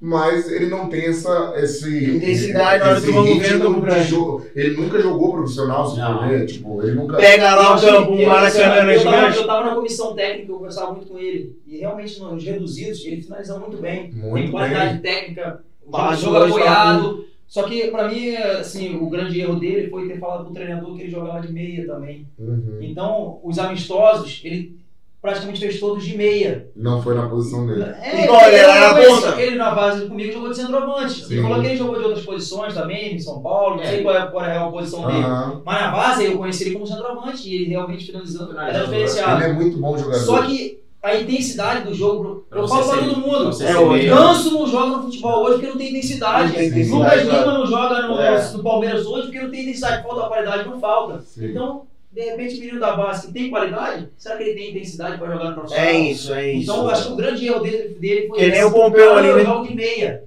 [0.00, 4.04] mas ele não tem essa esse, Intensidade na hora do vamos ver grande.
[4.08, 4.46] jogo.
[4.54, 6.18] Ele nunca jogou profissional, se Não.
[6.18, 7.16] for ver, tipo, ele nunca...
[7.16, 10.56] Pega lá o campo, um Maracanã eu, nas tava, eu tava na comissão técnica, eu
[10.56, 11.56] conversava muito com ele.
[11.66, 14.10] E realmente, nos reduzidos, ele finaliza muito bem.
[14.10, 17.24] Tem Muito qualidade técnica, Base jogo hoje, apoiado.
[17.46, 21.02] Só que, pra mim, assim, o grande erro dele foi ter falado pro treinador que
[21.02, 22.26] ele jogava de meia também.
[22.38, 22.78] Uhum.
[22.82, 24.76] Então, os amistosos, ele
[25.26, 26.68] praticamente fez todos de meia.
[26.76, 27.82] Não foi na posição dele.
[28.00, 29.42] É, Igual ele era na ele, ponta.
[29.42, 31.24] ele na base comigo jogou de centroavante.
[31.26, 31.34] Sim.
[31.34, 33.86] Ele falou que ele jogou de outras posições também, em São Paulo, não É.
[33.86, 35.24] sei qual é, qual é a posição dele.
[35.24, 35.62] Aham.
[35.64, 38.84] Mas na base eu conheci ele como centroavante e ele realmente finalizando era Finalizador.
[38.88, 39.42] diferenciado.
[39.42, 40.20] Ele é muito bom jogador.
[40.20, 43.50] Só que a intensidade do jogo, Pra eu falo pra todo mundo.
[43.62, 46.48] É, Ganso não joga no futebol hoje porque não tem intensidade.
[46.48, 47.40] Não tem intensidade, Lucas.
[47.40, 48.52] Lima não joga no, É.
[48.52, 50.02] no Palmeiras hoje porque não tem intensidade.
[50.02, 51.20] Falta a qualidade, não falta.
[51.20, 51.46] Sim.
[51.50, 51.82] Então,
[52.16, 55.32] de repente, o menino da base que tem qualidade, será que ele tem intensidade para
[55.32, 55.86] jogar no profissional?
[55.86, 56.62] É isso, é isso.
[56.62, 59.32] Então, eu acho que o grande erro dele, dele foi Que nem o Pompeu ali,
[59.34, 59.44] né?
[59.44, 60.24] jogo de meia.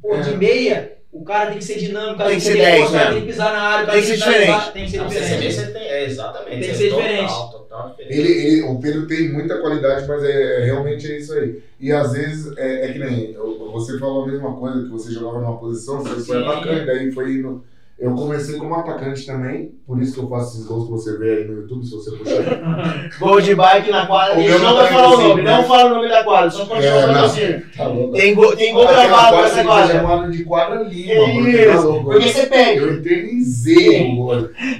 [0.00, 0.20] Pô, É.
[0.20, 2.92] de meia, o cara tem que ser dinâmico, Tem que que ser ser 10, o
[2.92, 3.10] cara né?
[3.10, 4.72] tem que pisar na área, Tem que ser diferente.
[4.72, 5.52] Tem que ser diferente.
[5.54, 6.50] você tem, é, exatamente.
[6.60, 7.32] Tem que ser total, diferente.
[7.50, 8.16] Total diferente.
[8.16, 11.60] Ele, ele- o Pedro tem muita qualidade, mas é, é realmente é isso aí.
[11.80, 13.34] E às vezes é, é que nem
[13.72, 17.32] você falou a mesma coisa, que você jogava numa posição, você foi bacana, daí foi
[17.32, 17.64] indo.
[17.96, 21.36] Eu comecei como atacante também, por isso que eu faço esses gols que você vê
[21.38, 23.08] aí no YouTube, se você puxar.
[23.20, 24.36] Gol de bike na quadra.
[24.36, 25.50] O Ele não não vai tá falar o nome, né?
[25.56, 27.24] não fala o nome da quadra, só pode É, falar não.
[27.24, 27.62] assim.
[27.76, 28.10] Tá bom.
[28.10, 29.94] Tem gol, tem gol gravado nessa quadra.
[29.94, 32.04] chamada de quadra limpa, porque tá louco.
[32.10, 32.80] porque você pega.
[32.80, 34.34] Eu eternizei o gol.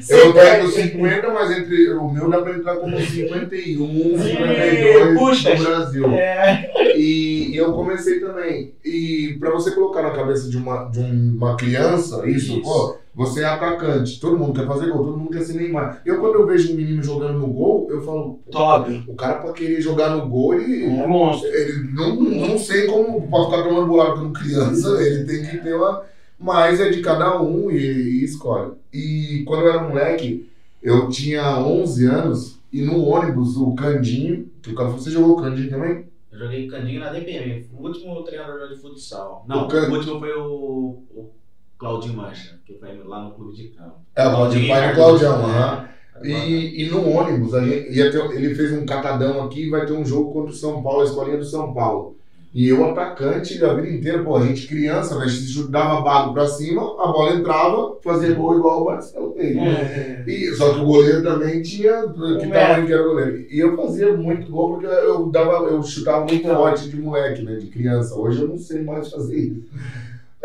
[0.08, 3.86] Eu tenho 50, mas entre o meu dá pra entrar como 51,
[4.18, 5.54] Sim, 52 puxa.
[5.54, 6.10] no Brasil.
[6.14, 6.70] É.
[6.96, 8.72] E eu comecei também.
[8.84, 12.62] E pra você colocar na cabeça de uma, de uma criança, isso, Isso.
[12.62, 16.02] pô, você é atacante, todo mundo quer fazer gol, todo mundo quer ser Neymar.
[16.04, 19.04] Eu, quando eu vejo um menino jogando no gol, eu falo, Top.
[19.06, 21.48] o cara pra querer jogar no gol, ele, É monstro.
[21.48, 25.74] ele não, não sei como pode ficar tomando bolada como criança, ele tem que ter
[25.74, 26.02] uma.
[26.38, 28.72] Mas é de cada um e, e escolhe.
[28.92, 30.50] E quando eu era moleque,
[30.82, 35.70] eu tinha 11 anos e no ônibus o Candinho, que o cara você jogou Candinho
[35.70, 36.04] também?
[36.32, 39.44] Eu joguei Candinho na DPM, o último treinador de futsal.
[39.46, 41.30] O Não, o, Can- último foi o, o
[41.78, 43.96] Claudinho Mancha, que foi lá no clube de campo.
[44.16, 45.54] É, o Claudinho, pai do Claudião, né?
[45.54, 45.94] aham.
[46.22, 49.84] E, e no ônibus, a gente, ia ter, ele fez um catadão aqui e vai
[49.84, 52.16] ter um jogo contra o São Paulo, a escolinha do São Paulo.
[52.54, 56.46] E eu, atacante, a vida inteira, pô, a gente criança, né, se dava bago pra
[56.46, 59.56] cima, a bola entrava, fazia gol igual o Marcelo fez.
[59.56, 60.24] É.
[60.24, 63.44] E, só que o goleiro também tinha, que Um tamanho que era o goleiro.
[63.50, 67.56] E eu fazia muito gol porque eu, dava, eu chutava muito forte de moleque, né,
[67.56, 68.14] de criança.
[68.14, 69.64] Hoje eu não sei mais fazer isso.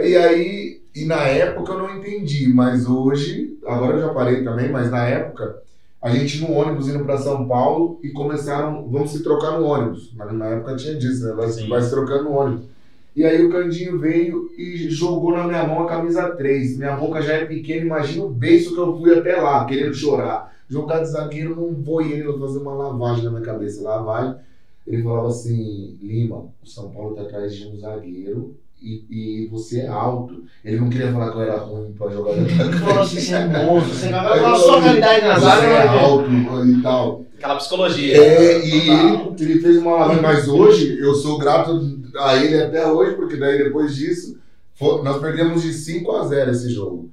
[0.02, 4.72] E aí, e na época eu não entendi, mas hoje, agora eu já parei também,
[4.72, 5.62] mas na época,
[6.02, 10.14] a gente no ônibus indo para São Paulo e começaram, vamos se trocar no ônibus.
[10.16, 11.34] Mas na época tinha disso, né?
[11.34, 12.66] Vai, vai se trocando no ônibus.
[13.14, 16.78] E aí o Candinho veio e jogou na minha mão a camisa 3.
[16.78, 20.56] Minha boca já é pequena, imagina o beijo que eu fui até lá, querendo chorar.
[20.70, 23.84] Jogar de zagueiro não vou ele fazer uma lavagem na minha cabeça.
[23.84, 24.36] Lavagem.
[24.88, 29.82] Ele falava assim, Lima, o São Paulo tá atrás de um zagueiro e, e você
[29.82, 30.44] é alto.
[30.64, 33.48] Ele não queria falar que eu era ruim pra jogar Ele falou assim, você é
[33.48, 35.88] monstro, você vai falar eu sua falei, qualidade na Você é ver.
[35.88, 37.26] alto e tal.
[37.38, 38.18] Aquela psicologia.
[38.18, 42.86] É, e ele, ele fez uma lavagem, mas hoje eu sou grato a ele até
[42.86, 44.38] hoje, porque daí depois disso
[44.76, 47.10] fo- nós perdemos de 5 a 0 esse jogo.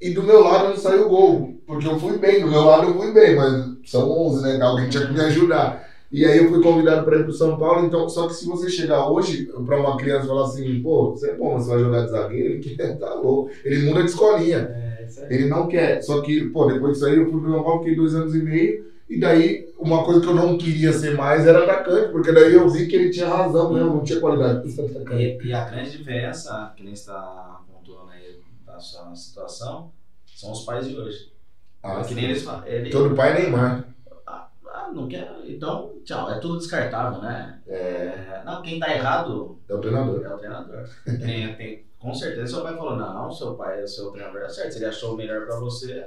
[0.00, 2.94] E do meu lado não saiu gol, porque eu fui bem, do meu lado eu
[2.96, 4.60] fui bem, mas são 11, né?
[4.60, 5.87] Alguém tinha que me ajudar.
[6.10, 8.70] E aí eu fui convidado para ir pro São Paulo, então, só que se você
[8.70, 11.80] chegar hoje para uma criança e falar assim, pô, você é bom, mas você vai
[11.80, 13.50] jogar de zagueiro, ele quer, tá louco.
[13.64, 14.58] Ele muda de escolinha.
[14.58, 15.08] É.
[15.28, 16.00] Ele não quer.
[16.02, 18.38] Só que, pô, depois disso aí eu fui pro São Paulo, fiquei dois anos e
[18.42, 18.88] meio.
[19.08, 22.68] E daí, uma coisa que eu não queria ser mais era atacante, porque daí eu
[22.68, 25.22] vi que ele tinha razão mesmo, não tinha qualidade pra ser atacante.
[25.42, 28.36] E, e a grande diferença, que nem está pontuando aí
[28.66, 29.90] da sua situação,
[30.26, 31.32] são os pais de hoje.
[31.82, 32.66] Ah, que nem eles falam.
[32.66, 33.88] Ele, Todo pai é Neymar.
[34.86, 35.30] Ah, não quer.
[35.46, 36.30] Então, tchau.
[36.30, 37.58] É tudo descartável, né?
[37.66, 40.24] É, É, não, quem tá errado é o treinador.
[40.24, 40.88] é o treinador.
[41.04, 44.48] Tem, tem, com certeza seu pai falou: não, seu pai é o seu treinador, é
[44.48, 44.72] certo.
[44.72, 46.04] Se ele achou o melhor pra você,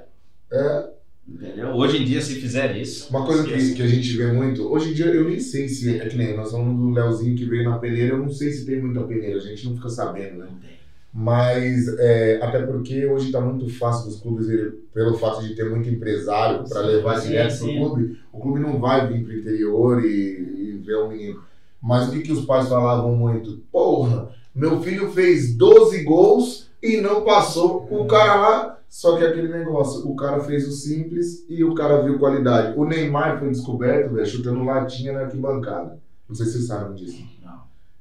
[0.52, 0.90] É,
[1.28, 1.70] entendeu?
[1.70, 3.10] Hoje em dia, se fizer isso.
[3.10, 5.98] uma coisa que, que a gente vê muito, hoje em dia eu nem sei se,
[6.00, 8.66] é que nem nós falamos do Leozinho que veio na peneira, eu não sei se
[8.66, 10.48] tem muita peneira, a gente não fica sabendo, né?
[10.52, 10.81] Não tem.
[11.14, 14.48] Mas, é, até porque hoje está muito fácil dos clubes,
[14.94, 18.60] pelo fato de ter muito empresário para levar sim, direto para o clube, o clube
[18.62, 21.42] não vai vir para o interior e, e ver o menino.
[21.82, 23.58] Mas o que, que os pais falavam muito?
[23.72, 27.88] Porra, meu filho fez 12 gols e não passou.
[27.90, 32.02] O cara lá, só que aquele negócio, o cara fez o simples e o cara
[32.02, 32.78] viu qualidade.
[32.78, 36.00] O Neymar foi descoberto, velho, chutando latinha na arquibancada.
[36.28, 37.22] Não sei se vocês sabem disso.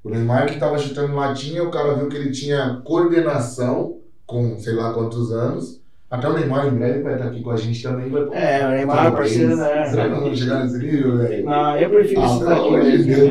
[0.02, 4.74] O Neymar que tava chutando latinha, o cara viu que ele tinha coordenação com sei
[4.74, 5.80] lá quantos anos.
[6.10, 8.08] Até o Neymar em breve vai estar aqui com a gente também.
[8.10, 10.08] Vai É, o Neymar é parceiro, Será que nós né?
[10.08, 11.44] vamos chegar nesse nível, velho?
[11.44, 13.04] Não, eu prefiro Ah, daqui amor de.
[13.04, 13.30] Deus.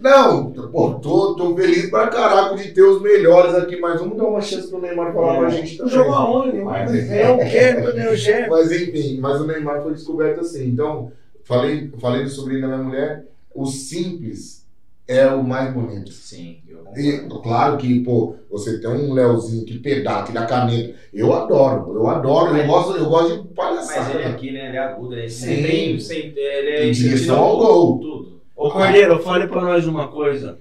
[0.00, 4.24] Não, pô, tô, tô feliz pra caraca de ter os melhores aqui, mas vamos dar
[4.24, 5.92] uma chance pro Neymar falar com a gente também.
[5.92, 6.94] Jogou aonde, Neymar?
[6.94, 8.48] Eu quero, meu Deus, chefe.
[8.48, 10.66] Mas enfim, mas o Neymar foi descoberto assim.
[10.68, 11.12] Então,
[11.42, 13.24] falei, falei do sobrinho da minha mulher,
[13.54, 14.63] o simples
[15.06, 16.10] é o mais bonito.
[16.12, 20.94] Sim, eu E, claro que, pô, você tem um Leozinho que pedala, que dá caneta.
[21.12, 24.18] Eu adoro, eu adoro, eu gosto, eu gosto de Mas palhaçada.
[24.18, 24.68] ele aqui, né?
[24.68, 25.46] Ele é agudo, ele Sim.
[25.46, 26.00] sempre tem.
[26.00, 28.00] Sempre, ele é Tem direção ao gol.
[28.00, 28.40] Tudo.
[28.56, 30.58] Ô Cordeiro, fale pra nós uma coisa.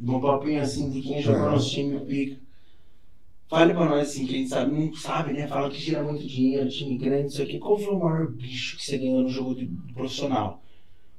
[0.00, 1.50] Um papinho assim de quem jogou Ah.
[1.52, 2.36] nosso time pica.
[3.48, 5.46] Fale pra nós assim, que a gente sabe, não sabe, né?
[5.46, 7.58] Fala que gira muito dinheiro, time grande, isso aqui.
[7.58, 10.62] Qual foi o maior bicho que você ganhou no jogo de, profissional?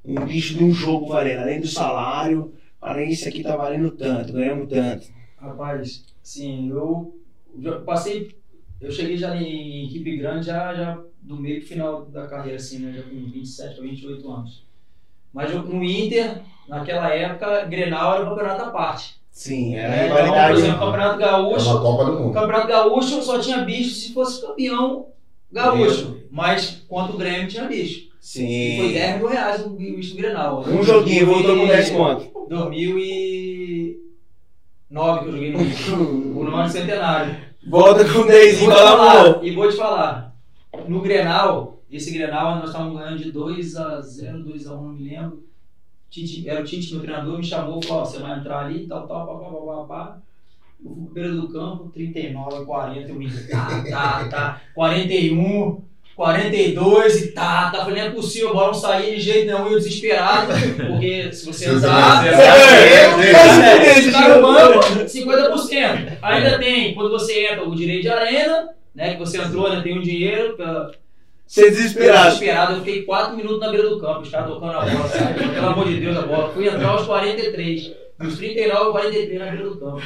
[0.04, 2.52] Um bicho de um jogo valendo, além do salário,
[2.84, 5.08] além disso aqui tá valendo tanto, ganhamos tanto.
[5.38, 7.16] Rapaz, assim, eu
[7.60, 8.36] já passei,
[8.80, 12.80] eu cheguei já em equipe grande já, já do meio pro final da carreira, assim,
[12.80, 12.94] né?
[12.94, 14.64] Já com 27 para 28 anos.
[15.34, 19.22] Mas eu- no Inter, naquela época, Grenal era um campeonato à parte.
[19.32, 20.12] Sim, é, né?
[20.12, 22.34] a Então, por exemplo, o Campeonato É Gaúcho, uma Copa do o Mundo.
[22.34, 25.08] Campeonato Gaúcho só tinha bicho se fosse campeão
[25.52, 26.20] gaúcho.
[26.30, 28.03] Mas quanto o Grêmio tinha bicho.
[28.24, 28.94] E foi Sim.
[28.94, 30.64] 10 mil reais o bicho do Grenal.
[30.66, 32.48] Um joguinho, voltou com 10 conto.
[32.48, 37.36] 2009 que eu joguei no, no nono centenário.
[37.68, 40.34] Volta com E 10 e vou, te fala, falar, e vou te falar,
[40.88, 44.94] no Grenal, esse Grenal nós estávamos ganhando de 2 a 0, 2 a 1, não
[44.94, 45.44] me lembro.
[46.10, 49.06] Tite, era o Tite, meu treinador, me chamou e falou, você vai entrar ali, tal,
[49.06, 50.18] tal, pá, pá, pá, pá, pá.
[50.84, 55.82] Eu fui pro do campo, 39, 40, eu me tá, tá, tá, 41,
[56.16, 57.80] 42 e tá, tá.
[57.86, 60.54] Falei, não é possível, a bola não sair de jeito nenhum, eu desesperado,
[60.88, 66.18] porque se você entrar, é, tá no banco, 50%.
[66.22, 69.14] Ainda tem, quando você entra, o direito de arena, né?
[69.14, 69.82] Que você entrou, né?
[69.82, 70.56] Tem um dinheiro.
[70.56, 70.92] Pra...
[71.48, 72.26] Você desesperado.
[72.26, 75.50] Desesperado, eu fiquei 4 minutos na beira do campo, os caras tocando a bola, sabe?
[75.50, 76.54] Pelo amor de Deus, a bola.
[76.54, 78.04] Fui entrar aos 43.
[78.20, 80.02] Dos 39 aos 43 na beira do campo.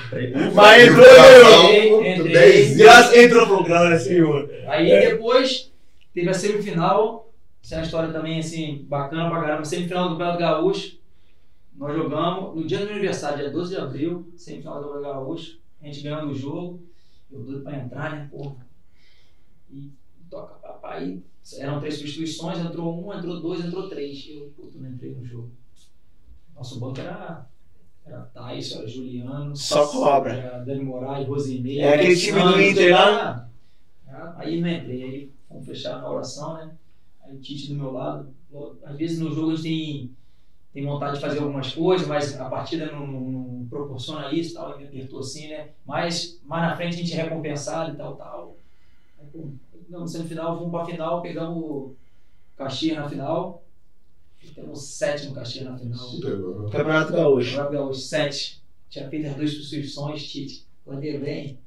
[0.54, 1.16] Mas entrou e.
[1.16, 2.34] Capitão, Entrei.
[2.34, 4.50] 10 Graças entrou pro programa, senhor.
[4.68, 5.70] Aí depois
[6.18, 7.32] teve a semifinal.
[7.64, 9.66] Essa é uma história também assim, bacana pra caramba.
[9.66, 10.98] Semifinal do Campeonato Gaúcho.
[11.76, 15.60] Nós jogamos no dia do meu aniversário, dia 12 de abril, semifinal do Campeonato Gaúcho.
[15.80, 16.82] A gente ganhando o jogo.
[17.32, 18.28] Eu doido pra entrar, né?
[18.32, 18.56] Porra.
[19.70, 19.92] E
[20.28, 21.22] toca papai.
[21.60, 24.26] Eram três substituições, entrou um, entrou dois, entrou três.
[24.28, 25.52] Eu, puta, não entrei no jogo.
[26.56, 27.48] Nosso banco era,
[28.04, 29.56] Era Tyson, era Juliano.
[29.56, 30.34] Só cobra.
[30.34, 31.80] Era Dani Moraes, Rosinei.
[31.80, 33.48] É aquele time do Inter lá?
[34.38, 36.72] Aí não entrei, aí vamos fechar na oração, né?
[37.24, 38.34] Aí o Tite do meu lado.
[38.84, 40.12] Às vezes no jogo a gente tem,
[40.74, 44.72] tem vontade de fazer algumas coisas, mas a partida não, não, não proporciona isso tal.
[44.72, 45.70] Ele me apertou assim, né?
[45.86, 48.56] Mas mais na frente a gente é recompensado e tal, tal.
[49.20, 49.50] Aí, pô,
[49.90, 51.94] no final, fomos pra final, pegamos o
[52.56, 53.64] Caxias na final.
[54.54, 56.10] Temos sétimo Caxias na final.
[56.72, 57.56] Campeonato Gaúcho.
[57.56, 58.62] Campeonato Gaúcho, sete.
[58.90, 60.66] Tinha feito as duas substituições, Tite.
[60.86, 61.60] Quando ele vem,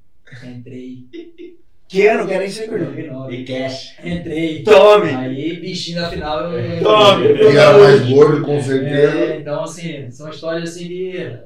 [0.42, 1.58] entrei.
[1.90, 2.24] Que ano?
[2.24, 2.84] Quero nem saber.
[2.84, 3.36] 2009.
[3.36, 3.96] E cash.
[4.04, 4.62] Entrei.
[4.62, 5.10] Tome!
[5.10, 6.52] Aí, bichinho na final.
[6.52, 6.84] Eu...
[6.84, 7.26] Tome!
[7.26, 9.18] E era mais gordo, com certeza.
[9.18, 11.36] É, então, assim, são histórias assim de.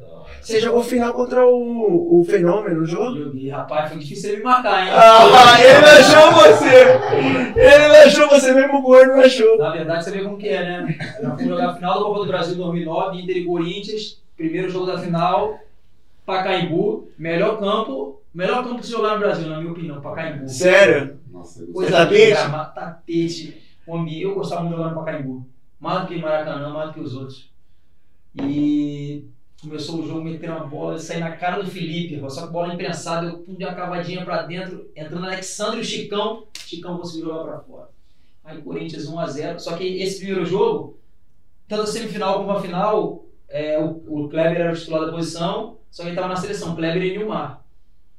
[0.42, 3.16] Você jogou final contra o, o Fenômeno no jogo?
[3.16, 3.48] Joguei.
[3.48, 4.92] Rapaz, foi difícil ele me marcar, hein?
[4.92, 7.58] Ah, ele não achou você!
[7.58, 9.56] Ele não achou você, mesmo gordo não achou.
[9.56, 10.94] Na verdade, você vê como que é, né?
[11.22, 14.22] Eu fui jogar a final da Copa do Brasil 2009, Inter e Corinthians.
[14.36, 15.58] Primeiro jogo da final,
[16.24, 17.08] Pacaembu.
[17.18, 20.48] Melhor campo, melhor campo de jogar no Brasil, na minha opinião, Pacaembu.
[20.48, 21.18] Sério?
[21.30, 22.48] Nossa, eu Coisa Tapete?
[22.48, 23.62] ma- tapete.
[23.86, 25.46] Homem, eu gostava muito de jogar no Pacaembu.
[25.78, 27.50] Mais do que Maracanã, mais do que os outros.
[28.42, 29.24] E
[29.62, 33.26] começou o jogo, metendo uma bola, saí na cara do Felipe, só que bola imprensada,
[33.26, 37.44] eu pum, dei uma cavadinha pra dentro, entrando Alexandre e o Chicão, Chicão conseguiu jogar
[37.44, 37.88] pra fora.
[38.44, 39.58] Aí Corinthians 1x0.
[39.58, 40.98] Só que esse primeiro jogo,
[41.68, 45.78] tanto a semifinal como a final, é, o, o Kleber era o titular da posição,
[45.94, 47.62] só que ele estava na seleção, Kleber e Nilmar.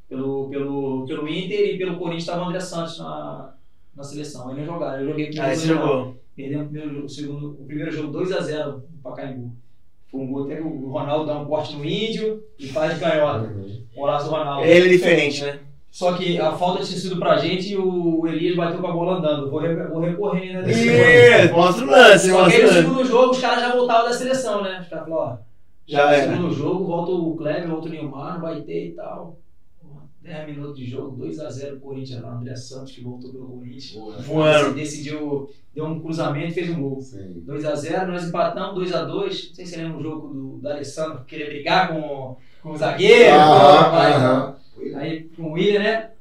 [0.08, 3.54] Pelo, pelo, pelo Inter e pelo Corinthians estava o André Santos na,
[3.96, 4.48] na seleção.
[4.50, 5.02] Aí não jogaram.
[5.02, 6.16] Eu joguei o Aí você jogo, jogou.
[6.36, 9.52] Perdemos o primeiro jogo, o, segundo, o primeiro jogo 2x0 no Pacaembu.
[10.10, 13.00] Foi um gol até que o Ronaldo dá um corte no índio e faz de
[13.02, 13.54] canhota.
[13.96, 14.66] Golaço do Ronaldo.
[14.66, 15.60] Ele é diferente, né?
[15.92, 19.18] Só que a falta tinha sido pra gente e o Elias bateu com a bola
[19.18, 19.50] andando.
[19.50, 20.70] Vou, re- vou recorrer gol.
[20.70, 24.14] Ih, mostra o lance, Só que o no segundo jogo os caras já voltavam da
[24.14, 24.80] seleção, né?
[24.82, 25.38] Os caras falaram, ó,
[25.88, 26.24] Já no é.
[26.24, 29.38] segundo jogo volta o Kleber, volta o Neymar, vai ter e tal.
[29.82, 34.26] Porra, 10 minutos de jogo, 2x0 Corinthians lá, André Santos que voltou pelo Corinthians.
[34.26, 34.74] Voando.
[34.74, 37.02] Decidiu, deu um cruzamento e fez um gol.
[37.02, 37.44] Sim.
[37.48, 39.08] 2x0, nós empatamos 2x2.
[39.08, 42.78] Não sei se você lembra o jogo do, do Alessandro, querer brigar com, com o
[42.78, 43.36] zagueiro.
[43.36, 44.56] Aham, com- aham.
[44.96, 46.12] Aí com o William, né?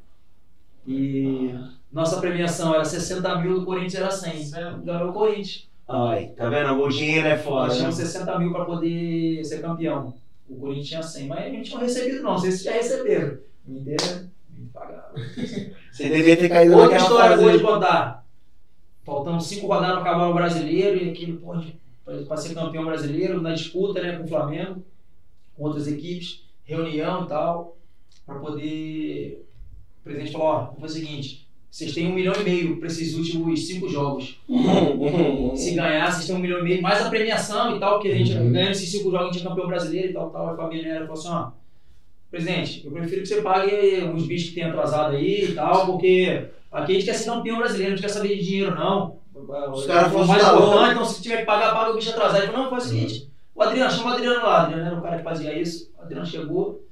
[0.86, 1.54] E
[1.90, 4.50] nossa premiação era 60 mil, do Corinthians era 100.
[4.84, 5.68] Ganhou o Corinthians.
[5.86, 6.72] Ai, tá vendo?
[6.72, 7.66] O dinheiro é foda.
[7.66, 7.76] Nós né?
[7.76, 10.14] tínhamos 60 mil para poder ser campeão.
[10.48, 13.38] O Corinthians tinha 100, mas a gente não recebido não, vocês já receberam.
[13.66, 15.14] O Inter me pagava.
[15.90, 18.26] Você devia ter caído Outra história boa de contar.
[19.04, 23.54] Faltando 5 rodadas para acabar o brasileiro e aquele pode para ser campeão brasileiro na
[23.54, 24.84] disputa né, com o Flamengo,
[25.56, 27.76] com outras equipes, reunião e tal,
[28.26, 29.46] para poder.
[30.00, 31.43] O presidente falou: ó, vamos fazer o seguinte,
[31.74, 34.38] vocês têm um milhão e meio para esses últimos cinco jogos.
[35.56, 38.14] Se ganhar, vocês têm um milhão e meio, mais a premiação e tal, que a
[38.14, 38.52] gente Uhum.
[38.52, 40.50] ganha esses cinco jogos, a gente é campeão brasileiro e tal, tal.
[40.50, 41.48] A família era falou assim: ó,
[42.30, 46.44] presidente, eu prefiro que você pague uns bichos que tem atrasado aí e tal, porque
[46.70, 49.16] aqui a gente quer ser campeão brasileiro, não quer saber de dinheiro, não.
[49.72, 52.38] Os caras o foram mais importante, então se tiver que pagar, paga o bicho atrasado.
[52.44, 54.62] Ele falou: não, faz o seguinte, o Adriano, chama o Adriano lá.
[54.62, 55.90] O Adriano era o cara que fazia isso.
[55.98, 56.84] O Adriano chegou.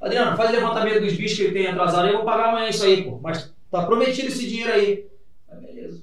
[0.00, 2.70] Adriano, faz o levantamento dos bichos que ele tem atrasado aí, eu vou pagar amanhã
[2.70, 3.20] isso aí, pô.
[3.22, 5.06] Mas tá prometido esse dinheiro aí.
[5.50, 6.02] Aí, beleza.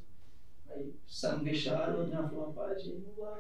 [0.76, 2.78] Aí saímos deixaram, Adriano falou, rapaz,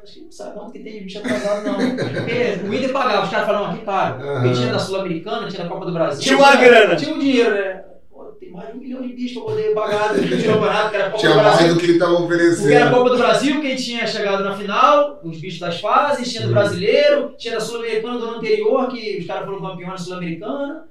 [0.04, 1.78] acho que não sabe quanto que tem de bicho atrasado, não.
[1.96, 4.16] Porque o Inter pagava, os caras falaram, aqui paga.
[4.18, 4.54] Porque Aham.
[4.54, 6.22] tinha da Sul-Americana, tinha da Copa do Brasil.
[6.24, 6.96] Tinha uma grana.
[6.96, 7.84] Tinha um dinheiro, né?
[8.10, 11.06] Pô, tem mais de um milhão de bichos pra poder pagar do campeonato, que era
[11.08, 11.60] a Copa Tinha do Brasil.
[11.62, 12.96] mais do que ele estava Porque era a oferecendo.
[12.96, 16.54] Copa do Brasil, quem tinha chegado na final, os bichos das fases, tinha do Uhum.
[16.54, 20.89] brasileiro, tinha da Sul-Americana do ano anterior, que os caras foram campeões da Sul-Americana.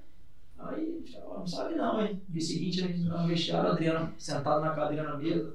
[0.59, 1.05] Aí,
[1.37, 2.21] não sabe não, hein?
[2.29, 5.55] No dia seguinte, né, no vestiário, Adriano sentado na cadeira na mesa.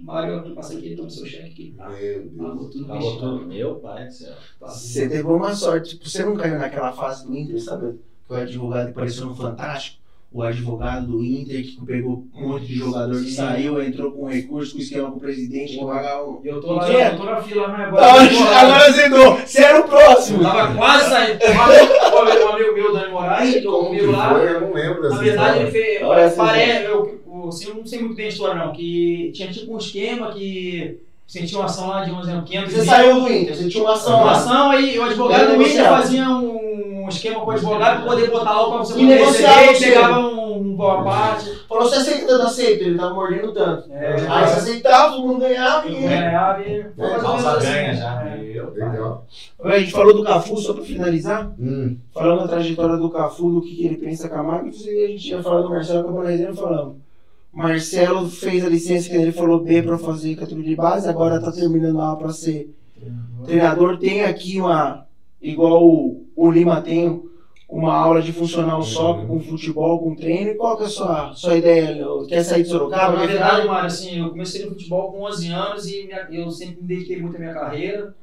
[0.00, 1.74] Mário, passa aqui, toma seu cheque aqui.
[1.78, 2.72] Ah, Meu Deus.
[2.72, 3.38] Tudo no Pagou tudo.
[3.38, 3.46] vestiário.
[3.48, 4.34] Meu pai do céu.
[4.60, 4.66] Tá.
[4.68, 5.90] Você teve uma sorte.
[5.90, 7.98] Tipo, você não caiu naquela fase do Inter, sabe?
[8.26, 9.98] Que o advogado apareceu no Fantástico.
[10.30, 14.74] O advogado do Inter que pegou um monte de jogador que saiu, entrou com recurso,
[14.74, 16.40] com esquema com o presidente, que um.
[16.44, 18.28] E eu tô lá, eu tô na fila, mas Ah, agora.
[18.60, 19.36] Agora azedou!
[19.38, 20.42] Você era o próximo!
[20.42, 21.38] Tava quase saindo.
[21.44, 24.34] Um amigo, meu, Dani Moraes, que comigo lá.
[24.34, 24.48] foi?
[24.48, 26.00] Eu não lembro Na verdade, ele fez.
[26.36, 28.72] Parece, eu, eu, assim, eu não sei muito bem a história, não.
[28.72, 32.76] Que tinha tipo um esquema que sentia uma ação lá de 11 anos, 500 Você
[32.80, 32.86] mil.
[32.86, 34.32] saiu do Inter, você tinha uma ação uma lá.
[34.32, 36.67] ação aí, o advogado do Inter fazia um
[37.08, 39.94] esquema com o advogado para poder botar lá pra você E poder negociava receber, e
[39.94, 41.58] pegava um, um boa parte.
[41.68, 42.82] Falou, você aceita, eu não aceito.
[42.82, 43.92] Ele tava mordendo tanto.
[43.92, 45.94] É, Aí você aceitava, todo mundo ganhava e.
[46.00, 47.66] ganhava e menos Calça assim.
[47.66, 48.24] ganha já.
[48.26, 48.38] É.
[48.74, 49.26] Legal.
[49.64, 51.50] A gente falou do Cafu, só pra finalizar.
[51.58, 51.96] Hum.
[52.12, 55.08] Falando da trajetória do Cafu, do que, que ele pensa com a máquina, inclusive a
[55.08, 56.96] gente tinha falado do Marcelo Cabonezeiro, falamos.
[57.52, 61.50] Marcelo fez a licença que ele falou B para fazer categoria de base, agora tá
[61.50, 62.72] terminando A para ser
[63.44, 63.98] treinador.
[63.98, 65.06] Tem aqui uma,
[65.42, 67.22] igual o, o Lima tem
[67.68, 69.26] uma aula de funcional só Uhum.
[69.26, 70.50] com futebol, com treino.
[70.52, 72.04] E qual que é a sua, sua ideia?
[72.28, 73.16] Quer sair de Sorocaba?
[73.18, 73.66] Na verdade?
[73.66, 77.20] Mário, assim, eu comecei no futebol com 11 anos e minha- eu sempre me dediquei
[77.20, 78.14] muito à minha carreira.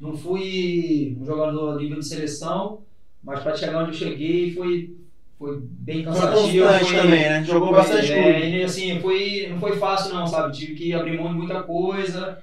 [0.00, 2.78] Não fui um jogador nível de seleção,
[3.22, 4.94] mas para chegar onde eu cheguei foi,
[5.38, 6.64] foi bem Foi cansativo.
[6.64, 7.44] constante foi- também, né?
[7.44, 8.56] Jogou bastante é, clube.
[8.56, 10.56] e, assim, foi, não foi fácil não, sabe?
[10.56, 12.38] Tive que abrir mão de muita coisa.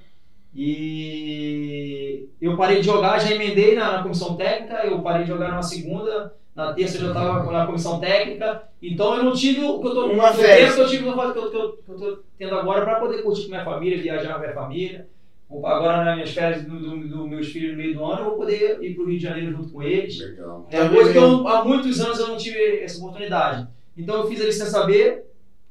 [0.56, 5.52] E eu parei de jogar, já emendei na, na comissão técnica, eu parei de jogar
[5.52, 8.64] na segunda, na terça eu já estava na comissão técnica.
[8.82, 11.10] Então eu não tive o que eu tô Uma o tempo que eu tive que
[11.10, 14.36] eu, que eu, que eu tô tendo agora para poder curtir com minha família, viajar
[14.36, 15.08] com minha família.
[15.52, 18.38] Agora nas minhas férias do, do, do meus filhos no meio do ano, eu vou
[18.38, 20.18] poder ir para o Rio de Janeiro junto com eles.
[20.20, 20.68] Legal.
[20.72, 23.68] É uma coisa que eu, há muitos anos eu não tive essa oportunidade.
[23.98, 25.24] Então eu fiz a licença B,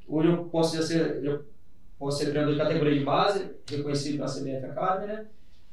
[0.06, 1.22] hoje eu posso já ser,
[2.10, 5.24] ser treinador de categoria de base, reconhecido pela CBF Academy, né?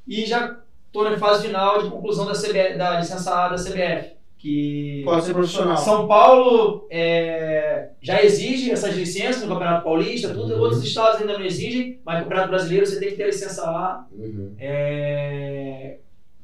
[0.08, 0.58] E já
[0.88, 5.24] estou na fase final de conclusão da, CBF, da licença A da CBF, que Pode
[5.26, 5.78] ser profissional.
[5.78, 10.60] São Paulo é, já exige essas licenças no Campeonato Paulista, tudo, Uhum.
[10.62, 14.06] outros estados ainda não exigem, mas no Campeonato Brasileiro você tem que ter licença A,
[14.12, 14.56] Uhum.
[14.60, 15.98] é,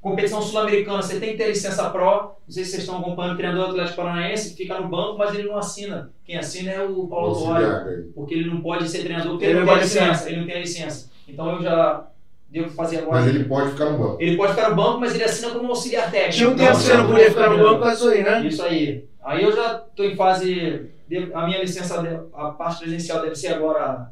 [0.10, 2.38] competição sul-americana, você tem que ter licença pro.
[2.48, 5.18] Não sei se vocês estão acompanhando o treinador do Atlético Paranaense, que fica no banco,
[5.18, 6.12] mas ele não assina.
[6.24, 8.04] Quem assina é o Paulo né?
[8.16, 10.30] porque ele não pode ser treinador, porque Ele ele, não tem licença.
[10.30, 11.12] Ele não tem a licença.
[11.28, 12.08] Então eu já
[12.50, 13.22] devo fazer agora.
[13.22, 14.18] Mas ele pode ficar no banco.
[14.20, 16.36] Ele pode ficar no banco, mas ele assina como auxiliar técnico.
[16.36, 18.48] Tinha um tempo que você não podia ficar no banco, isso aí, né?
[18.48, 19.06] Isso aí.
[19.24, 20.90] Aí eu já estou em fase.
[21.34, 24.12] A minha licença, a parte presencial deve ser agora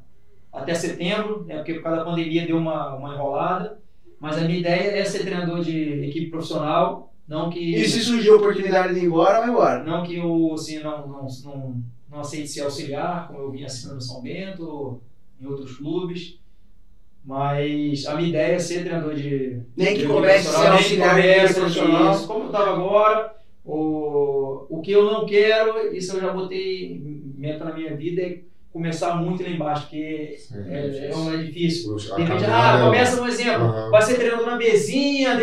[0.52, 3.78] até setembro, né, porque por causa da pandemia deu uma, uma enrolada.
[4.26, 7.76] Mas a minha ideia é ser treinador de equipe profissional, não que.
[7.76, 9.84] E se surgir a oportunidade de ir embora, vai embora.
[9.84, 13.98] Não que eu assim, não, não, não, não aceite ser auxiliar, como eu vinha assinando
[13.98, 15.00] no São Bento,
[15.40, 16.40] em outros clubes.
[17.24, 19.62] Mas a minha ideia é ser treinador de.
[19.78, 22.12] Nem que comece a ser profissional, nem que auxiliar de profissional.
[22.16, 22.28] isso.
[22.28, 27.00] Como eu estava agora, o, o que eu não quero, isso eu já botei
[27.38, 28.40] meta na minha vida, é
[28.80, 30.56] começar muito lá embaixo, porque Sim.
[30.70, 31.96] é, é, um- é difícil.
[31.96, 35.38] De repente, caminhada ah, é- começa um exemplo, vai ser treinador na mesinha,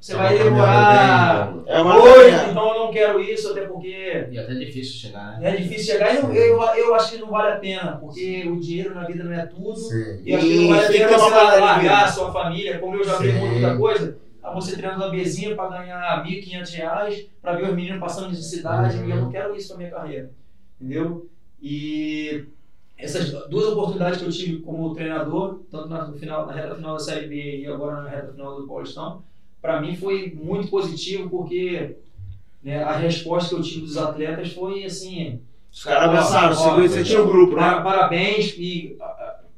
[0.00, 2.50] você É vai demorar bem- É uma Hoje, caminhada.
[2.50, 5.50] então eu não quero isso, até porque E até é difícil chegar, né?
[5.52, 8.58] é difícil chegar e não- eu, eu acho que não vale a pena, porque o
[8.58, 9.76] dinheiro na vida não é tudo.
[9.76, 10.22] Sim.
[10.24, 13.04] E acho que não vale a pena você de largar a sua família, como eu
[13.04, 14.16] já vi muita coisa.
[14.54, 19.06] Você treinando na mesinha para ganhar 1.500 reais, para ver os meninos passando necessidade, Uhum.
[19.08, 20.30] e eu não quero isso para minha carreira.
[20.80, 21.26] Entendeu?
[21.66, 22.44] E
[22.98, 27.00] essas duas oportunidades que eu tive como treinador, tanto na, final, na reta final da
[27.00, 29.22] Série B e agora na reta final do Paulistão,
[29.62, 31.96] para mim foi muito positivo, porque
[32.62, 35.40] né, a resposta que eu tive dos atletas foi assim:
[35.72, 37.80] Os caras abraçaram, você, tinha um grupo, né?
[37.82, 38.98] Parabéns e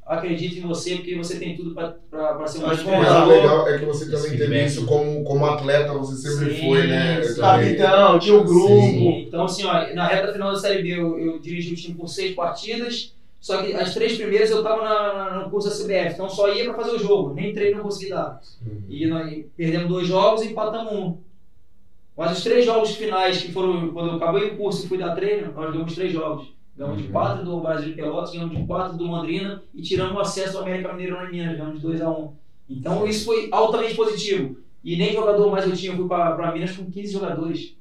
[0.06, 3.00] a- a- acredito em você, porque você tem tudo para ser um Acho que Mas
[3.00, 3.28] o treinador.
[3.28, 6.86] legal é que você também Esse teve isso como, como atleta, você sempre Sim, foi,
[6.86, 7.20] né?
[7.34, 8.66] Capitão, tinha um grupo.
[8.68, 9.24] Sim.
[9.26, 12.08] Então, assim, ó, na reta final da Série B, eu, eu dirigi o time por
[12.08, 16.14] seis partidas, só que as três primeiras eu estava na, na- no curso da CBF,
[16.14, 18.40] então só ia para fazer o jogo, nem treino não consegui dar.
[18.66, 18.82] Uhum.
[18.88, 21.16] E nós perdemos dois jogos e empatamos um.
[22.16, 25.14] Mas os três jogos finais, que foram quando eu acabei o curso e fui dar
[25.14, 26.55] treino, nós ganhamos três jogos.
[26.77, 27.12] Ganhamos de Uhum.
[27.12, 30.62] quatro do Brasil de Pelotas, ganhamos de quatro do Londrina e tiramos o acesso ao
[30.65, 32.32] América Mineiro em Minas, ganhamos de 2 a 1 um.
[32.69, 34.59] Então isso foi altamente positivo.
[34.85, 37.74] E nem jogador mais eu tinha, eu fui para Minas com 15 jogadores.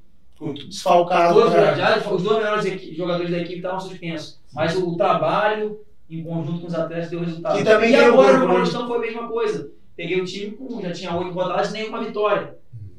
[0.68, 1.34] Desfalcado.
[1.34, 1.76] Todos, cara.
[1.76, 4.40] já, os dois melhores equi- jogadores da equipe estavam suspensos.
[4.54, 7.60] Mas o trabalho em conjunto com os atletas deu resultado.
[7.60, 8.54] E também e agora no né?
[8.54, 9.72] Paulistão foi a mesma coisa.
[9.96, 12.56] Peguei o time com, já tinha oito rodadas e nenhuma vitória.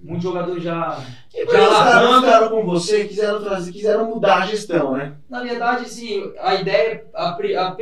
[0.06, 1.04] Muitos jogadores já.
[1.30, 5.14] Que os Já com você, quiseram trazer, quiseram mudar a gestão, né?
[5.28, 7.76] Na verdade, assim, a ideia, a, a,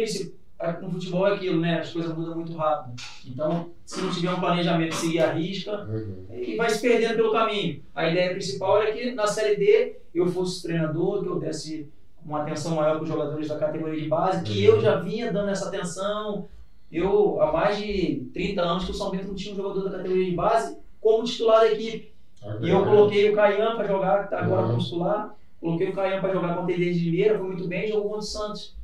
[0.60, 1.80] a- no futebol é aquilo, né?
[1.80, 2.94] As coisas mudam muito rápido.
[3.26, 6.24] Então, se não tiver um planejamento, seguir a risca, Uhum.
[6.32, 7.82] e vai se perdendo pelo caminho.
[7.94, 11.88] A ideia principal era que na Série D eu fosse treinador, que eu desse
[12.24, 14.76] uma atenção maior para os jogadores da categoria de base, que Uhum.
[14.76, 16.48] eu já vinha dando essa atenção.
[16.90, 19.98] Eu, há mais de 30 anos que o São Bento não tinha um jogador da
[19.98, 22.13] categoria de base como titular da equipe.
[22.60, 24.68] E eu coloquei o Caian para jogar, que está agora Uhum.
[24.72, 25.34] como titular.
[25.60, 28.22] Coloquei o Caian para jogar contra ele desde Limeira, foi muito bem, jogou contra o
[28.22, 28.74] Santos.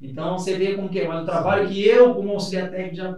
[0.00, 3.16] Então você vê como que é, mas o trabalho que eu, como auxiliar técnico, já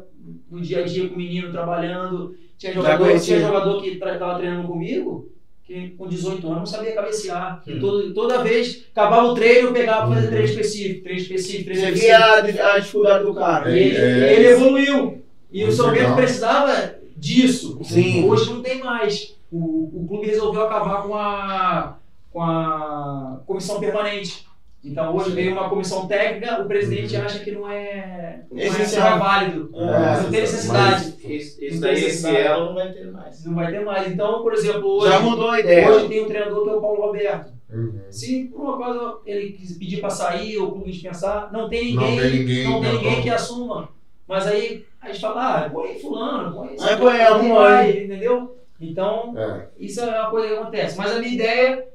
[0.51, 4.66] no dia a dia com o menino trabalhando, tinha jogador, tinha jogador que estava treinando
[4.69, 5.28] comigo,
[5.65, 7.62] que com 18 anos não sabia cabecear.
[7.66, 7.78] Hum.
[7.81, 10.31] todo- toda vez, acabava o treino, eu pegava para fazer Uhum.
[10.32, 12.19] treino específico, treino específico, treino Você específico.
[12.19, 13.70] via a, dif- a dificuldade do cara.
[13.70, 15.23] E ele, É, ele evoluiu.
[15.52, 16.16] E o Muito São Bento legal.
[16.16, 17.78] precisava disso.
[17.85, 18.28] Sim.
[18.28, 19.36] Hoje não tem mais.
[19.53, 21.97] O, o clube resolveu acabar com a,
[22.33, 24.47] com a comissão permanente.
[24.83, 29.07] Então hoje veio uma comissão técnica, o presidente acha que não é, não é, não
[29.07, 29.71] é válido.
[29.75, 31.15] É, não tem necessidade.
[31.23, 32.47] Esse, esse Não daí, tem esse necessidade.
[32.47, 33.45] elo não vai ter mais.
[33.45, 34.11] Não vai ter mais.
[34.13, 35.91] Então, por exemplo, hoje, Já mudou a ideia.
[35.91, 37.53] hoje tem um treinador que é o Paulo Roberto.
[37.71, 38.01] Uhum.
[38.11, 41.95] Se por uma coisa ele quis pedir para sair ou o clube dispensar, não tem
[41.95, 43.03] Não ninguém, tem ninguém, não tem não.
[43.03, 43.89] ninguém que assuma.
[44.27, 48.57] Mas aí a gente fala, ah, põe fulano, põe Aí põe algum vai, entendeu?
[48.81, 49.69] Então, É.
[49.78, 50.97] isso é uma coisa que acontece.
[50.97, 51.86] Mas a minha ideia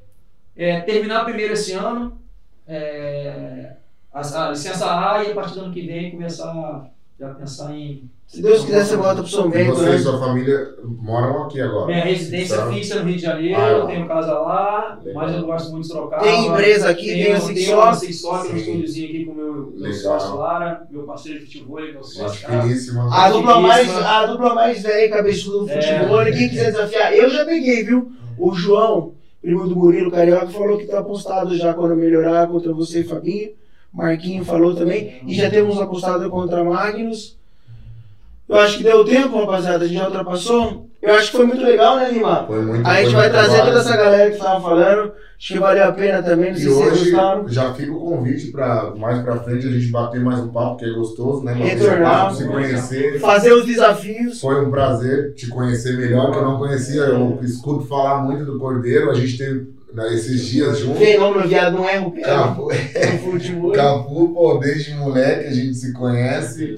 [0.55, 2.21] é terminar primeiro esse ano,
[2.67, 3.75] é,
[4.13, 6.89] a, a licença A e a partir do ano que vem começar
[7.19, 8.09] já pensar em.
[8.27, 9.97] Se Deus quiser, você volta pro São E Bento, você e né?
[9.99, 11.85] sua família moram aqui agora.
[11.85, 15.23] Minha residência Então, fixa no Rio de Janeiro, Ah, eu tenho casa lá, Legal.
[15.23, 16.23] mas eu gosto muito de Sorocaba.
[16.23, 17.99] Tem empresa aqui, tem a Six Tenho uma Só.
[17.99, 18.57] Six Só, tem um Sim.
[18.57, 22.47] estúdiozinho aqui com o meu, meu sócio Lara, meu parceiro de futebol, meu Gente sócio.
[23.11, 25.81] A dupla mais, a dupla mais velha e cabeçuda do É.
[25.81, 28.11] futebol, e quem quiser desafiar, eu já peguei, viu?
[28.37, 33.01] O João, primo do Murilo Carioca, falou que tá apostado já quando melhorar contra você
[33.01, 33.51] e Fabinho.
[33.95, 35.21] Marquinho falou também.
[35.25, 37.37] E já temos apostado contra Magnus.
[38.47, 39.85] Eu acho que deu tempo, rapaziada.
[39.85, 40.85] A gente já ultrapassou.
[41.01, 42.45] Eu acho que foi muito legal, né, Lima?
[42.47, 45.11] Foi muito A gente vai trazer toda essa galera que tava falando.
[45.37, 46.51] Acho que valeu a pena também.
[46.51, 47.47] Não E sei se vocês hoje gostaram.
[47.49, 50.85] já fica o convite para mais pra frente a gente bater mais um papo, que
[50.85, 51.53] é gostoso, né?
[51.53, 52.33] Bater Retornar.
[52.33, 53.19] se conhecer.
[53.19, 54.39] Fazer os desafios.
[54.41, 57.01] Foi um prazer te conhecer melhor, que eu não conhecia.
[57.01, 59.09] Eu escuto falar muito do Cordeiro.
[59.11, 60.99] A gente teve né, esses dias juntos.
[60.99, 62.21] Fenômeno, viado, não erra o pé.
[62.21, 63.71] Capu, no futebol.
[63.71, 66.75] Capu, pô, desde moleque a gente se conhece.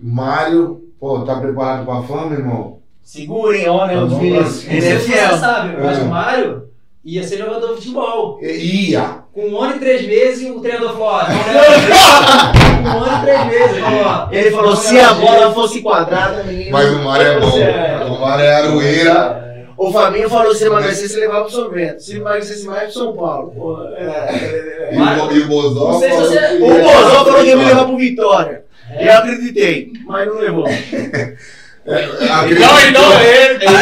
[0.00, 2.78] Mário, pô, tá preparado pra fama, irmão?
[3.02, 3.94] Segurem, ó, né?
[3.94, 4.64] Tá Os meninos.
[4.66, 5.36] Ele é se você fiel.
[5.36, 6.02] sabe, mas É.
[6.02, 6.64] o Mário
[7.04, 8.38] ia ser jogador de futebol.
[8.40, 9.22] E- Ia!
[9.34, 12.52] Com um ano e três meses, o treinador falou: ó, leva
[12.84, 15.52] Com um ano e três meses, ele falou: ó, Ele falou, não se a bola
[15.52, 16.70] fosse quadrada, menino.
[16.72, 18.14] Mas o Mário é bom.
[18.14, 19.44] O Mário é aroeira.
[19.76, 22.00] O Fabinho falou, se emagrecer, você levava pro São Bento.
[22.02, 23.52] Se emagrecesse mais, pro São Paulo.
[23.96, 24.90] É.
[24.92, 27.64] E, o- e o Bozó Não se falou você- O Bozó falou que ia me
[27.64, 28.62] levar pro Vitória.
[28.90, 29.08] É.
[29.08, 30.64] Eu acreditei, mas não levou.
[30.66, 31.64] Acredito.
[31.86, 33.62] Então, então, ele.
[33.62, 33.72] ele aí,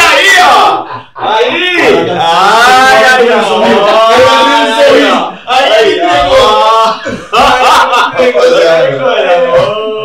[0.00, 0.84] aí, ó!
[1.14, 2.10] Aí!
[2.10, 3.62] Ai, ai, ó!
[5.46, 6.50] Aí, entregou!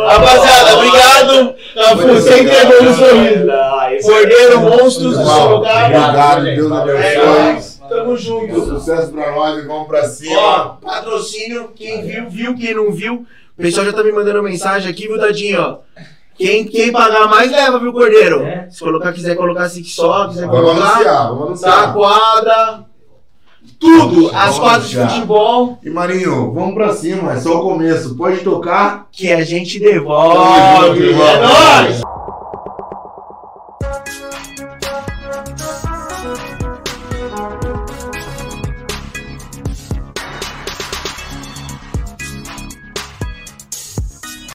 [0.06, 1.54] Rapaziada, obrigado.
[2.06, 3.46] Você entregou no sorriso.
[4.02, 5.84] Cordeiro, monstros do Sorocaba.
[5.86, 6.76] Obrigado, Deus É
[7.16, 7.26] abençoe.
[7.52, 7.78] nóis.
[7.88, 8.64] Tamo junto.
[8.66, 10.78] Sucesso pra nós e vamos pra Ó, cima.
[10.82, 13.24] patrocínio, quem viu, viu, quem não viu.
[13.58, 15.78] O pessoal já tá me mandando mensagem aqui, viu, Dadinho, ó.
[16.36, 18.42] Quem, quem pagar mais leva, viu, Cordeiro?
[18.44, 18.68] É.
[18.70, 20.86] Se colocar, quiser colocar Six só, quiser Vamos colocar.
[20.92, 21.94] anunciar, vamos Tá, anunciar.
[21.94, 22.84] quadra.
[23.80, 24.30] Tudo.
[24.34, 28.16] As quadras de futebol E Marinho, vamos pra cima, é só o começo.
[28.16, 29.06] Pode tocar.
[29.12, 31.00] que a gente devolve.
[31.00, 31.26] Irmão.
[31.26, 32.00] É nóis!